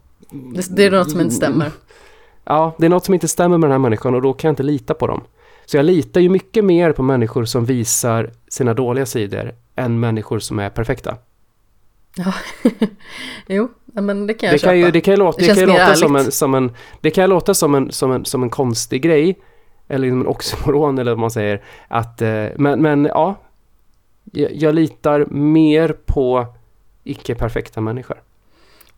[0.55, 1.71] Det, det är något som inte stämmer.
[2.45, 4.51] Ja, det är något som inte stämmer med den här människan och då kan jag
[4.51, 5.23] inte lita på dem.
[5.65, 10.39] Så jag litar ju mycket mer på människor som visar sina dåliga sidor än människor
[10.39, 11.17] som är perfekta.
[13.47, 14.71] Jo, ja, men det kan jag Det köpa.
[14.71, 16.71] kan ju, det kan ju låta, Det det kan ju låta som en, som en,
[17.01, 19.39] det kan ju låta som en, som en, som en konstig grej,
[19.87, 23.35] eller liksom en oxymoron eller vad man säger, att, eh, men, men ja,
[24.31, 26.45] jag, jag litar mer på
[27.03, 28.21] icke-perfekta människor.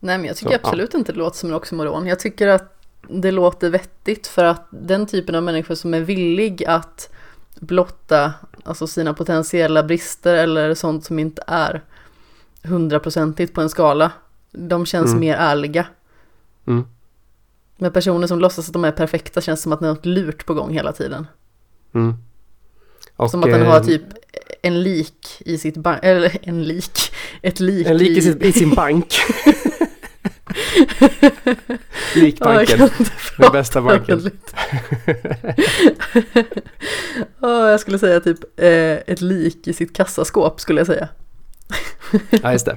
[0.00, 0.58] Nej men jag tycker Så, ja.
[0.62, 2.06] absolut inte det låter som en oxymoron.
[2.06, 2.75] Jag tycker att
[3.08, 7.10] det låter vettigt för att den typen av människor som är villig att
[7.60, 8.32] blotta
[8.64, 11.82] alltså sina potentiella brister eller sånt som inte är
[12.62, 14.12] hundraprocentigt på en skala.
[14.52, 15.20] De känns Mm.
[15.20, 15.86] mer ärliga.
[16.66, 16.84] Mm.
[17.76, 20.46] Med personer som låtsas att de är perfekta känns som att det är något lurt
[20.46, 21.26] på gång hela tiden.
[21.94, 22.14] Mm.
[23.16, 24.02] Och, som att den eh, har typ
[24.62, 26.98] en lik i sitt bank, eller en lik,
[27.42, 29.14] ett lik, en lik i, sin, i sin bank.
[32.14, 32.78] Liktanken.
[32.80, 32.88] Ja,
[33.38, 34.20] Den bästa banken.
[37.40, 41.08] Ja, jag skulle säga typ eh, ett lik i sitt kassaskåp skulle jag säga.
[42.42, 42.76] Ja, just det.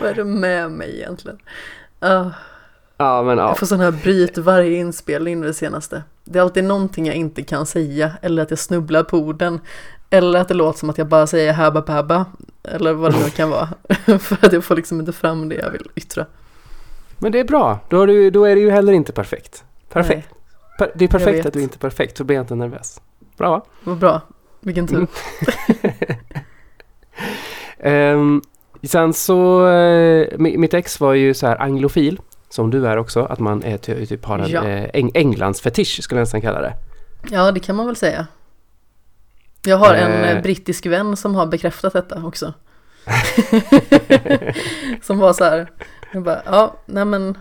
[0.00, 1.38] Vad är det med mig egentligen?
[1.98, 2.30] Ah,
[3.00, 3.48] Ja, men ja.
[3.48, 6.02] jag får sån här bryt varje inspelning nu det senaste.
[6.24, 9.60] Det är alltid någonting jag inte kan säga eller att jag snubblar på orden.
[10.10, 12.26] Eller att det låter som att jag bara säger habba babba.
[12.62, 13.68] Eller vad det nu kan vara.
[14.18, 16.26] För att jag får liksom inte fram det jag vill yttra.
[17.18, 17.78] Men det är bra.
[17.88, 19.64] Då, du, då är det ju heller inte perfekt.
[19.92, 20.28] Perfekt.
[20.78, 23.00] Per, det är perfekt att du inte är perfekt, så blir jag inte nervös.
[23.36, 23.62] Bra va?
[23.84, 24.20] Vad bra.
[24.60, 25.06] Vilken tur.
[27.78, 28.42] Ehm,
[28.82, 33.24] sen så, eh, mi- mitt ex var ju så här anglofil, som du är också,
[33.24, 34.64] att man är ty- typ har en Ja.
[34.68, 36.74] eh, Eng- Englands fetisch skulle jag nästan kalla det.
[37.30, 38.26] Ja, det kan man väl säga.
[39.62, 40.30] Jag har en Eh.
[40.30, 42.54] eh, brittisk vän som har bekräftat detta också.
[45.02, 45.70] som var så här,
[46.12, 47.38] jag bara, ja, nej men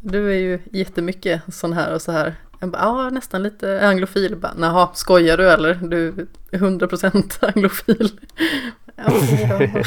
[0.00, 2.34] du är ju jättemycket sån här och så här.
[2.60, 4.30] Jag bara, ja, nästan lite anglofil.
[4.30, 5.74] Jag Bara, Jaha, skojar du eller?
[5.74, 8.10] Du är 100% anglofil.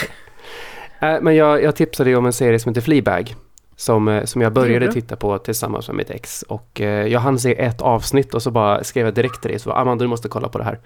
[1.00, 3.36] Eh, men jag, jag tipsade ju om en serie som heter Fleabag.
[3.76, 6.42] Som, eh, som jag började titta på tillsammans med mitt ex.
[6.48, 9.60] Och eh, jag hann se ett avsnitt och så bara skrev jag direkt till dig.
[9.60, 10.80] Så Amanda, du måste kolla på det här.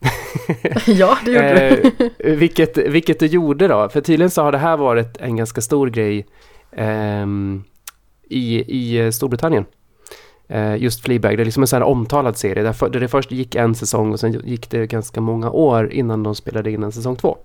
[0.86, 2.06] ja, det gjorde du.
[2.30, 3.88] Eh, vilket, vilket du gjorde då.
[3.88, 6.26] För tydligen så har det här varit en ganska stor grej
[6.72, 7.64] ehm,
[8.28, 9.64] i, i Storbritannien.
[10.48, 12.62] Eh, just Fleabag, det är liksom en sån här omtalad serie.
[12.62, 15.92] Där, för, där det först gick en säsong och sen gick det ganska många år
[15.92, 17.38] innan de spelade in en säsong två.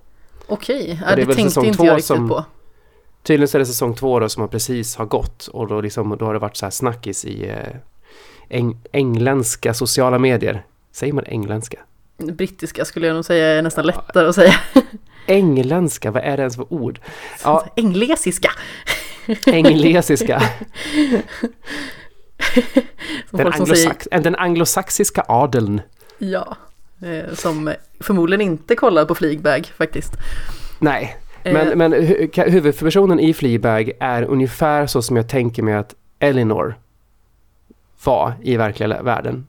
[0.46, 2.44] Okej, det ja, är det väl tänkte säsong inte två jag riktigt som- på.
[3.22, 6.16] Tydligen så är det säsong två då som har precis har gått och då, liksom,
[6.18, 7.76] då har det varit så här snackis i eh,
[8.48, 10.64] eng, engländska sociala medier.
[10.92, 11.78] Säger man engländska?
[12.16, 14.54] Brittiska skulle jag nog säga är nästan lättare att säga.
[15.26, 17.00] Engländska, vad är det ens för ord?
[17.44, 18.50] Ja, Englesiska.
[19.46, 20.42] englesiska.
[23.30, 25.80] Den, säger anglosax- den anglosaxiska adeln.
[26.18, 26.56] Ja,
[27.02, 30.12] eh, som förmodligen inte kollar på Fleabag faktiskt.
[30.78, 35.74] Nej, Eh, men, men hu- huvudpersonen i Fleabag är ungefär så som jag tänker mig
[35.74, 36.78] att Eleanor
[38.04, 39.46] var i verkliga världen.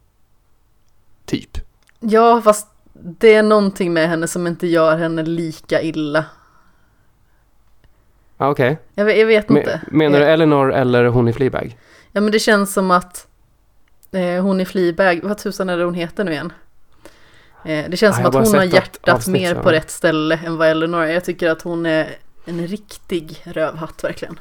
[1.25, 1.57] Typ.
[1.99, 6.25] Ja, fast det är någonting med henne som inte gör henne lika illa.
[8.37, 8.77] Ah, Okej.
[8.95, 9.81] Jag, vet- jag vet inte.
[9.91, 11.77] Menar du Eh, Eleanor eller hon i Fleabag?
[12.11, 13.27] Ja, men det känns som att
[14.11, 16.53] eh, hon i Fleabag, vad tusan är det hon heter nu igen?
[17.65, 19.61] Eh, det känns Ah, som jag att hon har hjärtat avsnitt, mer så.
[19.61, 21.07] på rätt ställe än vad Eleanor är.
[21.13, 24.39] Jag tycker att hon är en riktig rövhatt verkligen.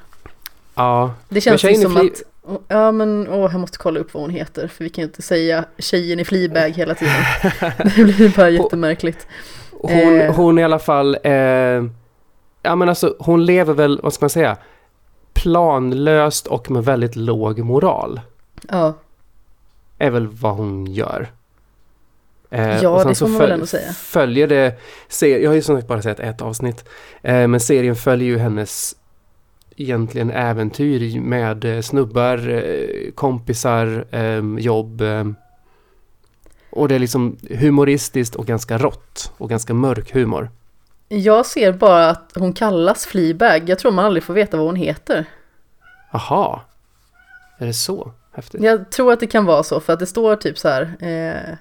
[0.75, 1.15] Ja.
[1.29, 2.23] Det känns ju som att,
[2.69, 5.23] ja men åh, jag måste kolla upp vad hon heter för vi kan ju inte
[5.23, 7.15] säga tjejen i Fleabag hela tiden.
[7.97, 9.27] Det blir bara jättemärkligt.
[9.81, 10.35] Hon, Eh.
[10.35, 11.33] hon i alla fall, eh,
[12.63, 14.57] ja men alltså hon lever väl, vad ska man säga,
[15.35, 18.21] planlöst och med väldigt låg moral.
[18.69, 18.95] Ja,
[19.99, 21.29] Är väl vad hon gör.
[22.51, 23.93] Eh, Ja, det får man väl ändå säga.
[23.93, 24.79] Följer det,
[25.09, 26.85] ser, jag har ju som sagt bara sett ett avsnitt,
[27.23, 28.97] eh, men serien följer ju hennes
[29.77, 35.01] egentligen äventyr med eh, snubbar, eh, kompisar, eh, jobb.
[35.01, 35.25] Eh,
[36.71, 40.51] och det är liksom humoristiskt och ganska rått och ganska mörk humor.
[41.09, 43.69] jag ser bara att hon kallas Fleabag.
[43.69, 45.25] Jag tror man aldrig får veta vad hon heter.
[46.13, 46.65] Aha.
[47.59, 48.13] Är det så?
[48.33, 48.63] Häftigt.
[48.63, 50.83] Jag tror att det kan vara så för att det står typ så här.
[51.01, 51.57] Eh,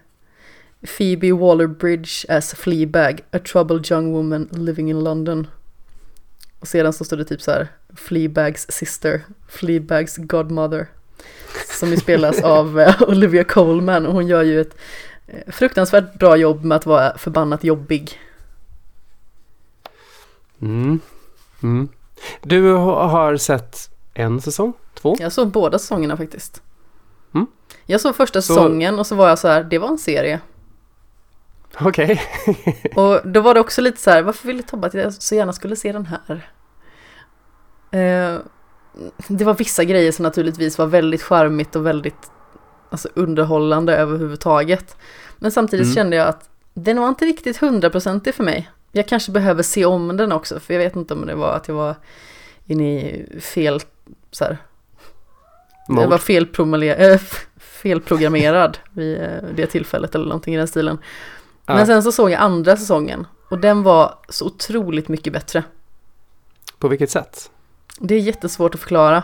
[0.97, 5.47] Phoebe Waller-Bridge as Fleabag, a troubled young woman living in London.
[6.59, 7.67] Och sedan så står det typ så här.
[7.95, 10.87] Fleabags sister, Fleabags godmother.
[11.79, 14.75] Som ju spelas av eh, Olivia Colman och hon gör ju ett
[15.27, 18.19] eh, fruktansvärt bra jobb med att vara förbannat jobbig.
[20.61, 20.99] Mm.
[21.63, 21.87] Mm.
[22.41, 24.73] Du ha- har sett en säsong?
[24.93, 25.15] Två?
[25.19, 26.61] Jag såg båda säsongerna faktiskt.
[27.33, 27.47] Mm.
[27.85, 30.39] Jag såg första Så- säsongen och så var jag så här, det var en serie.
[31.79, 32.21] Okej.
[32.95, 35.53] Och då var det också lite så här, varför ville Tobbe att jag så gärna
[35.53, 36.49] skulle se den här?
[37.91, 38.39] Eh,
[39.27, 42.31] det var vissa grejer som naturligtvis var väldigt charmigt och väldigt
[42.89, 44.97] alltså, underhållande överhuvudtaget.
[45.37, 45.95] Men samtidigt Mm.
[45.95, 48.69] kände jag att den var inte riktigt hundraprocentig för mig.
[48.91, 51.67] Jag kanske behöver se om den också, för jag vet inte om det var att
[51.67, 51.95] jag var
[52.65, 53.79] inne i fel,
[54.31, 54.57] så här,
[55.87, 56.19] jag var
[57.13, 57.19] äh,
[57.57, 60.97] felprogrammerad vid eh, det tillfället eller någonting i den stilen.
[61.65, 61.75] Ja.
[61.75, 65.63] Men sen så såg jag andra säsongen och den var så otroligt mycket bättre.
[66.79, 67.51] På vilket sätt?
[67.99, 69.23] Det är jättesvårt att förklara.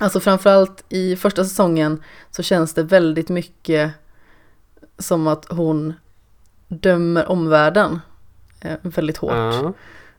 [0.00, 3.92] Alltså framförallt i första säsongen så känns det väldigt mycket
[4.98, 5.94] som att hon
[6.68, 8.00] dömer omvärlden
[8.60, 9.32] eh, väldigt hårt.
[9.32, 9.72] Ja.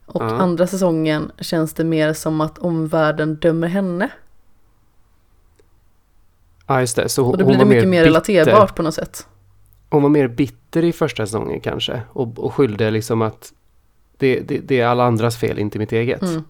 [0.06, 0.26] Och Ja.
[0.40, 4.08] andra säsongen känns det mer som att omvärlden dömer henne.
[6.66, 7.08] Ja, just det.
[7.08, 8.04] Så hon, Och då blir det mycket mer bitter.
[8.04, 9.26] relaterbart på något sätt.
[9.90, 12.02] Hon var mer bitter i första säsongen kanske.
[12.12, 13.52] Och, och skyllde liksom att
[14.16, 16.22] det, det, det är alla andras fel, inte mitt eget.
[16.22, 16.44] Mm.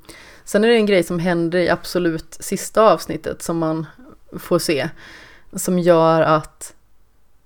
[0.44, 3.86] Sen är det en grej som händer i absolut sista avsnittet som man
[4.38, 4.88] får se.
[5.52, 6.74] Som gör att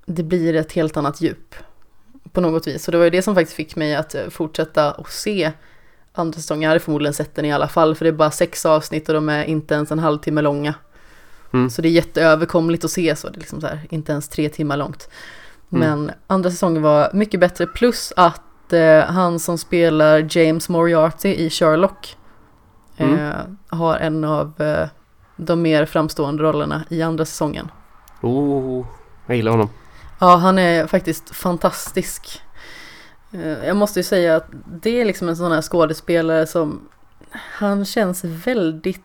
[0.07, 1.55] det blir ett helt annat djup.
[2.33, 2.89] På något vis.
[2.89, 5.53] Och det var ju det som faktiskt fick mig att eh, fortsätta och se
[6.13, 6.63] andra säsongen.
[6.63, 7.95] Jag hade förmodligen sett den i alla fall.
[7.95, 10.75] För det är bara sex avsnitt och de är inte ens en halvtimme långa.
[11.53, 11.71] Mm.
[11.71, 13.29] Så det är jätteöverkomligt att se så.
[13.29, 15.09] Det är liksom så här, inte ens tre timmar långt.
[15.73, 15.89] Mm.
[16.05, 17.67] Men andra säsongen var mycket bättre.
[17.67, 22.17] Plus att eh, han som spelar James Moriarty i Sherlock
[22.97, 23.15] Mm.
[23.29, 23.35] eh,
[23.79, 24.89] har en av eh,
[25.37, 27.71] de mer framstående rollerna i andra säsongen.
[28.23, 28.87] Oh,
[29.27, 29.69] jag gillar honom.
[30.19, 32.43] Ja, han är faktiskt fantastisk.
[33.33, 34.47] Eh, Jag måste ju säga att
[34.83, 36.89] det är liksom en sån här skådespelare som
[37.33, 39.01] han känns väldigt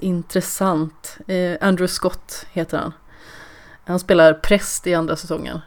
[0.00, 1.18] intressant.
[1.26, 2.92] Eh, Andrew Scott heter han.
[3.84, 5.60] Han spelar präst i andra säsongen.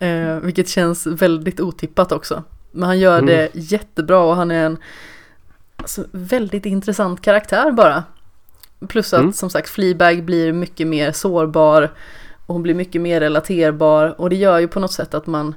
[0.00, 2.42] Eh, vilket känns väldigt otippat också.
[2.70, 3.26] Men han gör Mm.
[3.26, 4.78] det jättebra och han är en
[5.76, 8.04] alltså, väldigt intressant karaktär bara.
[8.88, 9.32] Plus att Mm.
[9.32, 11.82] som sagt Fleabag blir mycket mer sårbar
[12.46, 15.54] och hon blir mycket mer relaterbar och det gör ju på något sätt att man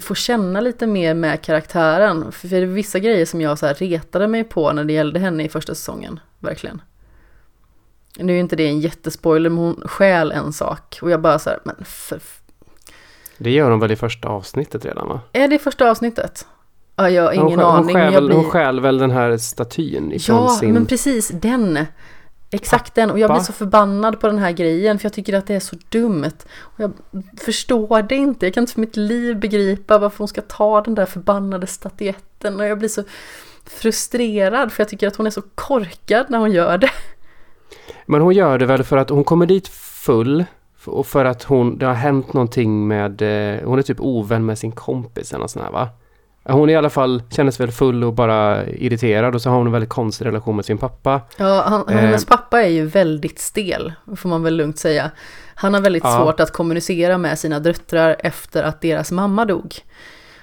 [0.00, 2.32] får känna lite mer med karaktären.
[2.32, 5.20] För det är vissa grejer som jag så här retade mig på när det gällde
[5.20, 6.82] henne i första säsongen, verkligen.
[8.18, 11.38] Nu är ju inte det en jättespoiler, men hon stjäl en sak och jag bara
[11.38, 12.20] så här, men för,
[13.38, 15.20] Det gör hon väl i första avsnittet redan va?
[15.32, 16.46] är det första avsnittet?
[16.96, 17.96] Ja, jag har ingen hon, stjäl- aning.
[17.96, 18.36] Hon stjäl, blir...
[18.36, 20.74] hon stjäl väl den här statyn ifrån Ja, sin...
[20.74, 21.78] men precis den.
[22.50, 23.10] Exakt den.
[23.10, 23.44] Och jag blir Pappa.
[23.44, 26.32] så förbannad på den här grejen för jag tycker att det är så dumt.
[26.58, 26.92] Och jag
[27.40, 28.46] förstår det inte.
[28.46, 32.60] Jag kan inte för mitt liv begripa varför hon ska ta den där förbannade statyetten.
[32.60, 33.02] Och jag blir så
[33.66, 36.90] frustrerad för jag tycker att hon är så korkad när hon gör det.
[38.06, 40.44] Men hon gör det väl för att hon kommer dit full
[40.88, 44.58] och för att hon, det har hänt någonting med, eh, hon är typ ovän med
[44.58, 45.88] sin kompis eller något sånt här va?
[46.48, 49.72] Hon i alla fall, kändes väl full och bara irriterad och så har hon en
[49.72, 51.20] väldigt konstig relation med sin pappa.
[51.36, 51.96] Ja, han, Eh.
[51.96, 55.10] hennes pappa är ju väldigt stel, får man väl lugnt säga.
[55.54, 56.18] Han har väldigt Ja.
[56.18, 59.74] svårt att kommunicera med sina döttrar efter att deras mamma dog.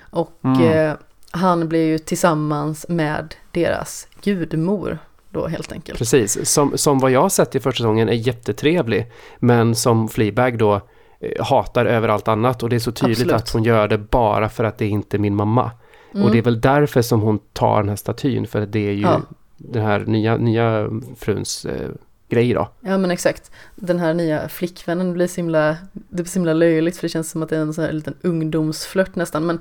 [0.10, 0.62] Och Mm.
[0.90, 0.94] eh,
[1.32, 4.98] han blir ju tillsammans med deras gudmor
[5.32, 5.98] då helt enkelt.
[6.00, 9.12] Precis, som, som vad jag har sett i första säsongen är jättetrevlig.
[9.40, 10.82] Men som Fleabag då
[11.20, 13.34] eh, hatar över allt annat och det är så tydligt Absolut.
[13.34, 15.72] att hon gör det bara för att det är inte min mamma.
[16.14, 16.26] Mm.
[16.26, 19.02] Och det är väl därför som hon tar den här statyn för det är ju
[19.02, 19.22] Ja.
[19.58, 20.90] den här nya, nya
[21.20, 21.90] fruns eh,
[22.30, 22.70] grej då.
[22.80, 23.52] Ja men exakt.
[23.76, 27.32] Den här nya flickvännen blir så himla, det blir så himla löjligt för det känns
[27.32, 29.46] som att det är en sån här liten ungdomsflört nästan.
[29.46, 29.60] Men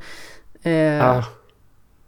[0.62, 1.24] eh, Ah,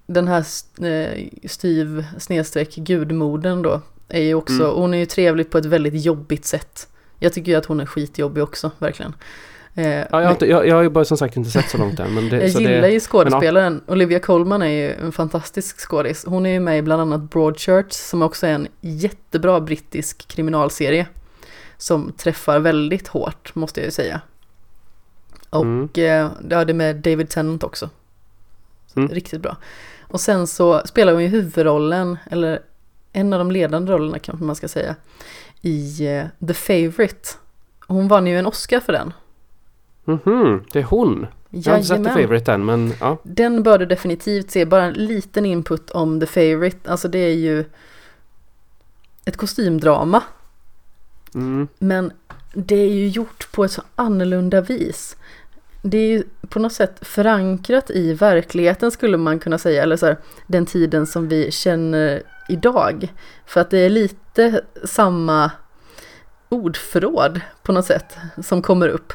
[0.07, 0.45] den här
[0.85, 4.77] eh, styv snedstreck gudmodern då är ju också, Mm.
[4.77, 6.89] hon är ju trevlig på ett väldigt jobbigt sätt.
[7.19, 9.15] Jag tycker ju att hon är skitjobbig också, verkligen.
[9.75, 11.71] Eh, ja, jag, har men inte, jag, jag har ju bara som sagt inte sett
[11.71, 12.15] så långt än.
[12.15, 13.81] Men det, jag gillar det, ju skådespelaren.
[13.87, 16.25] Olivia Colman är ju en fantastisk skådis.
[16.27, 21.07] Hon är ju med i bland annat Broadchurch som också är en jättebra brittisk kriminalserie.
[21.79, 24.21] Som träffar väldigt hårt, måste jag ju säga.
[25.51, 25.89] Och Mm.
[25.95, 26.03] eh,
[26.51, 27.91] ja, det är med David Tennant också.
[28.97, 29.09] Mm.
[29.09, 29.57] Riktigt bra.
[30.03, 32.63] Och sen så spelar hon ju huvudrollen, eller
[33.13, 34.97] en av de ledande rollerna kanske man ska säga,
[35.61, 37.29] i eh, The Favourite.
[37.87, 39.13] Hon vann ju en Oscar för den.
[40.05, 41.27] Mhm, det är hon.
[41.51, 42.23] Jag har inte sett The Jajamän.
[42.23, 43.17] Favourite än, men ja.
[43.23, 46.91] Den bör du definitivt se, bara en liten input om The Favourite.
[46.91, 47.65] Alltså det är ju
[49.25, 50.23] ett kostymdrama,
[51.35, 51.69] Mm.
[51.79, 52.13] men
[52.55, 55.17] det är ju gjort på ett så annorlunda vis.
[55.83, 60.07] Det är ju på något sätt förankrat i verkligheten skulle man kunna säga, eller så
[60.07, 63.13] här, den tiden som vi känner idag.
[63.47, 65.51] För att det är lite samma
[66.49, 69.13] ordförråd på något sätt som kommer upp.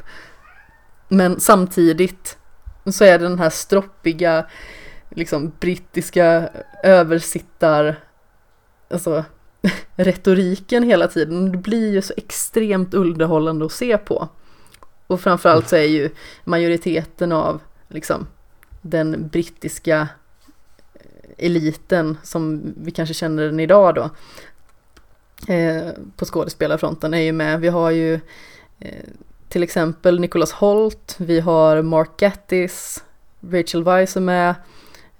[1.07, 2.38] Men samtidigt
[2.85, 4.45] så är det den här stroppiga,
[5.10, 6.49] liksom brittiska
[6.84, 7.95] översittar,
[8.89, 9.26] alltså
[9.95, 11.52] retoriken hela tiden.
[11.52, 14.30] Det blir ju så extremt underhållande att se på.
[15.08, 16.10] Och framförallt så är ju
[16.44, 18.28] majoriteten av liksom
[18.82, 20.08] den brittiska
[21.38, 24.10] eliten som vi kanske känner den idag då
[25.54, 27.60] eh, på skådespelarfronten är ju med.
[27.60, 28.14] Vi har ju
[28.80, 29.04] eh,
[29.50, 33.04] till exempel Nicholas Holt, vi har Mark Gattis,
[33.52, 34.50] Rachel Weisz är med.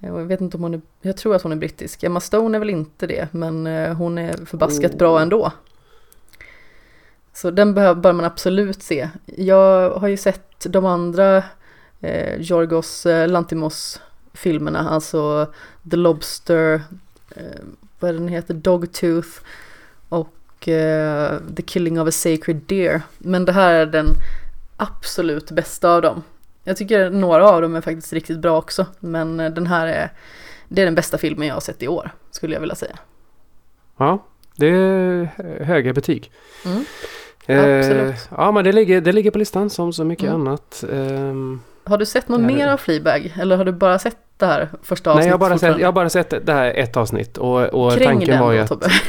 [0.01, 2.03] Eh, Jag vet inte om hon är, jag tror att hon är brittisk.
[2.03, 4.97] Emma Stone är väl inte det, men eh, hon är förbaskat Oh.
[4.97, 5.51] bra ändå.
[7.38, 9.09] Så den behöver, bör man absolut se.
[9.26, 11.43] Jag har ju sett de andra
[12.01, 14.01] eh, Jorgos eh, Lantimos
[14.34, 15.53] filmerna, alltså
[15.91, 16.81] The Lobster,
[17.35, 17.61] eh,
[17.99, 19.30] vad den heter, Dogtooth
[20.09, 23.01] och eh, The Killing of a Sacred Deer.
[23.18, 24.07] Men det här är den
[24.77, 26.23] absolut bästa av dem.
[26.64, 30.11] Jag tycker några av dem är faktiskt riktigt bra också, men eh, den här är,
[30.68, 32.99] det är den bästa filmen jag har sett i år, skulle jag vilja säga.
[33.97, 35.26] Ja, det är
[35.64, 36.31] höga betyg.
[36.65, 36.85] Mm.
[37.47, 38.29] Eh, Absolut.
[38.37, 40.41] ja, men det ligger, det ligger på listan som så mycket Mm.
[40.47, 40.83] annat.
[40.93, 43.33] Ehm, Har du sett något mer av Fleabag?
[43.41, 45.25] Eller har du bara sett det här första avsnittet?
[45.25, 47.91] nej, jag har, bara sett, jag har bara sett det här ett avsnitt och, och
[47.93, 48.69] Kräng tanken den var ju då att...
[48.69, 48.87] Tobbe.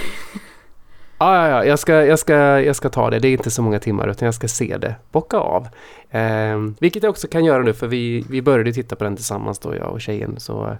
[1.20, 3.18] Ja, ja, ja, jag ska, jag, ska, jag ska ta det.
[3.18, 5.68] Det är inte så många timmar utan jag ska se det, bocka av.
[6.10, 9.58] Ehm, vilket jag också kan göra nu för vi, vi började titta på den tillsammans
[9.58, 10.34] då, jag och tjejen.
[10.40, 10.76] Så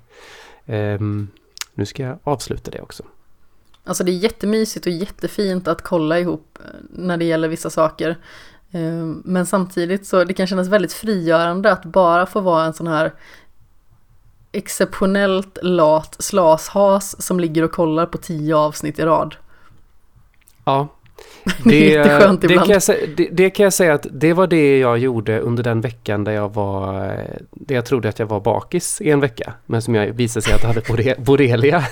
[0.66, 1.28] ehm,
[1.74, 3.02] nu ska jag avsluta det också.
[3.89, 8.19] Alltså det är jättemysigt och jättefint att kolla ihop eh, när det gäller vissa saker.
[8.73, 12.86] Ehm, men samtidigt så det kan kännas väldigt frigörande att bara få vara en sån
[12.86, 13.15] här
[14.52, 19.36] exceptionellt lat slashas som ligger och kollar på tio avsnitt i rad.
[20.65, 20.89] Ja.
[21.65, 22.43] Det det, ibland.
[22.49, 22.82] kan jag,
[23.16, 26.32] det, det kan jag säga att det var det jag gjorde under den veckan där
[26.32, 26.93] jag var,
[27.51, 29.53] där jag trodde att jag var bakis i en vecka.
[29.66, 31.85] Men som jag visade sig att jag hade borrelia.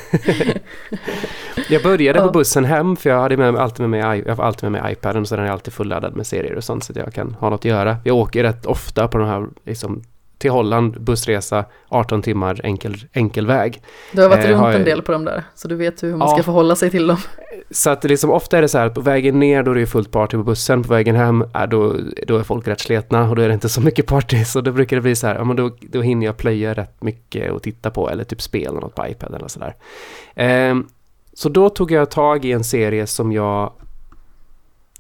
[1.69, 4.45] jag började på bussen hem för jag hade med mig, alltid med mig, jag har
[4.45, 6.97] alltid med mig iPaden så den är alltid fulladdad med serier och sånt så att
[6.97, 7.97] jag kan ha något att göra.
[8.05, 10.03] Jag åker rätt ofta på de här, liksom,
[10.39, 13.83] till Holland, bussresa, 18 timmar enkel, enkel väg.
[14.13, 16.03] Du har varit Eh, runt har jag- en del på dem där, så du vet
[16.03, 16.35] hur man Ja.
[16.35, 17.17] ska förhålla sig till dem.
[17.71, 19.81] Så att liksom, ofta är det så här att på vägen ner då är det
[19.81, 23.31] ju fullt party på bussen, på vägen hem är då, då är folk rätt sletna
[23.31, 24.45] och då är det inte så mycket party.
[24.45, 27.03] Så då brukar det bli så här, ja men då, då hinner jag plöja rätt
[27.03, 29.75] mycket och titta på eller typ spela något på iPad eller sådär.
[30.35, 30.89] Ehm,
[31.33, 33.73] så då tog jag tag i en serie som jag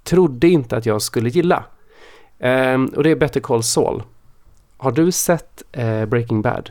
[0.04, 1.64] trodde inte att jag skulle gilla.
[2.38, 4.02] Ehm, och det är Better Call Saul.
[4.76, 6.70] Har du sett eh, Breaking Bad?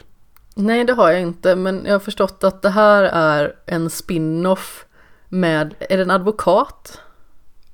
[0.56, 4.86] Nej, det har jag inte, men jag har förstått att det här är en spin-off
[5.30, 7.00] med, är det en advokat?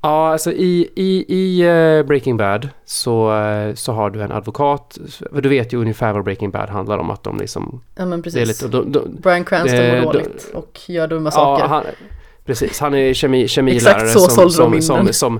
[0.03, 4.97] Ja, alltså i, i, i eh, Breaking Bad så, eh, så har du en advokat.
[5.31, 7.09] Du vet ju ungefär vad Breaking Bad handlar om.
[7.09, 7.81] Att de liksom...
[7.95, 8.47] Ja, men precis.
[8.47, 11.65] lite, de, de, Brian Cranston Eh, mår då- dåligt och gör dumma ja, saker.
[11.67, 11.83] han,
[12.45, 15.13] precis, han är kemi, kemilärare Exakt så som, sålde de som, in som, den.
[15.13, 15.39] som,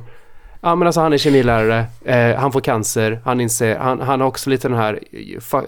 [0.64, 4.28] Ja men alltså han är kemilärare, eh, han får cancer, han inser, han, han har
[4.28, 5.00] också lite den här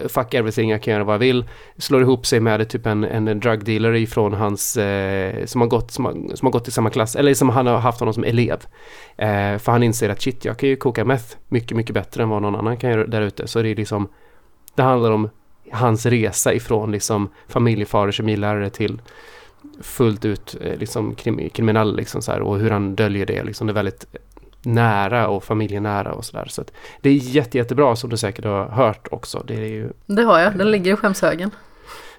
[0.08, 1.44] fuck, everything, jag kan göra vad jag vill.
[1.78, 5.90] Slår ihop sig med typ en, en drug dealer ifrån hans, eh, som, har gått,
[5.90, 8.24] som, har, som har gått i samma klass, eller som han har haft honom som
[8.24, 8.66] elev.
[9.16, 12.28] Eh, för han inser att shit, jag kan ju koka meth mycket, mycket bättre än
[12.28, 13.46] vad någon annan kan göra där ute.
[13.46, 14.08] Så det är liksom,
[14.74, 15.30] det handlar om
[15.72, 19.00] hans resa ifrån liksom familjefar och kemilärare till
[19.80, 23.44] fullt ut eh, liksom krim, kriminell liksom så här, och hur han döljer det.
[23.44, 24.06] Liksom det är väldigt
[24.64, 26.46] nära och familjenära och sådär.
[26.48, 26.64] Så
[27.00, 29.42] det är jätte, jättebra som du säkert har hört också.
[29.46, 31.50] Det är ju Det har jag, den ligger i skämshögen.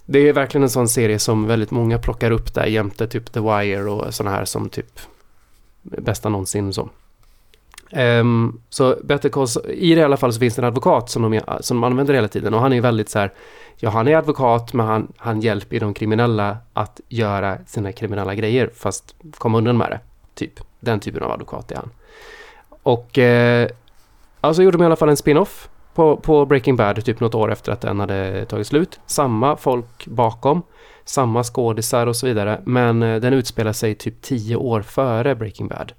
[0.06, 3.40] det är verkligen en sån serie som väldigt många plockar upp där jämte typ The
[3.40, 5.00] Wire och sådana här som typ
[5.82, 6.90] bästa någonsin så.
[7.92, 11.10] Ehm, så Better Call Saul- i det i alla fall så finns det en advokat
[11.10, 13.34] som de, som de använder hela tiden och han är väldigt så här,
[13.78, 18.70] ja han är advokat men han, han hjälper de kriminella att göra sina kriminella grejer
[18.76, 20.00] fast komma undan med det.
[20.36, 21.90] Typ, den typen av advokat är han.
[22.86, 23.70] Och eh,
[24.42, 27.52] alltså gjorde de i alla fall en spin-off på, på Breaking Bad typ något år
[27.52, 29.00] efter att den hade tagit slut.
[29.06, 30.62] Samma folk bakom,
[31.06, 32.62] samma skådisar och så vidare.
[32.66, 35.94] Men eh, den utspelar sig typ tio år före Breaking Bad.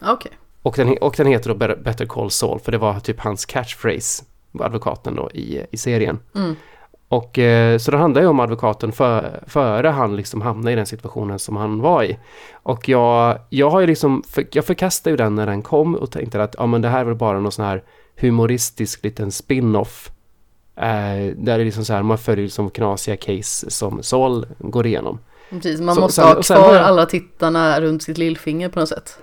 [0.00, 0.32] Okej.
[0.62, 3.44] Och den, och den heter då Better Better Call Saul för det var typ hans
[3.44, 4.24] catchphrase,
[4.60, 6.18] advokaten då i, i serien.
[6.34, 6.56] Mm.
[7.12, 10.86] Och eh, så det handlar ju om advokaten för, före han liksom hamnade i den
[10.86, 12.18] situationen som han var i.
[12.52, 16.10] Och jag, jag har ju liksom, för, jag förkastade ju den när den kom och
[16.10, 17.82] tänkte att ja men det här är väl bara någon sån här
[18.20, 20.10] humoristisk liten spin-off.
[20.76, 25.18] Eh, där det liksom så här, man följer liksom knasiga case som Saul går igenom.
[25.50, 28.80] Precis, man Så- måste sen- ha sen kvar jag- alla tittarna runt sitt lillfinger på
[28.80, 29.18] något sätt.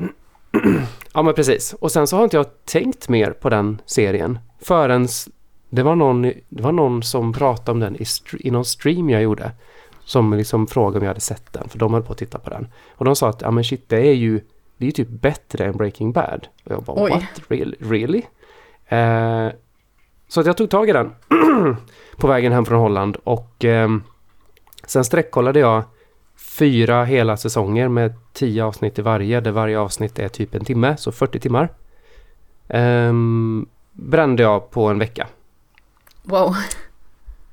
[1.14, 1.76] Ja men precis.
[1.80, 5.08] Och sen så har inte jag tänkt mer på den serien förrän
[5.70, 8.06] det var någon, det var någon som pratade om den i,
[8.40, 9.52] i någon stream jag gjorde.
[10.06, 12.50] Som liksom frågade om jag hade sett den, för de höll på att titta på
[12.50, 12.68] den.
[12.96, 14.40] Och de sa att, ja men shit, det är ju,
[14.78, 16.48] det är ju typ bättre än Breaking Bad.
[16.66, 17.12] Och jag bara, Oj.
[17.12, 17.42] what?
[17.48, 17.78] Really?
[17.80, 18.22] really?
[18.88, 19.52] Eh,
[20.28, 21.12] så att jag tog tag i den
[22.18, 24.04] på vägen hem från Holland och ehm,
[24.86, 25.84] sen sträckkollade jag
[26.58, 30.98] fyra hela säsonger med tio avsnitt i varje, där varje avsnitt är typ en timme,
[30.98, 31.70] så 40 timmar.
[32.68, 35.28] Ehm, brände jag på en vecka.
[36.24, 36.56] Wow.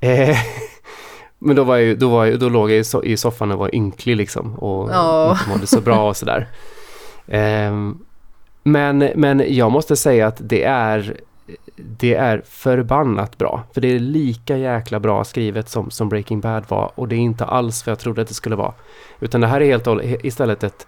[0.01, 0.36] Eh,
[1.38, 3.59] men då, var jag, då, var jag, då låg jag i so- i soffan och
[3.59, 5.30] var ynklig liksom och Ja.
[5.38, 6.48] inte mådde så bra och sådär.
[7.28, 7.98] Ehm,
[8.62, 11.20] men, men jag måste säga att det är
[11.76, 13.62] det är förbannat bra.
[13.74, 16.90] För det är lika jäkla bra skrivet som, som Breaking Bad var.
[16.94, 18.72] Och det är inte alls vad jag trodde att det skulle vara.
[19.20, 20.86] Utan det här är helt och istället ett,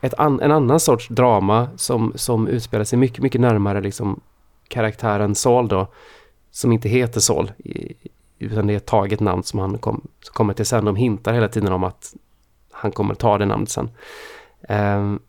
[0.00, 4.20] ett an, en annan sorts drama som, som utspelar sig mycket, mycket närmare liksom
[4.68, 5.86] karaktären Saul då.
[6.50, 7.52] Som inte heter Saul.
[8.38, 10.84] Utan det är ett taget namn som han kom, som kommer till sen.
[10.84, 12.14] De hintar hela tiden om att
[12.72, 13.90] han kommer ta det namnet sen.
[14.68, 15.20] Um,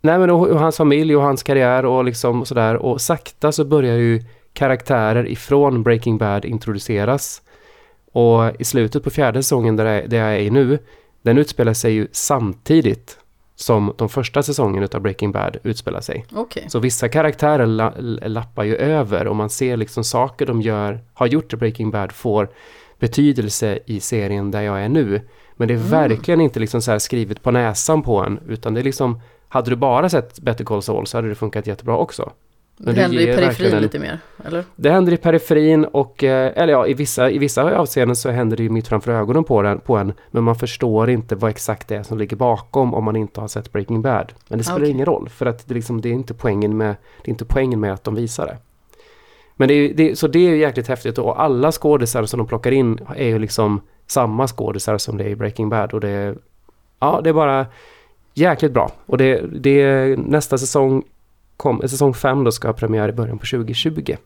[0.00, 2.76] nej men och, och, hans familj och hans karriär och liksom och sådär.
[2.76, 4.22] Och sakta så börjar ju
[4.52, 7.42] karaktärer ifrån Breaking Bad introduceras.
[8.12, 10.78] Och i slutet på fjärde säsongen där jag, där jag är nu,
[11.22, 13.18] den utspelar sig ju samtidigt
[13.56, 16.26] som de första säsongerna av Breaking Bad utspelar sig.
[16.32, 16.62] Okay.
[16.68, 17.92] Så vissa karaktärer la,
[18.26, 22.12] lappar ju över och man ser liksom saker de gör, har gjort i Breaking Bad
[22.12, 22.48] får
[22.98, 25.20] betydelse i serien där jag är nu.
[25.56, 25.90] Men det är mm.
[25.90, 29.76] verkligen inte liksom så skrivet på näsan på en, utan det är liksom, hade du
[29.76, 32.32] bara sett Better Call Saul så hade det funkat jättebra också.
[32.76, 34.64] Men det händer i periferin lite mer, eller?
[34.76, 38.56] Det händer i periferin och, eh, eller ja, i vissa, i vissa avseenden så händer
[38.56, 40.12] det ju mitt framför ögonen på, den, på en.
[40.30, 43.48] Men man förstår inte vad exakt det är som ligger bakom om man inte har
[43.48, 44.32] sett Breaking Bad.
[44.48, 44.90] Men det spelar okay.
[44.90, 47.80] ingen roll, för att det, liksom, det, är inte poängen med, det är inte poängen
[47.80, 48.56] med att de visar det.
[49.56, 52.46] Men det är, det, så det är ju jäkligt häftigt och alla skådisar som de
[52.46, 56.08] plockar in är ju liksom samma skådisar som det är i Breaking Bad och det
[56.08, 56.36] är,
[57.00, 57.66] ja, det är bara
[58.34, 58.90] jäkligt bra.
[59.06, 61.02] Och det, det nästa säsong
[61.56, 64.16] kom, säsong 5 då ska ha premiär i början på 2020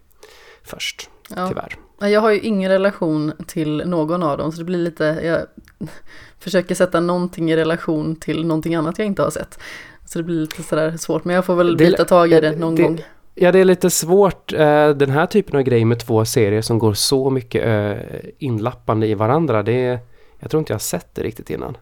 [0.62, 1.48] först, ja.
[1.48, 1.76] tyvärr.
[2.12, 5.46] Jag har ju ingen relation till någon av dem så det blir lite, jag
[6.38, 9.58] försöker sätta någonting i relation till någonting annat jag inte har sett.
[10.04, 12.74] Så det blir lite sådär svårt, men jag får väl bita tag i det någon
[12.74, 13.04] det, gång.
[13.34, 16.78] Ja, det är lite svårt, eh, den här typen av grej med två serier som
[16.78, 19.98] går så mycket eh, inlappande i varandra, det är,
[20.38, 21.76] jag tror inte jag har sett det riktigt innan.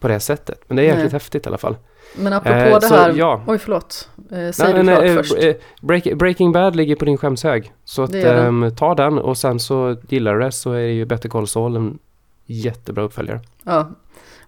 [0.00, 1.12] På det sättet, men det är jäkligt Nej.
[1.12, 1.76] häftigt i alla fall.
[2.16, 3.42] Men apropå eh, det här, ja.
[3.46, 5.44] oj förlåt, eh, säg nej, det klart eh, först.
[5.44, 7.72] Eh, break, Breaking Bad ligger på din skämshög.
[7.84, 11.28] Så att, um, ta den och sen så gillar du det så är ju Better
[11.28, 11.98] Call Saul en
[12.46, 13.40] jättebra uppföljare.
[13.62, 13.90] Ja,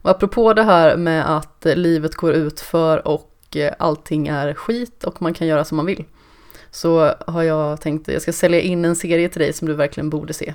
[0.02, 5.04] och apropå det här med att livet går ut för och eh, allting är skit
[5.04, 6.04] och man kan göra som man vill.
[6.70, 9.74] Så har jag tänkt att jag ska sälja in en serie till dig som du
[9.74, 10.54] verkligen borde se.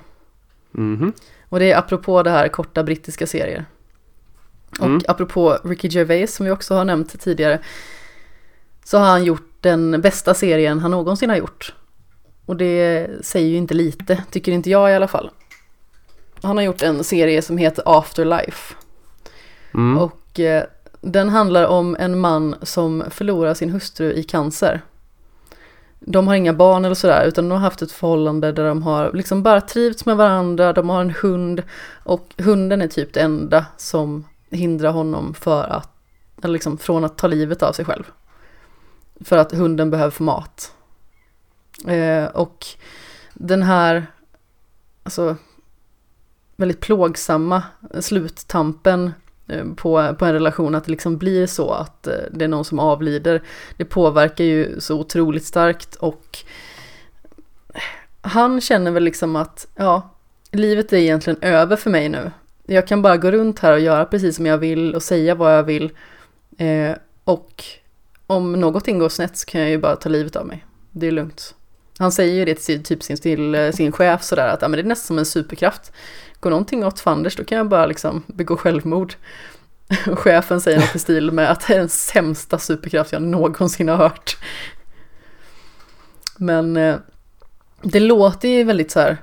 [0.77, 1.11] Mm -hmm.
[1.49, 3.65] Och det är apropå det här korta brittiska serier.
[4.79, 5.01] Och mm.
[5.07, 7.59] apropå Ricky Gervais som vi också har nämnt tidigare
[8.83, 11.73] så har han gjort den bästa serien han någonsin har gjort.
[12.45, 15.29] Och det säger ju inte lite, tycker inte jag i alla fall.
[16.41, 18.75] Han har gjort en serie som heter Afterlife.
[19.73, 19.97] Mm.
[19.97, 20.63] Och eh,
[21.01, 24.81] den handlar om en man som förlorar sin hustru i cancer.
[25.99, 29.11] De har inga barn eller sådär utan de har haft ett förhållande där de har
[29.13, 31.63] liksom bara trivts med varandra, de har en hund
[32.03, 35.89] och hunden är typ det enda som hindra honom för att,
[36.43, 38.03] eller liksom från att ta livet av sig själv.
[39.19, 40.73] För att hunden behöver få mat.
[41.87, 42.65] Eh, och
[43.33, 44.07] den här,
[45.03, 45.35] alltså
[46.55, 47.63] väldigt plågsamma
[47.99, 49.11] sluttampen
[49.47, 52.65] eh, på, på en relation, att det liksom blir så att eh, det är någon
[52.65, 53.43] som avlider.
[53.77, 56.37] Det påverkar ju så otroligt starkt och
[58.21, 60.09] han känner väl liksom att, ja,
[60.51, 62.31] livet är egentligen över för mig nu
[62.65, 65.57] jag kan bara gå runt här och göra precis som jag vill och säga vad
[65.57, 65.91] jag vill.
[66.57, 66.91] Eh,
[67.23, 67.63] och
[68.27, 70.65] om någonting går snett så kan jag ju bara ta livet av mig.
[70.91, 71.55] Det är lugnt.
[71.97, 74.77] Han säger ju det till, typ sin, till eh, sin chef sådär att ja, men
[74.77, 75.91] det är nästan som en superkraft.
[76.39, 79.13] Går någonting åt fanders då kan jag bara liksom begå självmord.
[80.11, 83.89] Och chefen säger något i stil med att det är den sämsta superkraft jag någonsin
[83.89, 84.37] har hört.
[86.37, 86.95] Men eh,
[87.81, 89.17] det låter ju väldigt så här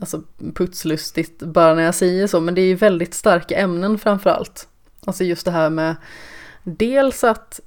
[0.00, 0.22] alltså
[0.54, 4.68] putslustigt bara när jag säger så, men det är ju väldigt starka ämnen framför allt.
[5.04, 5.96] Alltså just det här med
[6.62, 7.60] dels att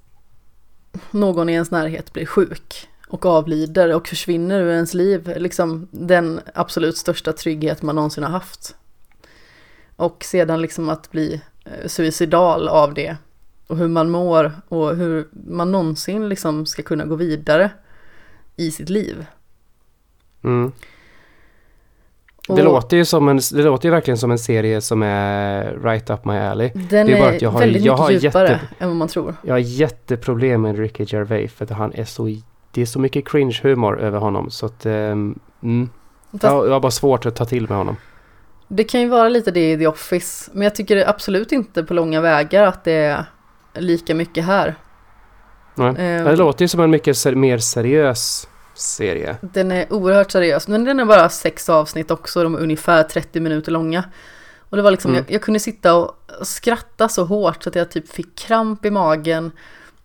[1.11, 6.39] någon i ens närhet blir sjuk och avlider och försvinner ur ens liv, liksom den
[6.53, 8.75] absolut största trygghet man någonsin har haft.
[9.95, 13.17] Och sedan liksom att bli eh, suicidal av det
[13.67, 17.71] och hur man mår och hur man någonsin liksom ska kunna gå vidare
[18.55, 19.25] i sitt liv.
[20.43, 20.71] Mm.
[22.47, 26.09] Det, låter ju som en, det låter ju verkligen som en serie som är right
[26.09, 26.71] up my alley.
[26.73, 29.07] Den det är, bara att jag har, väldigt jag mycket djupare jätte, än vad man
[29.07, 29.35] tror.
[29.41, 32.35] Jag har jätteproblem med Ricky Gervais för att han är så,
[32.71, 35.89] det är så mycket cringe-humor över honom så att, um, mm,
[36.31, 37.95] Fast, jag, jag har bara svårt att ta till med honom.
[38.67, 41.93] Det kan ju vara lite det i The Office, men jag tycker absolut inte på
[41.93, 43.25] långa vägar att det är
[43.73, 44.75] lika mycket här.
[45.75, 45.95] Nej, um,
[46.25, 48.47] det låter ju som en mycket ser, mer seriös
[48.79, 49.37] serie.
[49.41, 53.39] Den är oerhört seriös, men den är bara sex avsnitt också, de är ungefär 30
[53.39, 54.03] minuter långa.
[54.69, 55.23] Och det var liksom, mm.
[55.27, 58.91] jag, jag, kunde sitta och skratta så hårt så att jag typ fick kramp i
[58.91, 59.51] magen.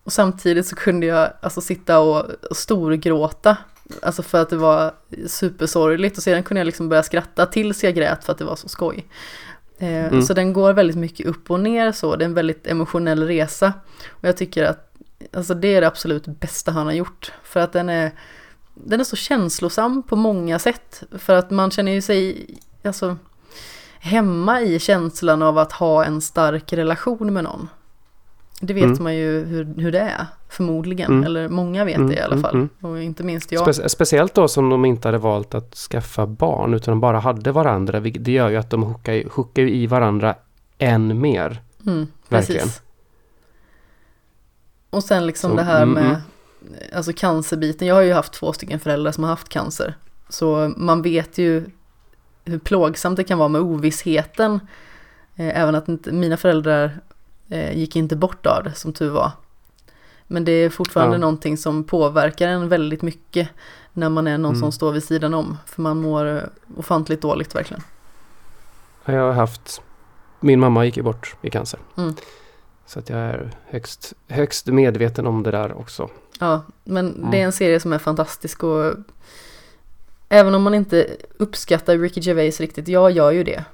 [0.05, 3.57] Och samtidigt så kunde jag alltså sitta och, och storgråta
[4.03, 4.95] Alltså för att det var
[5.27, 8.57] supersorgligt och sedan kunde jag liksom börja skratta tills jag grät för att det var
[8.57, 9.07] så skoj.
[9.79, 10.23] Eh, Mm.
[10.23, 13.73] Så den går väldigt mycket upp och ner så, det är en väldigt emotionell resa.
[14.09, 14.93] Och jag tycker att
[15.33, 17.33] alltså det är det absolut bästa han har gjort.
[17.43, 18.13] För att den är,
[18.75, 21.03] den är så känslosam på många sätt.
[21.19, 22.47] För att man känner ju sig
[22.85, 23.17] alltså,
[23.99, 27.69] hemma i känslan av att ha en stark relation med någon.
[28.61, 29.03] Det vet Mm.
[29.03, 31.11] man ju hur, hur det är, förmodligen.
[31.13, 31.25] Mm.
[31.25, 32.55] Eller många vet Mm, det i alla fall.
[32.55, 32.69] mm.
[32.81, 33.75] Och inte minst jag.
[33.75, 37.53] Spe speciellt då som de inte hade valt att skaffa barn utan de bara hade
[37.53, 38.01] varandra.
[38.01, 40.35] Det gör ju att de hookar, i varandra
[40.79, 41.63] än mer.
[41.87, 42.63] Mm, Verkligen.
[42.63, 42.83] precis.
[44.91, 46.17] Och sen liksom Så, det här mm, med.
[46.95, 47.89] Alltså cancerbiten.
[47.89, 49.95] Jag har ju haft två stycken föräldrar som har haft cancer.
[50.29, 51.65] Så man vet ju
[52.45, 54.61] hur plågsamt det kan vara med ovissheten.
[55.37, 57.01] Eh, även att inte, mina föräldrar
[57.49, 59.31] eh, gick inte bort av det som tur var.
[60.27, 61.21] Men det är fortfarande Ja.
[61.21, 63.49] någonting som påverkar en väldigt mycket
[63.93, 64.61] när man är någon Mm.
[64.61, 65.59] som står vid sidan om.
[65.67, 66.43] För man mår eh,
[66.77, 67.83] ofantligt dåligt verkligen.
[69.05, 69.83] Jag har haft...
[70.41, 71.81] Min mamma gick ju bort i cancer.
[71.97, 72.15] Mm.
[72.87, 76.09] Så att jag är högst, högst medveten om det där också.
[76.43, 77.31] Ja, men Mm.
[77.31, 78.95] det är en serie som är fantastisk och
[80.29, 81.07] även om man inte
[81.39, 83.65] uppskattar Ricky Gervais riktigt, jag gör ju det.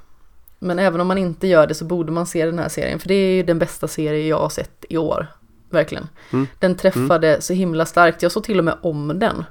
[0.59, 3.07] Men även om man inte gör det så borde man se den här serien, för
[3.07, 5.27] det är ju den bästa serie jag har sett i år.
[5.69, 6.07] Verkligen.
[6.33, 6.47] Mm.
[6.59, 9.43] Den träffade så himla starkt, jag såg till och med om den.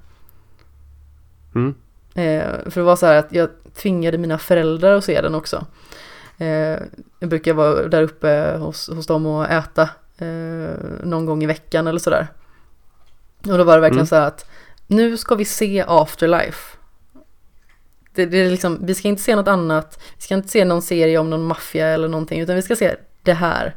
[1.54, 1.74] Mm.
[2.14, 5.66] Eh, för det var så här att jag tvingade mina föräldrar att se den också.
[6.38, 6.78] Eh,
[7.18, 9.82] jag brukar vara där uppe hos, hos dem och äta
[10.18, 10.70] eh,
[11.04, 12.26] någon gång i veckan eller sådär.
[13.46, 14.06] Och då var det verkligen Mm.
[14.06, 14.50] så här att
[14.86, 16.76] nu ska vi se Afterlife.
[18.14, 20.82] Det, det är liksom, vi ska inte se något annat, vi ska inte se någon
[20.82, 23.76] serie om någon maffia eller någonting, utan vi ska se det här.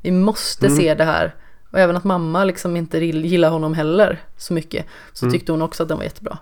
[0.00, 0.78] Vi måste Mm.
[0.78, 1.34] se det här.
[1.70, 5.32] Och även att mamma liksom inte gillar honom heller så mycket, så Mm.
[5.32, 6.38] tyckte hon också att den var jättebra.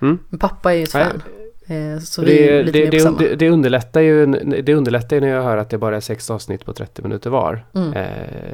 [0.00, 0.18] Mm.
[0.28, 1.22] Men pappa är ju ett fan.
[1.66, 3.18] Eh, Så vi Det, lite det, mer på det, samma.
[3.18, 4.26] det, det, underlättar ju,
[4.62, 7.30] det underlättar ju när jag hör att det bara är sex avsnitt på 30 minuter
[7.30, 7.64] var.
[7.74, 7.92] Mm.
[7.92, 8.06] Eh,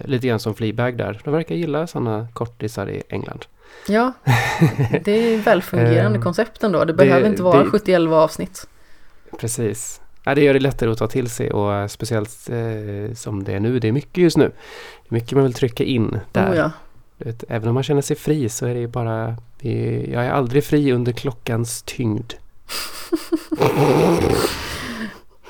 [0.05, 1.21] lite grann som Fleabag där.
[1.25, 3.45] De verkar gilla sådana kortisar i England.
[3.89, 4.13] Ja,
[5.05, 6.79] det är välfungerande Eh, koncept ändå.
[6.79, 8.67] Det det- behöver inte vara det- 70-11 avsnitt.
[9.41, 10.01] Precis.
[10.25, 13.53] Ja, det gör det lättare att ta till sig och eh, speciellt eh, som det
[13.53, 13.79] är nu.
[13.79, 14.45] Det är mycket just nu.
[15.03, 16.53] Det är mycket man vill trycka in där.
[16.53, 16.71] Oh, ja.
[17.49, 19.37] Även om man känner sig fri så är det ju bara...
[19.61, 22.33] det- Jag är aldrig fri under klockans tyngd.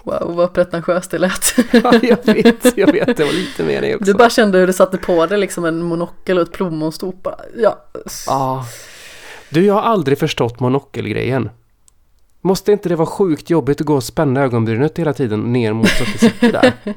[0.04, 1.54] Wow, vad pretentiöst det lät.
[1.72, 3.16] ja, jag vet, jag vet.
[3.16, 4.04] Det var lite mer det också.
[4.04, 7.28] Du bara kände hur du satte på dig liksom en monokel och ett plommonstop.
[7.56, 7.84] Ja.
[8.26, 8.66] Ja.
[9.50, 11.50] Du, jag har aldrig förstått monokelgrejen.
[12.40, 15.88] Måste inte det vara sjukt jobbigt att gå och spänna ögonbrynet hela tiden ner mot
[15.88, 16.72] så att det sitter där?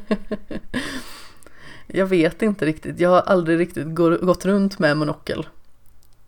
[1.88, 3.00] Jag vet inte riktigt.
[3.00, 5.48] Jag har aldrig riktigt gå- gått runt med monokel.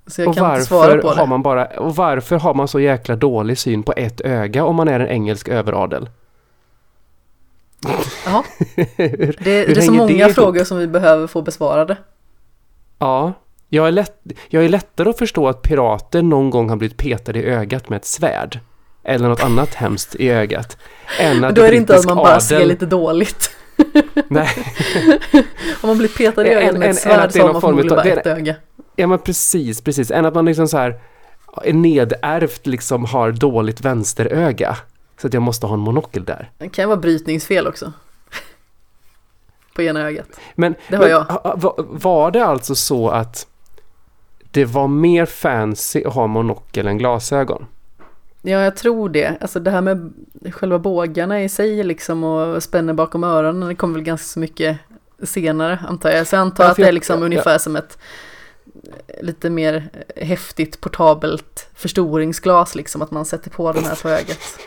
[0.07, 1.19] Så jag och kan inte svara varför på det.
[1.19, 4.75] har man bara, och varför har man så jäkla dålig syn på ett öga om
[4.75, 6.09] man är en engelsk överadel?
[8.97, 11.97] Hur- det, det är så många det frågor som vi behöver få besvarade.
[12.99, 13.33] Ja,
[13.69, 17.39] jag är, lätt, jag är lättare att förstå att pirater någon gång har blivit petade
[17.39, 18.59] i ögat med ett svärd.
[19.03, 20.77] Eller något annat hemskt i ögat.
[21.19, 23.51] Än att Då är det inte att man bara ser adel- lite dåligt.
[24.27, 24.49] Nej,
[25.81, 28.27] Om man blir petad i ögat med ett svärd så har man förmodligen bara ett
[28.27, 28.55] öga.
[28.97, 30.11] Ja men precis, precis.
[30.11, 30.99] Än att man liksom så här
[31.63, 34.77] är nedärvt liksom har dåligt vänsteröga.
[35.21, 36.51] Så att jag måste ha en monokel där.
[36.57, 37.93] Det kan vara brytningsfel också.
[39.75, 40.27] På ena ögat.
[40.55, 41.25] Men, Det har men jag.
[41.89, 43.47] var det alltså så att
[44.51, 47.65] det var mer fancy att ha monokel än glasögon?
[48.41, 49.37] Ja, jag tror det.
[49.41, 50.13] Alltså det här med
[50.51, 54.77] själva bågarna i sig liksom och spänner bakom öronen, det kommer väl ganska mycket
[55.23, 56.27] senare antar jag.
[56.27, 57.97] Så jag antar Ja, att det är jag- liksom ja, ungefär som ett
[59.21, 64.59] lite mer häftigt portabelt förstoringsglas liksom, att man sätter på den här på ögat.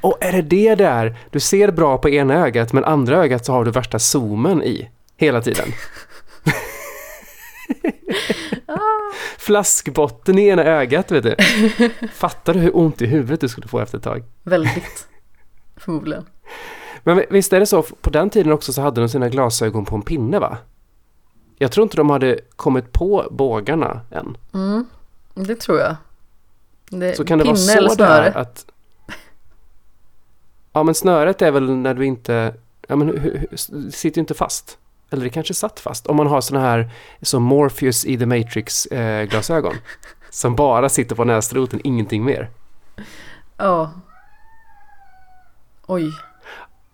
[0.00, 1.18] Och är det det där?
[1.30, 4.90] Du ser bra på ena ögat men andra ögat så har du värsta zoomen i
[5.16, 5.68] hela tiden.
[9.38, 11.36] Flaskbotten i ena ögat vet du.
[12.12, 14.24] Fattar du hur ont i huvudet du skulle få efter ett tag?
[14.42, 15.08] Väldigt,
[15.76, 16.26] förmodligen.
[17.02, 19.96] Men visst är det så, på den tiden också så hade de sina glasögon på
[19.96, 20.58] en pinne va?
[21.58, 24.36] Jag tror inte de hade kommit på bågarna än.
[24.54, 24.86] Mm,
[25.34, 25.96] det tror jag.
[26.90, 28.26] Det, Så kan det vara så det snöre.
[28.28, 28.66] är att...
[30.72, 32.54] Ja men snöret är väl när du inte...
[32.88, 34.78] Ja men det sitter ju inte fast.
[35.10, 36.06] Eller det kanske satt fast.
[36.06, 36.90] Om man har såna här
[37.22, 39.28] som Morpheus i The Matrix eh,
[40.30, 42.50] som bara sitter på näsroten, ingenting mer.
[43.56, 43.92] Ja.
[45.86, 46.12] Oj,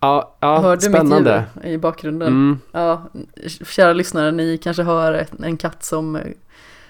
[0.05, 1.45] Ja, ja hörde spännande.
[1.55, 2.27] mitt ljud i bakgrunden?
[2.27, 3.09] Mm, Ja,
[3.65, 6.21] kära lyssnare, ni kanske hör en katt som eh,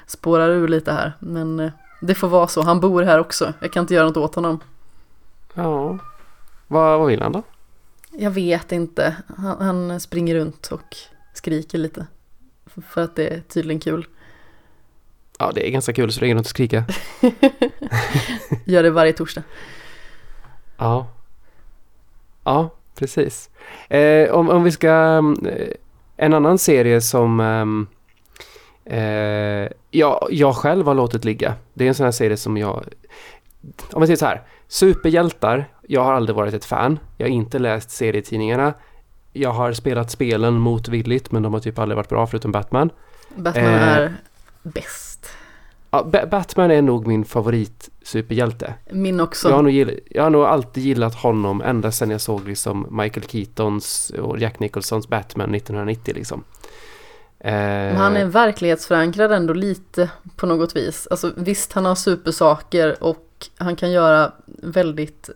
[0.07, 1.13] spårar ur lite här.
[1.19, 1.71] Men eh,
[2.01, 2.61] det får vara så.
[2.61, 3.53] Han bor här också.
[3.59, 4.59] Jag kan inte göra något åt honom.
[5.53, 5.97] Ja.
[6.67, 7.43] Vad, vad vill han då?
[8.11, 9.15] Jag vet inte.
[9.37, 10.97] Han, han springer runt och
[11.33, 12.07] skriker lite.
[12.89, 14.07] För att det är tydligen kul.
[15.39, 16.83] Ja, det är ganska kul så länge du inte skrika.
[18.65, 19.43] Gör det varje torsdag.
[20.77, 21.07] Ja.
[22.43, 23.49] Ja, precis.
[23.89, 25.23] Eh, om, om vi ska...
[25.45, 25.67] Eh,
[26.17, 27.88] en annan serie som ehm,
[28.85, 31.53] eh, jag, jag själv har låtit ligga.
[31.73, 32.84] Det är en sån här serie som jag...
[33.91, 34.41] Om vi säger så här.
[34.67, 35.65] Superhjältar.
[35.88, 36.99] Jag har aldrig varit ett fan.
[37.17, 38.73] Jag har inte läst serietidningarna.
[39.34, 42.89] Jag har spelat spelen motvilligt men de har typ aldrig varit bra förutom Batman.
[43.35, 43.88] Batman Eh.
[43.88, 44.13] är
[44.63, 45.05] bäst.
[45.95, 48.73] Ja, Ba- Batman är nog min favorit superhjälte.
[48.91, 49.49] Min också.
[49.49, 52.88] Jag har, nog gill- jag har nog alltid gillat honom ända sedan jag såg liksom
[52.91, 56.43] Michael Keatons och Jack Nicholsons Batman 1990 liksom.
[57.39, 61.07] Eh, Men han är verklighetsförankrad ändå lite på något vis.
[61.11, 65.30] Alltså visst, han har supersaker och han kan göra väldigt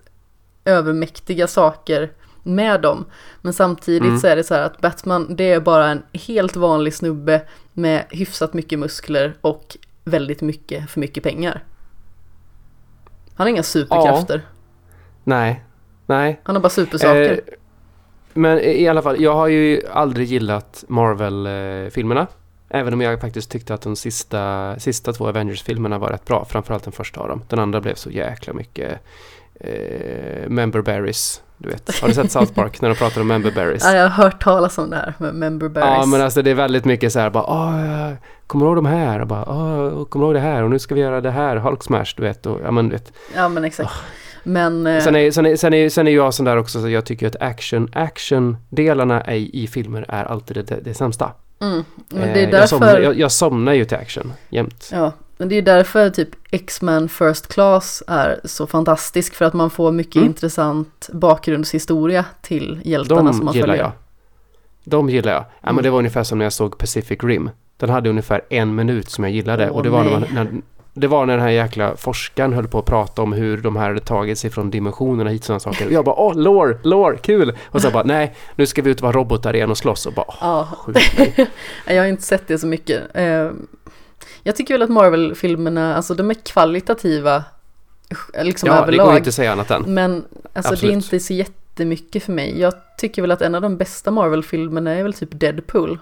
[0.66, 2.12] övermäktiga saker
[2.44, 3.06] med dem.
[3.42, 4.20] Men samtidigt Mm.
[4.20, 7.42] så är det så här att Batman, det är bara en helt vanlig snubbe
[7.74, 9.78] med hyfsat mycket muskler och
[10.10, 11.64] väldigt mycket för mycket pengar.
[13.36, 14.42] Han har inga superkrafter.
[15.24, 15.64] Nej,
[16.06, 16.42] nej.
[16.44, 17.32] Han har bara supersaker.
[17.32, 17.54] Eh,
[18.34, 22.28] men i alla fall, jag har ju aldrig gillat Marvel-filmerna.
[22.70, 26.46] Även om jag faktiskt tyckte att de sista, sista två Avengers-filmerna var rätt bra.
[26.46, 27.42] Framförallt den första av dem.
[27.50, 29.00] Den andra blev så jäkla mycket
[29.60, 31.42] eh, member berries.
[31.62, 32.00] Du vet.
[32.02, 33.84] Har du sett South Park när de pratar om member berries?
[33.86, 35.90] Ja, jag har hört talas om det här med member berries.
[36.00, 38.16] Ja men alltså det är väldigt mycket så här bara jag
[38.48, 39.20] kommer du ihåg de här?
[39.20, 40.64] Och bara Åh, kommer du ihåg det här?
[40.64, 42.46] Och nu ska vi göra det här, Hulk Smash du vet.
[42.46, 43.14] Och, ja, men, vet.
[43.36, 43.92] Ja, men exakt.
[44.44, 44.88] Men...
[44.88, 47.06] eh, Sen, är, sen, är, sen, är, sen är jag sån där också så jag
[47.06, 51.32] tycker att action, action-delarna i, i filmer är alltid det, det, det sämsta.
[51.62, 54.90] Mm, men det Eh, är jag, somnar, därför, jag, jag somnar ju till action jämt.
[54.92, 59.70] ja, men det är därför typ X-Men First Class är så fantastisk för att man
[59.70, 60.28] får mycket Mm.
[60.28, 63.84] intressant bakgrundshistoria till hjältarna som De man gillar följer.
[63.84, 63.92] jag.
[64.84, 65.42] De gillar jag.
[65.42, 65.76] Ja, Mm.
[65.76, 67.50] men det var ungefär som när jag såg Pacific Rim.
[67.78, 69.70] Den hade ungefär en minut som jag gillade.
[69.70, 70.48] Åh, och det var när, man, när,
[70.94, 73.88] det var när den här jäkla forskaren höll på att prata om hur de här
[73.88, 75.86] hade tagit sig från dimensionerna hit sådana saker.
[75.86, 77.58] Och jag bara åh, lore, lore, kul!
[77.66, 80.14] Och så bara nej, nu ska vi ut och vara robotar igen och slåss och
[80.14, 81.48] bara åh, Ja, skjut mig.
[81.96, 83.02] jag har inte sett det så mycket.
[84.34, 87.44] Eh, Jag tycker väl att Marvel-filmerna, alltså de är kvalitativa
[88.44, 89.18] liksom Ja, det går överlag.
[89.18, 89.84] inte att säga annat än.
[89.94, 90.84] Men alltså det Absolut.
[90.84, 92.60] är inte så jättemycket för mig.
[92.60, 96.00] Jag tycker väl att en av de bästa Marvel-filmerna är väl typ Deadpool.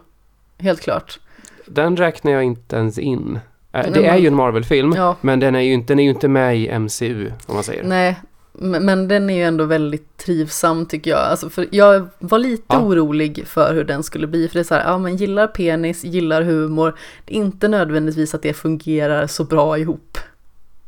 [0.58, 1.20] Helt klart.
[1.66, 3.40] Den räknar jag inte ens in.
[3.72, 6.10] Eh, Det är ju en Marvel-film, Ja, men den är, ju inte, den är ju
[6.10, 7.84] inte med i MCU, om man säger.
[7.84, 8.16] nej.
[8.60, 11.20] Men den är ju ändå väldigt trivsam tycker jag.
[11.20, 12.80] Alltså för jag var lite Ja.
[12.82, 14.48] orolig för hur den skulle bli.
[14.48, 16.98] För det är så här, ja men gillar penis, gillar humor.
[17.26, 20.18] Det är inte nödvändigtvis att det fungerar så bra ihop.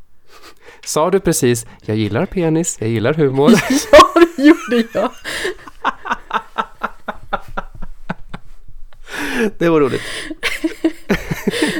[0.84, 3.50] Sa du precis, jag gillar penis, jag gillar humor.
[3.92, 5.10] ja, det gjorde jag.
[9.58, 10.02] det var roligt.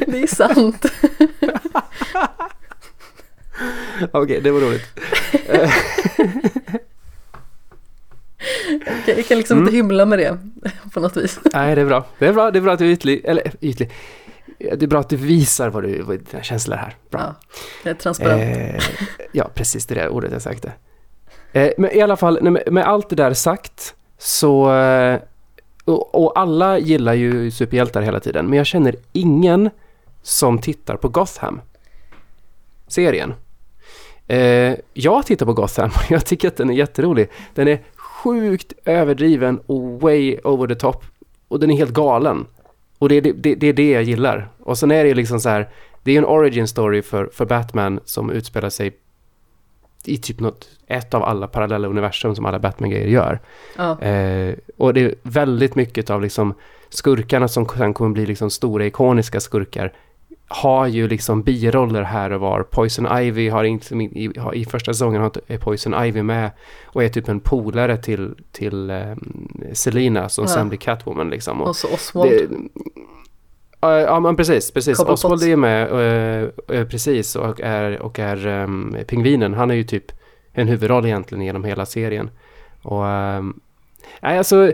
[0.06, 0.86] Det är sant.
[4.12, 4.86] Okej, det var roligt.
[5.48, 5.70] Jag-
[9.16, 9.66] Jag kan liksom Mm.
[9.68, 10.38] inte hymla med det
[10.94, 11.40] på något vis.
[11.54, 12.06] Nej, det är bra.
[12.18, 13.20] Det är bra, det är bra att du är ytlig.
[13.24, 13.90] Eller ytlig.
[14.58, 16.94] Det är bra att du visar vad, du, vad dina känslor är.
[17.10, 17.20] Bra.
[17.20, 17.34] Ja,
[17.84, 18.42] det är transparent.
[18.42, 18.84] Eh,
[19.32, 20.72] ja, precis det där ordet jag sökte.
[21.52, 24.74] Eh, men i alla fall, med allt det där sagt så...
[24.74, 25.20] Eh,
[25.84, 29.70] och, och alla gillar ju superhjältar hela tiden, men jag känner ingen
[30.22, 31.60] som tittar på Gotham.
[32.88, 33.34] Serien.
[34.30, 37.28] Eh, jag tittar på Gotham och jag tycker att den är jätterolig.
[37.54, 41.04] Den är sjukt överdriven och way over the top.
[41.48, 42.46] Och den är helt galen.
[42.98, 44.48] Och det är det, det, är det jag gillar.
[44.58, 45.68] Och sen är det ju liksom så här,
[46.02, 48.96] det är en origin story för, för Batman som utspelar sig
[50.04, 53.40] i typ något, ett av alla parallella universum som alla Batman-grejer gör.
[53.76, 54.00] Ja.
[54.00, 56.54] Eh, och det är väldigt mycket av liksom
[56.88, 59.92] skurkarna som sen kommer bli liksom stora ikoniska skurkar
[60.52, 62.62] har ju liksom biroller här och var.
[62.62, 66.50] Poison Ivy har inte, i, i första säsongen har är Poison Ivy med
[66.86, 70.48] och är typ en polare till, till um, Selina som Ja.
[70.48, 71.60] sen blir Catwoman liksom.
[71.62, 72.30] Och Och så Oswald.
[73.80, 74.96] det, ja, men precis, precis.
[74.98, 75.24] Cobblepot.
[75.24, 76.48] Oswald är med, eh,
[76.78, 79.54] eh, precis, och är, och är ehm, pingvinen.
[79.54, 80.12] Han är ju typ
[80.52, 82.30] en huvudroll egentligen genom hela serien.
[82.82, 83.60] Och, um,
[84.22, 84.72] nej alltså,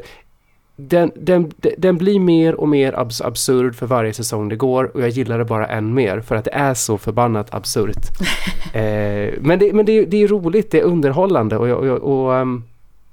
[0.77, 5.03] den, den, den blir mer och mer abs absurd för varje säsong det går och
[5.03, 7.97] jag gillar det bara än mer för att det är så förbannat absurt.
[8.75, 12.35] eh, men det, men det, det är roligt, det är underhållande och, jag- och, och
[12.37, 12.65] ehm,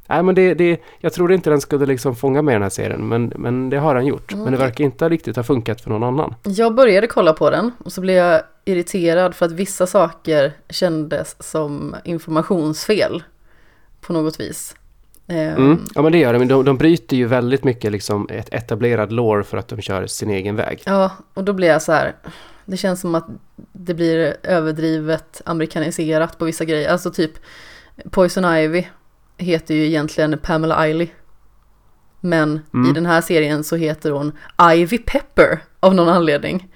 [0.08, 3.08] Nej men det, det, jag tror inte den skulle liksom fånga med den här serien
[3.08, 4.34] men, men det har den gjort.
[4.36, 6.36] Men det verkar inte riktigt ha funkat för någon annan.
[6.44, 11.36] Jag började kolla på den och så blev jag irriterad för att vissa saker kändes
[11.44, 13.24] som informationsfel
[14.02, 14.76] på något vis.
[15.28, 15.86] Ehm, Mm.
[15.96, 19.44] Ja men det gör de, de, de bryter ju väldigt mycket liksom ett etablerad lore
[19.44, 20.82] för att de kör sin egen väg.
[20.86, 22.16] Ja, och då blir jag så här.
[22.66, 23.28] Det känns som att
[23.74, 26.90] det blir överdrivet amerikaniserat på vissa grejer.
[26.92, 27.32] Alltså typ
[28.12, 28.86] Poison Ivy
[29.38, 31.08] heter ju egentligen Pamela Iley.
[32.20, 32.90] Men Mm.
[32.90, 34.32] i den här serien så heter hon
[34.76, 36.70] Ivy Pepper av någon anledning.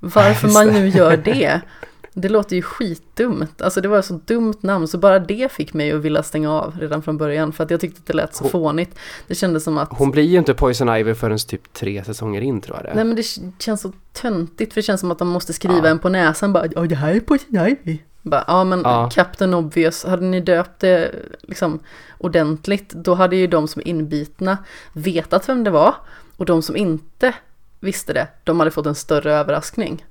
[0.00, 1.60] Varför man nu gör det,
[2.16, 3.62] det låter ju skitdumt.
[3.62, 6.50] Alltså det var ett så dumt namn så bara det fick mig att vilja stänga
[6.52, 7.52] av redan från början.
[7.52, 8.98] För att jag tyckte att det lät så Hon- fånigt.
[9.26, 12.60] Det kändes som att Hon blir ju inte Poison Ivy förrän typ tre säsonger in
[12.60, 12.94] tror jag det.
[12.94, 13.22] Nej men det
[13.62, 15.86] känns så töntigt för det känns som att de måste skriva Ja.
[15.88, 17.98] en på näsan bara Ja det här är på sin Ivy.
[18.22, 19.10] Bara, ja men Ja.
[19.14, 21.10] Captain Obvious, hade ni döpt det
[21.42, 21.78] liksom
[22.18, 24.58] ordentligt då hade ju de som är inbitna
[24.92, 25.94] vetat vem det var
[26.36, 27.34] och de som inte
[27.80, 30.04] visste det, de hade fått en större överraskning.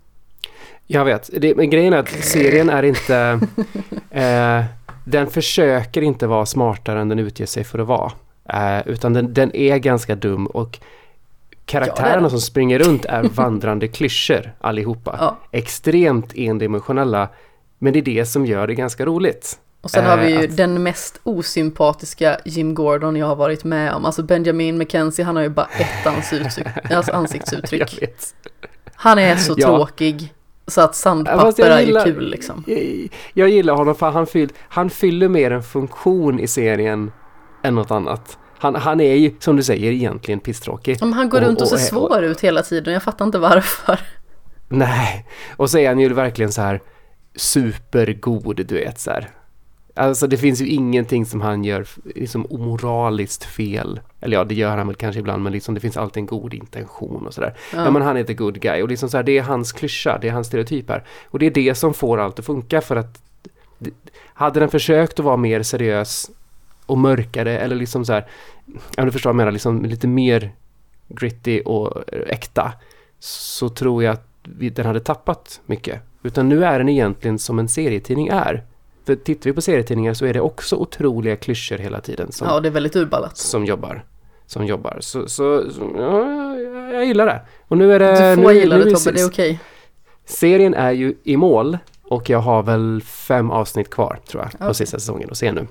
[0.87, 3.39] Jag vet, det, men grejen är att serien är inte...
[4.11, 4.63] eh,
[5.05, 8.11] den försöker inte vara smartare än den utger sig för att vara.
[8.49, 10.79] Eh, utan den, den är ganska dum och
[11.65, 12.29] karaktärerna den.
[12.29, 15.15] som springer runt är vandrande klyschor allihopa.
[15.19, 15.37] Ja.
[15.51, 17.29] Extremt endimensionella.
[17.79, 19.59] Men det är det som gör det ganska roligt.
[19.81, 23.63] Och sen har vi Eh, ju att- den mest osympatiska Jim Gordon jag har varit
[23.63, 24.05] med om.
[24.05, 26.91] Alltså Benjamin McKenzie, han har ju bara ett ansiktsuttryck.
[26.91, 27.99] alltså ansiktsuttryck.
[28.93, 29.67] Han är så Ja.
[29.67, 30.33] tråkig.
[30.67, 32.63] Så att sandpapper jag är ju gillar- kul liksom.
[32.67, 37.11] Jag, jag gillar honom för han, fyll, han fyller mer en funktion i serien
[37.63, 38.37] än något annat.
[38.59, 40.97] Han, han är ju, som du säger, egentligen pisstråkig.
[41.01, 43.37] Om han går Och- runt och ser och- svår ut hela tiden, jag fattar inte
[43.39, 43.99] varför.
[44.67, 45.25] Nej,
[45.57, 46.81] och så är han ju verkligen så här
[47.35, 49.29] supergod, du vet så här.
[49.95, 53.99] Alltså det finns ju ingenting som han gör liksom omoraliskt fel.
[54.21, 56.53] Eller ja, det gör han väl kanske ibland, men liksom det finns alltid en god
[56.53, 57.57] intention och sådär.
[57.73, 57.83] Ja.
[57.83, 57.91] Ja.
[57.91, 60.27] men han är the good guy och liksom så här, det är hans klyscha, det
[60.27, 61.03] är hans stereotyp här.
[61.29, 63.21] Och det är det som får allt att funka för att
[64.33, 66.31] hade den försökt att vara mer seriös
[66.85, 68.27] och mörkare eller liksom så här,
[68.97, 70.51] ja du förstår vad jag menar, liksom lite mer
[71.07, 72.73] gritty och äkta
[73.19, 76.01] så tror jag att den hade tappat mycket.
[76.23, 78.63] Utan nu är den egentligen som en serietidning är.
[79.05, 82.59] För tittar vi på serietidningar så är det också otroliga klyschor hela tiden som, Ja,
[82.59, 83.37] det är väldigt urballat.
[83.37, 84.05] som jobbar.
[84.45, 84.97] Som jobbar.
[85.01, 86.55] Så, så, så ja,
[86.93, 87.41] jag gillar det.
[87.67, 88.35] Och nu är det...
[88.35, 89.59] Du får nu, gilla nu det Tobbe, det är okej.
[90.25, 94.57] Serien är ju i mål och jag har väl fem avsnitt kvar tror jag på
[94.65, 94.75] Okej.
[94.75, 95.67] sista säsongen att se nu.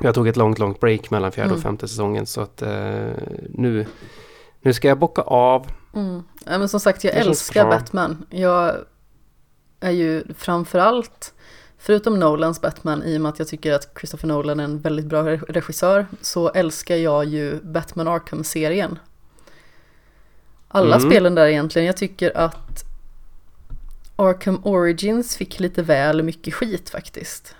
[0.00, 1.56] Jag tog ett långt, långt break mellan fjärde Mm.
[1.56, 2.68] och femte säsongen så att eh,
[3.50, 3.86] nu,
[4.60, 5.66] nu ska jag bocka av.
[5.94, 6.22] Mm.
[6.44, 7.64] Ja, men som sagt, jag Det älskar.
[7.68, 8.26] Batman.
[8.30, 8.74] Jag
[9.80, 11.34] är ju framförallt,
[11.86, 15.06] förutom Nolans Batman, i och med att jag tycker att Christopher Nolan är en väldigt
[15.06, 18.98] bra re- regissör, så älskar jag ju Batman Arkham-serien.
[20.68, 21.10] Alla Mm.
[21.10, 21.86] spelen där egentligen.
[21.86, 22.82] Jag tycker att
[24.16, 27.54] Arkham Origins fick lite väl mycket skit faktiskt.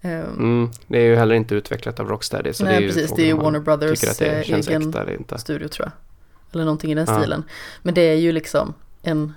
[0.00, 2.52] Ehm, Mm, det är ju heller inte utvecklat av Rocksteady.
[2.52, 3.12] Så det är Nej, ju precis.
[3.16, 5.92] Det är ju Warner Brothers eh, egen äkta studio tror jag.
[6.54, 7.18] Eller någonting i den Ja.
[7.20, 7.42] stilen.
[7.82, 9.32] Men det är ju liksom en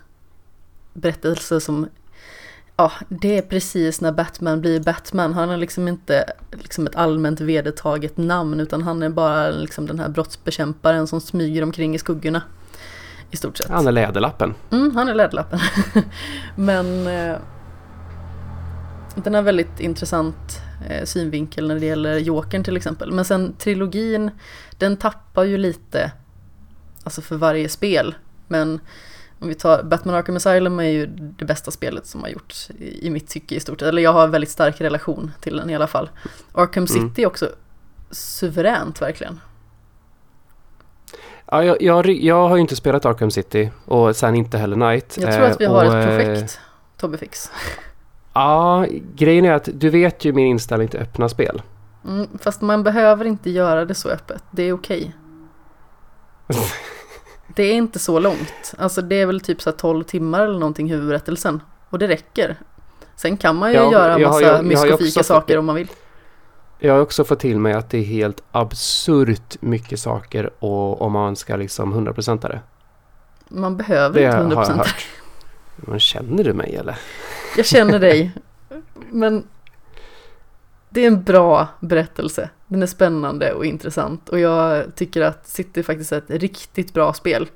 [0.94, 1.88] berättelse som,
[2.78, 5.34] ja, det är precis när Batman blir Batman.
[5.34, 10.00] Han är liksom inte liksom ett allmänt vedertaget namn, utan han är bara liksom den
[10.00, 12.42] här brottsbekämparen som smyger omkring i skuggorna.
[13.32, 13.70] I stort sett.
[13.70, 14.54] Han är läderlappen.
[14.72, 15.60] Mm, han är läderlappen.
[16.56, 17.38] Men eh,
[19.16, 23.12] den har väldigt intressant eh, synvinkel när det gäller Jokern till exempel.
[23.12, 24.32] Men sen trilogin,
[24.78, 26.12] den tappar ju lite,
[27.04, 28.16] alltså för varje spel.
[28.48, 28.80] Men
[29.40, 33.10] om vi tar Batman Arkham Asylum är ju det bästa spelet som har gjorts i,
[33.10, 33.82] mitt tycke i stort.
[33.82, 36.10] Eller jag har en väldigt stark relation till den i alla fall.
[36.52, 37.10] Arkham Mm.
[37.10, 37.50] City är också
[38.12, 39.40] suveränt verkligen.
[41.52, 45.18] Ja, jag, jag, jag har ju inte spelat Arkham City och sen inte heller Night.
[45.22, 46.60] Jag tror Eh, att vi har och, ett eh, projekt,
[46.98, 47.52] Tobbe Fix.
[48.34, 48.86] Ja,
[49.16, 51.62] grejen är att du vet ju min inställning till öppna spel.
[52.06, 54.44] Mm, fast man behöver inte göra det så öppet.
[54.52, 55.16] Det är okej.
[57.58, 58.74] det är inte så långt.
[58.78, 61.62] Alltså det är väl typ så här 12 timmar eller någonting huvudberättelsen.
[61.90, 62.56] Och det räcker.
[63.16, 65.76] Sen kan man ju Ja, göra jag massa jag har ju myskofika saker om man
[65.76, 65.88] vill.
[66.80, 71.12] Jag har också fått till mig att det är helt absurt mycket saker och om
[71.12, 72.60] man ska liksom 100% det.
[73.50, 74.78] Man behöver Det inte har jag 100%.
[74.78, 75.08] hört.
[75.76, 76.98] Men känner du mig eller?
[77.58, 78.32] Jag känner dig.
[79.12, 79.44] Men
[80.98, 82.50] det är en bra berättelse.
[82.68, 84.30] Den är spännande och intressant.
[84.30, 87.50] Och jag tycker att City faktiskt är ett riktigt bra spel.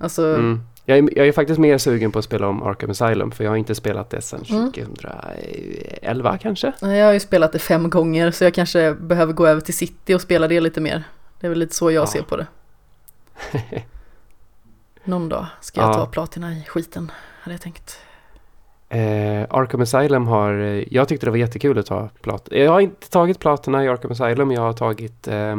[0.00, 0.60] Alltså, Mm.
[0.84, 3.50] Jag, är, jag är faktiskt mer sugen på att spela om Arkham Asylum för jag
[3.50, 4.72] har inte spelat det sedan Mm.
[4.72, 6.72] 2011 kanske.
[6.80, 10.14] jag har ju spelat det fem gånger så jag kanske behöver gå över till City
[10.14, 11.04] och spela det lite mer.
[11.40, 12.06] Det är väl lite så jag Ja.
[12.06, 12.46] ser på det.
[15.04, 15.94] Någon dag ska jag Ja.
[15.94, 17.10] ta platina i skiten,
[17.40, 17.98] hade jag tänkt.
[18.94, 22.48] Eh, Arkham Asylum har, eh, jag tyckte det var jättekul att ta plat.
[22.50, 25.56] Jag har inte tagit platina i Arkham Asylum, jag har tagit eh,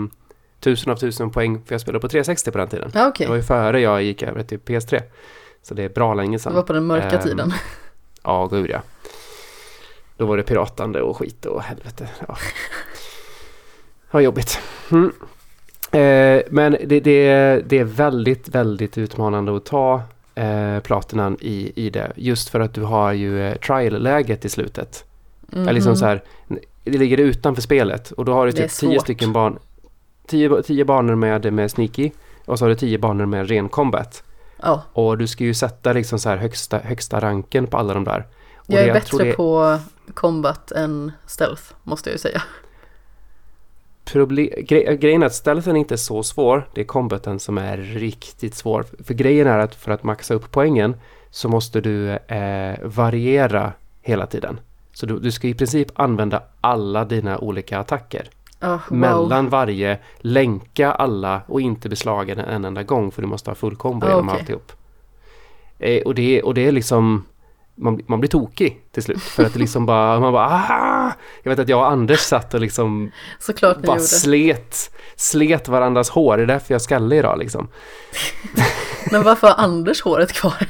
[0.59, 2.91] tusen av tusen poäng för jag spelade på 360 på den tiden.
[2.93, 3.25] Ja, okej.
[3.25, 5.01] Det var ju före jag gick över till PS3.
[5.63, 6.51] Så det är bra länge sedan.
[6.51, 7.53] Det var på den mörka Ehm, tiden.
[8.23, 8.81] Ja, gud ja.
[10.17, 12.07] Då var det piratande och skit och helvete.
[12.27, 12.37] Ja,
[14.11, 14.59] ja jobbigt.
[14.91, 15.11] Mm.
[15.91, 20.01] Eh, men det, det, det är väldigt, väldigt utmanande att ta
[20.35, 22.11] eh, platinan i, i det.
[22.15, 25.05] Just för att du har ju eh, trial-läget i slutet.
[25.47, 25.67] Mhm.
[25.67, 26.23] Är liksom så här,
[26.83, 29.59] det ligger utanför spelet och då har du är typ tio stycken barn.
[30.27, 32.11] Tio, tio banor med, med sneaky
[32.45, 34.23] och så har du tio banor med ren combat.
[34.61, 38.03] Ja, Och du ska ju sätta liksom så här högsta, högsta ranken på alla de
[38.03, 38.25] där.
[38.57, 39.79] Och jag är det- tror bättre det- på
[40.13, 42.41] combat än stealth, måste jag ju säga.
[44.05, 46.69] Proble- gre- grejen är att stealthen är inte så svår.
[46.73, 48.85] Det är combaten som är riktigt svår.
[49.03, 50.95] För grejen är att för att maxa upp poängen
[51.29, 54.59] så måste du eh, variera hela tiden.
[54.93, 58.29] Så du, du ska i princip använda alla dina olika attacker.
[58.59, 58.97] Ja, wow.
[58.99, 63.75] Mellan varje, länka alla och inte beslagen en enda gång för du måste ha full
[63.75, 64.39] combo Ah, genom okej.
[64.39, 64.71] alltihop.
[65.79, 67.25] Eh, och, det, och det är liksom
[67.75, 71.11] man, man blir tokig till slut för att det liksom bara, man bara ah!
[71.43, 74.07] Jag vet att jag och Anders satt och liksom Såklart bara gjorde.
[74.07, 76.37] slet, slet varandras hår.
[76.37, 77.67] Det är därför jag skallig idag liksom.
[79.11, 80.67] Men varför har Anders håret kvar?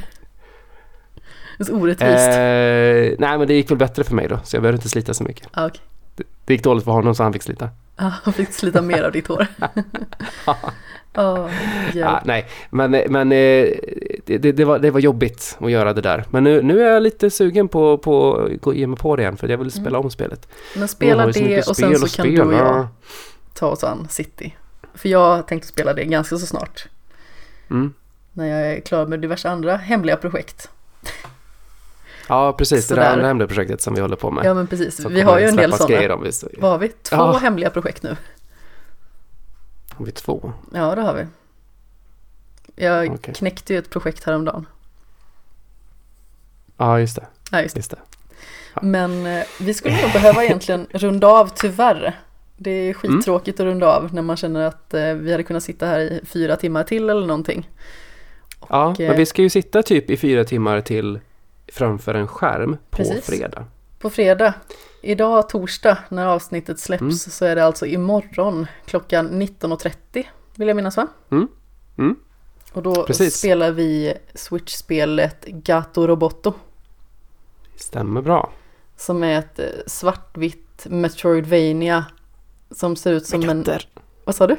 [1.57, 2.27] Det är så orättvist.
[2.27, 5.13] Eh, nej men det gick väl bättre för mig då så jag behövde inte slita
[5.13, 5.47] så mycket.
[5.53, 5.81] Ah, okej.
[6.45, 7.69] Det gick dåligt för honom så han fick slita.
[7.97, 9.47] Ja, han fick slita mer av ditt hår.
[11.93, 12.09] Hjälp.
[12.09, 13.67] Ah, nej, men, men eh,
[14.25, 16.25] det, det, var, det var jobbigt att göra det där.
[16.29, 19.21] Men nu, nu är jag lite sugen på, på att gå ge mig på det
[19.21, 20.47] igen för jag vill spela om spelet.
[20.75, 22.87] Men spela det och sen så kan du och jag
[23.53, 24.55] ta oss an City.
[24.93, 26.87] För jag tänkte spela det ganska så snart.
[27.69, 27.93] Mm.
[28.33, 30.69] När jag är klar med diverse andra hemliga projekt.
[32.29, 32.87] Ja, precis.
[32.87, 33.13] Det där Sådär.
[33.13, 34.45] andra hemliga projektet som vi håller på med.
[34.45, 36.17] Ja men precis, Så vi har ju en del sådana.
[36.57, 36.87] Vad har vi?
[36.87, 37.37] Två Ja.
[37.41, 38.15] hemliga projekt nu.
[39.97, 40.53] Om vi två.
[40.73, 41.25] Ja det har vi.
[42.85, 43.33] Jag Okej.
[43.33, 44.65] knäckte ju ett projekt häromdagen.
[46.77, 47.25] Ja, just det.
[47.51, 47.79] Ja just det.
[47.79, 47.97] Just det.
[48.81, 52.19] Men eh, vi skulle nog behöva egentligen runda av tyvärr.
[52.57, 52.93] Det är Mm.
[52.93, 56.21] skittråkigt att runda av när man känner att eh, vi hade kunnat sitta här i
[56.25, 57.69] fyra timmar till eller någonting.
[58.69, 61.19] Ja, Och, eh, men vi ska ju sitta typ i fyra timmar till
[61.67, 63.25] framför en skärm på Precis.
[63.25, 63.65] fredag.
[63.99, 64.53] På fredag,
[65.05, 67.15] idag torsdag när avsnittet släpps Mm.
[67.17, 70.25] så är det alltså imorgon klockan 19.30
[70.55, 71.07] vill jag minnas va?
[71.31, 71.47] Mm.
[71.97, 72.15] Mm.
[72.73, 73.37] Och då Precis.
[73.37, 76.53] spelar vi Switch-spelet Gato Roboto
[77.75, 78.51] Stämmer bra.
[78.97, 82.05] som är ett eh, svartvitt Metroidvania
[82.71, 83.63] som ser ut som Med en...
[83.63, 83.87] katter.
[84.25, 84.55] Vad sa du?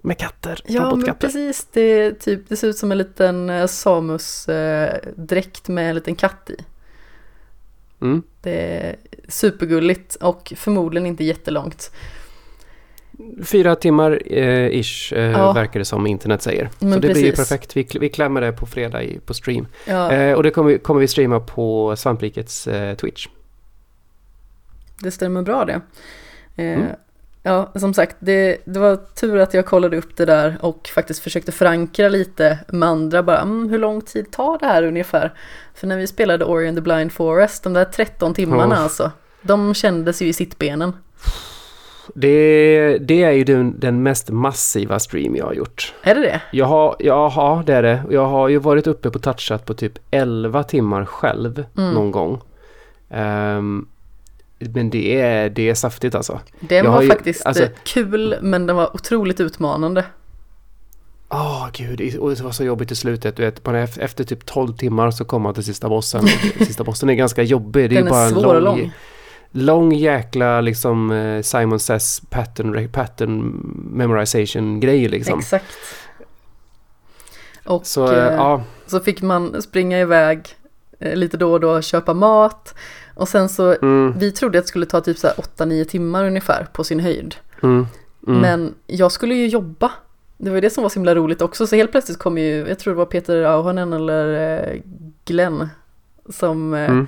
[0.00, 0.60] Med katter.
[0.66, 5.94] Ja men precis, det, typ, det ser ut som en liten eh, Samus-dräkt med en
[5.94, 6.56] liten katt i.
[8.00, 8.22] Mm.
[8.42, 8.96] Det är
[9.28, 11.90] supergulligt och förmodligen inte jättelångt.
[13.44, 15.52] Fyra timmar eh, ish eh, Ja.
[15.52, 16.70] verkar det som internet säger.
[16.78, 17.48] Men så det blir ju precis.
[17.48, 17.76] perfekt.
[17.76, 19.66] Vi, vi klämmer det på fredag i, på stream.
[19.86, 23.26] Ja, Eh, och det kommer, vi- kommer vi streama på Svamprikets eh, Twitch.
[25.02, 25.80] det stämmer bra det.
[26.56, 26.86] Eh, Mm.
[27.42, 31.22] Ja, som sagt, det, det var tur att jag kollade upp det där och faktiskt
[31.22, 35.32] försökte förankra lite med andra bara, mm, hur lång tid tar det här ungefär?
[35.74, 38.82] För när vi spelade Ori and the Blind Forest, de där 13 timmarna Oh.
[38.82, 39.10] alltså,
[39.42, 40.92] de kändes ju i sittbenen.
[42.14, 45.94] Det, det är ju den, den mest massiva stream jag har gjort.
[46.02, 46.40] Är det det?
[46.52, 48.02] Jag har, ja, det är det.
[48.10, 51.94] Jag har ju varit uppe på touchat på typ 11 timmar själv Mm.
[51.94, 52.40] någon gång.
[53.10, 53.86] Ehm,
[54.60, 56.40] men det är, det är saftigt alltså.
[56.60, 60.04] Den Jag var ju- faktiskt alltså- eh, kul, men den var otroligt utmanande.
[61.28, 63.36] Åh gud, det- och det var så jobbigt i slutet.
[63.36, 66.26] Du vet, efter, efter typ 12 timmar så kommer man till sista bossen.
[66.58, 67.90] Sista bossen är ganska jobbig.
[67.90, 68.92] Det är Den bara är en svår och lång, lång.
[69.50, 73.40] lång jäkla liksom eh, Simon Says pattern, pattern
[73.92, 75.38] memorization grej liksom.
[75.38, 75.64] Exakt.
[77.64, 80.48] Och Så eh, eh, ja, så fick man springa iväg
[81.00, 82.74] lite då och då och köpa mat.
[83.20, 86.24] Och sen så, mm, vi trodde att det skulle ta typ så här 8-9 timmar
[86.24, 87.34] ungefär på sin höjd.
[87.62, 87.86] mm,
[88.26, 88.40] mm.
[88.40, 89.90] Men jag skulle ju jobba.
[90.36, 91.66] Det var ju det som var så himla roligt också.
[91.66, 94.80] Så helt plötsligt kom ju, jag tror det var Peter Auhonen eller eh,
[95.24, 95.68] Glenn
[96.28, 97.06] som eh, Mm.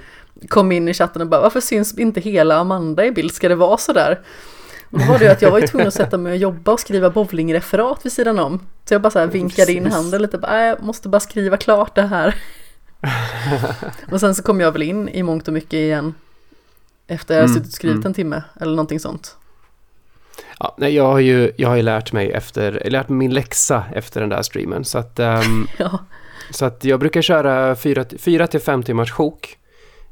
[0.49, 3.33] kom in i chatten och bara varför syns inte hela Amanda i bild?
[3.33, 4.21] Ska det vara sådär?
[4.91, 6.73] Och då var det ju att jag var ju tvungen att sätta mig och jobba
[6.73, 8.59] och skriva bowlingreferat vid sidan om.
[8.85, 11.57] Så jag bara så här vinkade in handen lite, bara, "Nej, jag måste bara skriva
[11.57, 12.35] klart det här.
[14.13, 16.15] och sen så kom jag väl in i mångt och mycket igen.
[17.07, 18.07] Efter jag Mm, suttit och skrivit mm.
[18.07, 19.37] en timme eller någonting sånt.
[20.59, 23.85] Ja, nej, jag har ju jag har ju lärt mig efter, lärt mig min läxa
[23.95, 24.85] efter den där streamen.
[24.85, 25.99] Så att, ehm, Ja,
[26.51, 29.59] så att jag brukar köra fyra, till fem timmars sjok.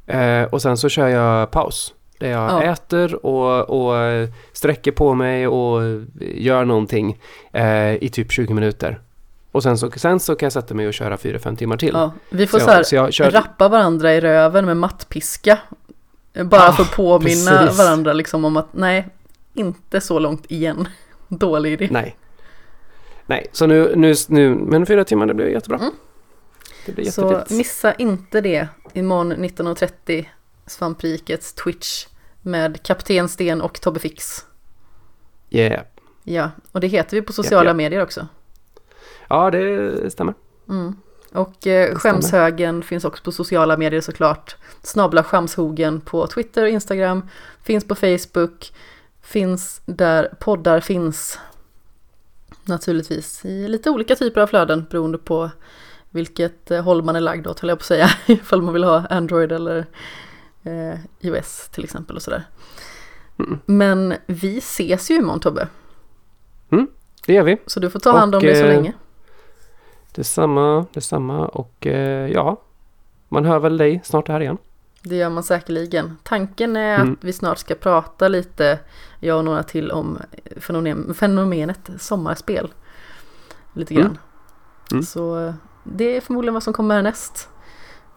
[0.07, 1.93] Eh, och sen så kör jag paus.
[2.19, 2.63] Där jag Ja.
[2.63, 5.81] äter och, och sträcker på mig och
[6.19, 7.19] gör någonting
[7.53, 8.99] eh, i typ 20 minuter.
[9.51, 11.91] Och sen så, sen så kan jag sätta mig och köra 4-5 timmar till.
[11.93, 15.57] Ja, vi får så, här jag, så jag kör, rappa varandra i röven med mattpiska.
[16.43, 17.77] Bara Ah, för att påminna precis.
[17.77, 19.07] varandra liksom om att nej,
[19.53, 20.87] inte så långt igen.
[21.27, 21.87] Dålig idé.
[21.91, 22.17] Nej.
[23.25, 25.77] Nej, så nu, nu, nu men fyra timmar det blir jättebra.
[25.77, 25.91] Mm.
[26.85, 30.25] Det blir Så missa inte det imorgon 19.30
[30.65, 32.05] Svamprikets Twitch
[32.41, 34.45] med Kapten Sten och Tobbe Fix.
[35.49, 35.81] Yeah.
[36.23, 37.75] Ja, och det heter vi på sociala japp.
[37.77, 38.27] medier också.
[39.31, 40.33] Ja, det stämmer.
[40.69, 40.95] Mm.
[41.31, 41.95] Och eh.
[41.95, 44.55] Skämshögen finns också på sociala medier såklart.
[44.83, 47.29] Snabla Skämshogen på Twitter och Instagram.
[47.63, 48.73] Finns på Facebook.
[49.21, 51.39] Finns där poddar finns.
[52.63, 55.49] Naturligtvis i lite olika typer av flöden beroende på
[56.09, 58.09] vilket eh, håll man är lagd åt höll jag på att säga.
[58.25, 59.85] Ifall man vill ha Android eller
[60.63, 62.43] eh, iOS till exempel och sådär.
[63.39, 63.59] Mm.
[63.65, 65.67] Men vi ses ju imorgon Tobbe.
[67.25, 67.57] Det gör vi.
[67.65, 68.93] Så du får ta hand om Och, dig så eh, länge.
[70.15, 72.61] Detsamma, detsamma och eh, ja,
[73.29, 74.57] man hör väl dig snart här igen.
[75.03, 76.17] Det gör man säkerligen.
[76.23, 77.13] Tanken är Mm.
[77.13, 78.79] att vi snart ska prata lite,
[79.19, 80.17] jag och några till, om
[80.57, 82.73] fenomen, fenomenet sommarspel.
[83.73, 84.03] Lite Mm.
[84.03, 84.17] grann.
[84.91, 85.03] Mm.
[85.03, 87.49] Så eh, det är förmodligen vad som kommer härnäst.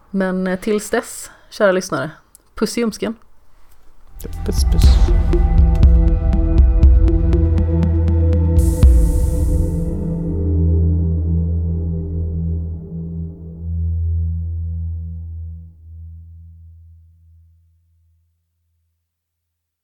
[0.09, 2.11] Men eh, tills dess, kära lyssnare,
[2.55, 3.15] puss i ljumsken.
[4.45, 4.83] Puss puss.